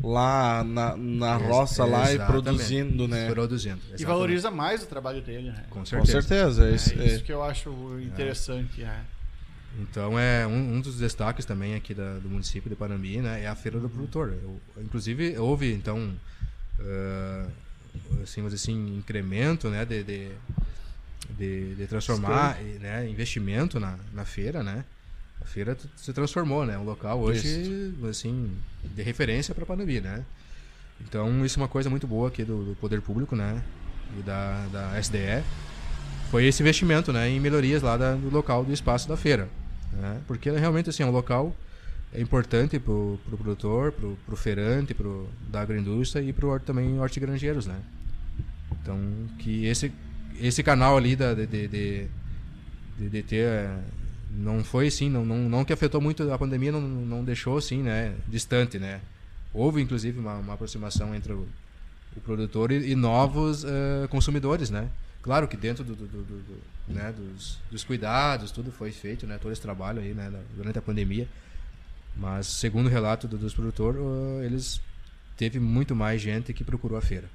lá 0.00 0.62
na, 0.62 0.96
na 0.96 1.36
Ex- 1.40 1.48
roça 1.48 1.84
lá 1.84 2.12
e 2.12 2.18
produzindo, 2.18 3.08
né? 3.08 3.30
Produzindo. 3.30 3.76
E 3.76 3.80
exatamente. 3.80 4.04
valoriza 4.04 4.50
mais 4.50 4.82
o 4.82 4.86
trabalho 4.86 5.22
dele, 5.22 5.50
né? 5.50 5.64
Com 5.70 5.80
Com 5.80 5.84
certeza. 5.86 6.22
certeza. 6.22 6.68
É 6.68 6.74
isso, 6.74 6.94
isso 7.02 7.16
é. 7.16 7.18
que 7.20 7.32
eu 7.32 7.42
acho 7.42 7.70
interessante. 8.00 8.82
é. 8.82 9.00
Então 9.78 10.18
é 10.18 10.46
um, 10.46 10.76
um 10.76 10.80
dos 10.80 10.98
destaques 10.98 11.44
também 11.44 11.74
aqui 11.74 11.92
da- 11.94 12.18
do 12.18 12.28
município 12.28 12.68
de 12.70 12.76
Panambi, 12.76 13.18
né? 13.18 13.42
É 13.42 13.46
a 13.46 13.54
feira 13.54 13.78
do 13.78 13.88
produtor. 13.88 14.32
Eu- 14.42 14.60
inclusive 14.82 15.36
houve 15.38 15.72
então, 15.72 16.12
ah, 16.80 17.46
assim, 18.22 18.42
dizer 18.44 18.54
assim, 18.56 18.96
incremento, 18.98 19.68
né? 19.68 19.84
De, 19.84 20.02
de, 20.04 20.28
de, 21.30 21.74
de 21.74 21.86
transformar, 21.86 22.58
né? 22.80 23.08
Investimento 23.08 23.78
na, 23.80 23.98
na 24.12 24.24
feira, 24.24 24.62
né? 24.62 24.84
A 25.46 25.48
feira 25.48 25.76
se 25.96 26.12
transformou, 26.12 26.66
né? 26.66 26.76
Um 26.76 26.82
local 26.82 27.20
hoje, 27.20 27.94
assim, 28.10 28.50
de 28.96 29.00
referência 29.02 29.54
para 29.54 29.64
Panambi, 29.64 30.00
né? 30.00 30.24
Então 31.00 31.44
isso 31.46 31.58
é 31.58 31.62
uma 31.62 31.68
coisa 31.68 31.88
muito 31.88 32.04
boa 32.06 32.26
aqui 32.28 32.42
do, 32.44 32.64
do 32.64 32.76
poder 32.76 33.00
público, 33.00 33.36
né? 33.36 33.62
E 34.18 34.22
da, 34.22 34.66
da 34.72 34.98
SDE 35.00 35.42
foi 36.30 36.46
esse 36.46 36.62
investimento 36.62 37.12
né, 37.12 37.28
em 37.28 37.38
melhorias 37.38 37.80
lá 37.82 37.96
da- 37.96 38.14
do 38.16 38.28
local 38.28 38.64
do 38.64 38.72
espaço 38.72 39.08
da 39.08 39.16
feira. 39.16 39.48
Né? 39.92 40.20
Porque 40.26 40.50
realmente 40.50 40.90
assim, 40.90 41.02
é 41.04 41.06
um 41.06 41.10
local 41.12 41.54
é 42.12 42.20
importante 42.20 42.78
para 42.78 42.92
o 42.92 43.18
pro 43.26 43.36
produtor, 43.36 43.92
para 43.92 44.34
o 44.34 44.36
feirante, 44.36 44.94
pro, 44.94 45.28
da 45.48 45.60
agroindústria 45.60 46.22
e 46.22 46.32
para 46.32 46.58
também 46.60 46.98
hortigranjeiros. 46.98 47.66
Né? 47.66 47.78
Então, 48.82 48.98
que 49.38 49.64
esse, 49.66 49.92
esse 50.40 50.62
canal 50.62 50.96
ali 50.96 51.14
da, 51.14 51.34
de, 51.34 51.46
de, 51.46 51.68
de, 51.68 52.06
de- 52.98 53.08
de 53.10 53.22
ter. 53.22 53.70
Não 54.30 54.62
foi 54.64 54.88
assim, 54.88 55.08
não, 55.08 55.24
não, 55.24 55.48
não 55.48 55.64
que 55.64 55.72
afetou 55.72 56.00
muito 56.00 56.30
a 56.32 56.38
pandemia, 56.38 56.72
não, 56.72 56.80
não 56.80 57.24
deixou 57.24 57.56
assim, 57.56 57.82
né, 57.82 58.14
distante. 58.28 58.78
Né? 58.78 59.00
Houve 59.54 59.80
inclusive 59.80 60.18
uma, 60.18 60.34
uma 60.36 60.54
aproximação 60.54 61.14
entre 61.14 61.32
o, 61.32 61.46
o 62.16 62.20
produtor 62.20 62.70
e, 62.72 62.90
e 62.90 62.94
novos 62.94 63.64
eh, 63.64 64.06
consumidores, 64.10 64.68
né? 64.70 64.88
Claro 65.22 65.48
que 65.48 65.56
dentro 65.56 65.82
do, 65.84 65.94
do- 65.94 66.06
do- 66.06 66.22
do- 66.24 66.42
do- 66.42 66.62
né, 66.94 67.12
dos, 67.12 67.58
dos 67.70 67.82
cuidados, 67.84 68.50
tudo 68.50 68.70
foi 68.70 68.92
feito, 68.92 69.26
né? 69.26 69.38
Todo 69.38 69.52
esse 69.52 69.60
trabalho 69.62 70.00
aí, 70.00 70.12
né? 70.14 70.32
Durante 70.56 70.78
a 70.78 70.82
pandemia. 70.82 71.26
Mas, 72.16 72.46
segundo 72.46 72.86
o 72.86 72.90
relato 72.90 73.26
do- 73.28 73.36
dos 73.38 73.52
produtores, 73.54 74.00
eh, 74.00 74.46
eles 74.46 74.80
teve 75.36 75.58
muito 75.60 75.94
mais 75.96 76.20
gente 76.20 76.52
que 76.52 76.64
procurou 76.64 76.96
a 76.98 77.02
feira 77.02 77.28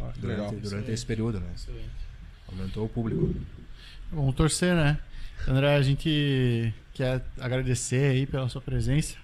Ah, 0.00 0.12
durante, 0.16 0.54
durante 0.62 0.90
esse 0.94 1.04
período, 1.06 1.40
né? 1.40 1.48
Aumentou 2.48 2.84
o 2.84 2.88
público. 2.88 3.34
Vamos 4.12 4.34
torcer, 4.34 4.74
né? 4.74 4.98
André, 5.46 5.74
a 5.76 5.82
gente 5.82 6.72
quer 6.94 7.22
agradecer 7.40 8.10
aí 8.12 8.26
pela 8.26 8.48
sua 8.48 8.60
presença. 8.60 9.16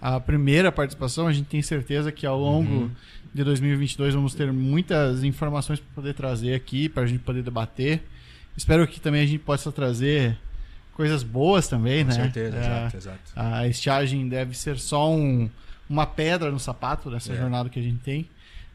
A 0.00 0.18
primeira 0.20 0.70
participação, 0.70 1.26
a 1.26 1.32
gente 1.32 1.46
tem 1.48 1.60
certeza 1.62 2.12
que 2.12 2.24
ao 2.26 2.38
longo 2.38 2.72
Uhum. 2.72 2.90
de 3.34 3.42
2022 3.44 4.14
vamos 4.14 4.34
ter 4.34 4.52
muitas 4.52 5.24
informações 5.24 5.80
para 5.80 5.94
poder 5.94 6.14
trazer 6.14 6.54
aqui, 6.54 6.88
para 6.88 7.02
a 7.02 7.06
gente 7.06 7.20
poder 7.20 7.42
debater. 7.42 8.02
Espero 8.56 8.86
que 8.86 9.00
também 9.00 9.22
a 9.22 9.26
gente 9.26 9.38
possa 9.40 9.70
trazer 9.72 10.36
coisas 10.94 11.22
boas 11.22 11.68
também, 11.68 12.04
Com 12.04 12.10
né? 12.10 12.14
certeza, 12.22 12.56
É, 12.56 12.60
exato, 12.60 12.96
exato. 12.96 13.18
A 13.34 13.66
estiagem 13.68 14.28
deve 14.28 14.56
ser 14.56 14.78
só 14.78 15.10
um- 15.12 15.50
uma 15.88 16.06
pedra 16.06 16.50
no 16.50 16.58
sapato 16.58 17.10
dessa 17.10 17.32
É. 17.32 17.36
jornada 17.36 17.68
que 17.68 17.78
a 17.78 17.82
gente 17.82 17.98
tem. 18.02 18.26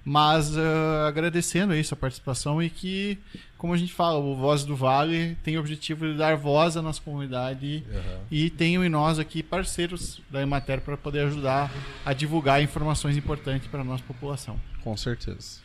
Mas 0.04 0.56
ah, 0.58 1.08
agradecendo 1.08 1.74
aí 1.74 1.84
sua 1.84 1.96
participação 1.98 2.62
e 2.62 2.70
que, 2.70 3.18
como 3.62 3.76
a 3.76 3.78
gente 3.78 3.94
fala, 3.94 4.18
o 4.18 4.36
Voz 4.36 4.64
do 4.66 4.76
Vale 4.76 5.38
tem 5.44 5.56
o 5.56 5.60
objetivo 5.60 6.08
de 6.12 6.18
dar 6.18 6.36
voz 6.36 6.76
à 6.76 6.82
nossa 6.82 7.00
comunidade 7.00 7.84
Aham. 7.94 8.20
e 8.32 8.50
tenham 8.50 8.84
em 8.84 8.90
nós 8.90 9.20
aqui 9.20 9.44
parceiros 9.44 10.20
da 10.32 10.42
Emater 10.42 10.82
para 10.82 10.98
poder 10.98 11.28
ajudar 11.28 11.72
a 12.04 12.12
divulgar 12.12 12.60
informações 12.64 13.16
importantes 13.16 13.68
para 13.68 13.82
a 13.82 13.84
nossa 13.84 14.04
população. 14.04 14.60
Com 14.84 14.98
certeza. 14.98 15.60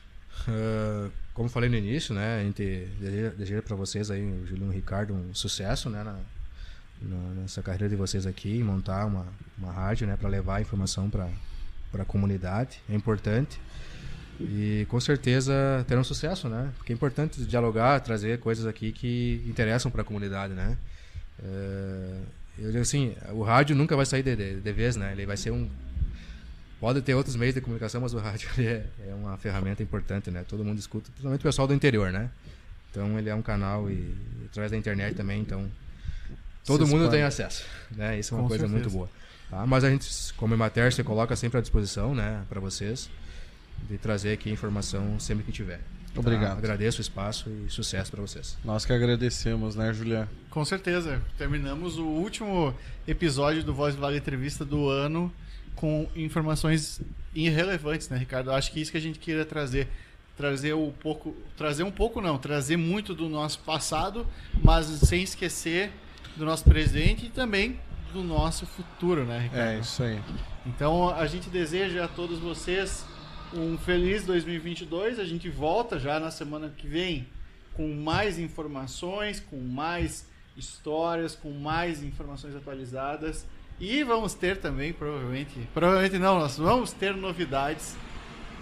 Ah, 0.47 1.09
como 1.33 1.49
falei 1.49 1.71
no 1.71 1.77
início, 1.77 2.15
né, 2.15 2.41
a 2.41 2.45
gente 2.45 2.87
deseja, 3.39 3.63
para 3.63 3.75
vocês 3.75 4.11
aí, 4.11 4.23
o 4.23 4.47
Juliano 4.47 4.73
e 4.73 4.75
o 4.75 4.77
Ricardo, 4.77 5.15
um 5.15 5.35
sucesso, 5.35 5.89
né, 5.89 6.03
na, 6.05 6.17
na- 7.01 7.35
nessa 7.41 7.63
carreira 7.63 7.89
de 7.89 7.97
vocês 7.97 8.27
aqui, 8.27 8.63
montar 8.63 9.07
uma, 9.07 9.25
uma 9.57 9.73
rádio, 9.73 10.07
né, 10.07 10.19
para 10.19 10.29
levar 10.29 10.57
a 10.57 10.61
informação 10.61 11.09
para 11.09 11.31
para 11.91 12.03
a 12.03 12.05
comunidade, 12.07 12.79
é 12.91 12.95
importante. 12.95 13.59
E 14.41 14.87
com 14.89 15.01
certeza 15.01 15.85
terão 15.89 16.05
sucesso, 16.05 16.49
né? 16.49 16.71
Porque 16.77 16.93
é 16.93 16.95
importante 16.95 17.45
dialogar, 17.45 18.01
trazer 18.01 18.39
coisas 18.39 18.67
aqui 18.67 18.93
que 18.93 19.43
interessam 19.47 19.91
para 19.91 20.03
a 20.03 20.05
comunidade, 20.05 20.53
né? 20.53 20.77
É, 21.43 22.19
eu 22.59 22.71
digo 22.71 22.83
assim, 22.83 23.15
o 23.33 23.43
rádio 23.43 23.75
nunca 23.75 23.97
vai 23.97 24.05
sair 24.05 24.23
de, 24.23 24.37
de, 24.37 24.61
de 24.61 24.73
vez, 24.73 24.97
né? 24.97 25.13
Ele 25.13 25.27
vai 25.27 25.37
ser 25.37 25.51
um 25.51 25.69
Pode 26.79 27.01
ter 27.01 27.15
outros 27.15 27.37
meios 27.37 27.55
de 27.55 27.61
comunicação, 27.61 28.03
mas 28.03 28.13
o 28.13 28.19
rádio 28.19 28.49
é, 28.61 28.85
é 29.09 29.15
uma 29.15 29.37
ferramenta 29.39 29.83
importante, 29.83 30.31
né? 30.31 30.45
Todo 30.47 30.65
mundo 30.65 30.79
escuta, 30.79 31.11
principalmente 31.11 31.41
o 31.41 31.43
pessoal 31.43 31.67
do 31.67 31.75
interior, 31.75 32.13
né? 32.13 32.31
Então 32.91 33.19
ele 33.19 33.29
é 33.29 33.35
um 33.35 33.43
canal 33.43 33.91
e, 33.91 33.95
e 33.95 34.47
através 34.51 34.71
da 34.71 34.77
internet 34.77 35.15
também, 35.15 35.41
então 35.41 35.71
todo 36.65 36.87
mundo 36.87 37.11
tem 37.11 37.23
acesso, 37.23 37.65
né? 37.91 38.19
Isso 38.19 38.35
é 38.35 38.37
uma 38.37 38.43
Com 38.43 38.49
coisa 38.49 38.69
certeza. 38.69 38.83
muito 38.83 38.93
boa. 38.95 39.09
Tá? 39.51 39.67
Mas 39.67 39.85
a 39.85 39.91
gente, 39.91 40.35
como 40.35 40.55
Emater, 40.55 40.93
se 40.93 41.03
coloca 41.03 41.35
sempre 41.37 41.59
à 41.59 41.61
disposição, 41.61 42.15
né, 42.15 42.43
para 42.49 42.61
vocês, 42.61 43.09
de 43.89 43.99
trazer 43.99 44.33
aqui 44.33 44.51
informação 44.51 45.19
sempre 45.19 45.45
que 45.45 45.53
tiver. 45.53 45.81
tá? 46.13 46.21
Obrigado. 46.21 46.59
Agradeço 46.59 46.99
o 46.99 47.01
espaço 47.03 47.51
e 47.67 47.71
sucesso 47.71 48.11
para 48.11 48.21
vocês. 48.21 48.57
Nós 48.65 48.85
que 48.85 48.93
agradecemos, 48.93 49.77
né, 49.77 49.93
Juliano? 49.93 50.29
Com 50.51 50.65
certeza. 50.65 51.23
Terminamos 51.37 51.99
o 51.99 52.05
último 52.05 52.75
episódio 53.07 53.63
do 53.63 53.75
Voz 53.75 53.95
do 53.95 54.01
Vale 54.01 54.17
Entrevista 54.19 54.65
do 54.65 54.89
ano 54.89 55.33
com 55.75 56.09
informações 56.17 57.01
irrelevantes, 57.35 58.09
né, 58.09 58.17
Ricardo? 58.17 58.51
Acho 58.51 58.73
que 58.73 58.81
isso 58.81 58.91
que 58.91 58.97
a 58.97 59.01
gente 59.01 59.19
queria 59.19 59.45
trazer. 59.45 59.89
Trazer 60.37 60.75
um 60.75 60.91
pouco. 60.91 61.35
Trazer 61.57 61.83
um 61.83 61.91
pouco 61.91 62.21
não, 62.21 62.37
trazer 62.39 62.77
muito 62.77 63.15
do 63.15 63.29
nosso 63.29 63.59
passado, 63.61 64.27
mas 64.63 64.87
sem 64.87 65.23
esquecer 65.23 65.91
do 66.37 66.45
nosso 66.45 66.65
presente 66.65 67.27
e 67.27 67.31
também 67.31 67.81
do 68.13 68.23
nosso 68.23 68.67
futuro, 68.67 69.25
né, 69.25 69.41
Ricardo? 69.41 69.63
É, 69.63 69.79
isso 69.79 70.03
aí. 70.03 70.21
Então 70.67 71.09
a 71.09 71.27
gente 71.27 71.49
deseja 71.49 72.05
a 72.05 72.09
todos 72.09 72.39
vocês 72.39 73.05
um 73.57 73.77
feliz 73.79 74.25
2022. 74.25 75.19
A 75.19 75.25
gente 75.25 75.49
volta 75.49 75.99
já 75.99 76.19
na 76.21 76.31
semana 76.31 76.73
que 76.77 76.87
vem 76.87 77.27
com 77.75 77.95
mais 77.95 78.39
informações, 78.39 79.41
com 79.41 79.57
mais 79.59 80.27
histórias, 80.57 81.35
com 81.35 81.51
mais 81.51 82.03
informações 82.03 82.55
atualizadas. 82.55 83.47
E 83.79 84.03
vamos 84.03 84.33
ter 84.35 84.57
também, 84.59 84.93
provavelmente, 84.93 85.59
provavelmente 85.75 86.19
não, 86.19 86.39
nós 86.39 86.57
vamos 86.57 86.93
ter 86.93 87.15
novidades, 87.15 87.95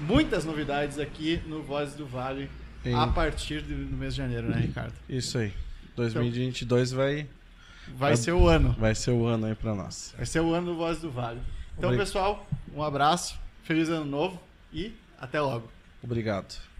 muitas 0.01 0.45
novidades 0.45 0.99
aqui 0.99 1.40
no 1.47 1.62
Vozes 1.62 1.95
do 1.95 2.05
Vale 2.07 2.51
Em- 2.84 2.92
a 2.95 3.07
partir 3.07 3.62
de- 3.62 3.74
do 3.74 3.97
mês 3.97 4.14
de 4.14 4.18
janeiro, 4.18 4.49
né, 4.49 4.61
Ricardo? 4.61 4.92
Isso 5.09 5.38
aí. 5.38 5.53
2022 5.97 6.90
vai, 6.92 7.26
Vai 7.97 8.14
É- 8.14 8.16
ser 8.16 8.32
o 8.32 8.49
ano. 8.49 8.74
vai 8.78 8.95
ser 8.95 9.11
o 9.11 9.26
ano 9.26 9.45
aí 9.47 9.55
pra 9.55 9.74
nós. 9.74 10.14
Vai 10.16 10.24
ser 10.26 10.40
o 10.40 10.53
ano 10.55 10.68
do 10.72 10.74
Voz 10.76 10.99
do 11.01 11.11
Vale. 11.11 11.38
Então, 11.76 11.90
Obri- 11.90 12.01
pessoal, 12.01 12.49
um 12.74 12.82
abraço, 12.82 13.38
feliz 13.62 13.88
ano 13.90 14.07
novo 14.07 14.40
e 14.75 14.93
até 15.18 15.41
logo. 15.41 15.70
Obrigado. 16.03 16.74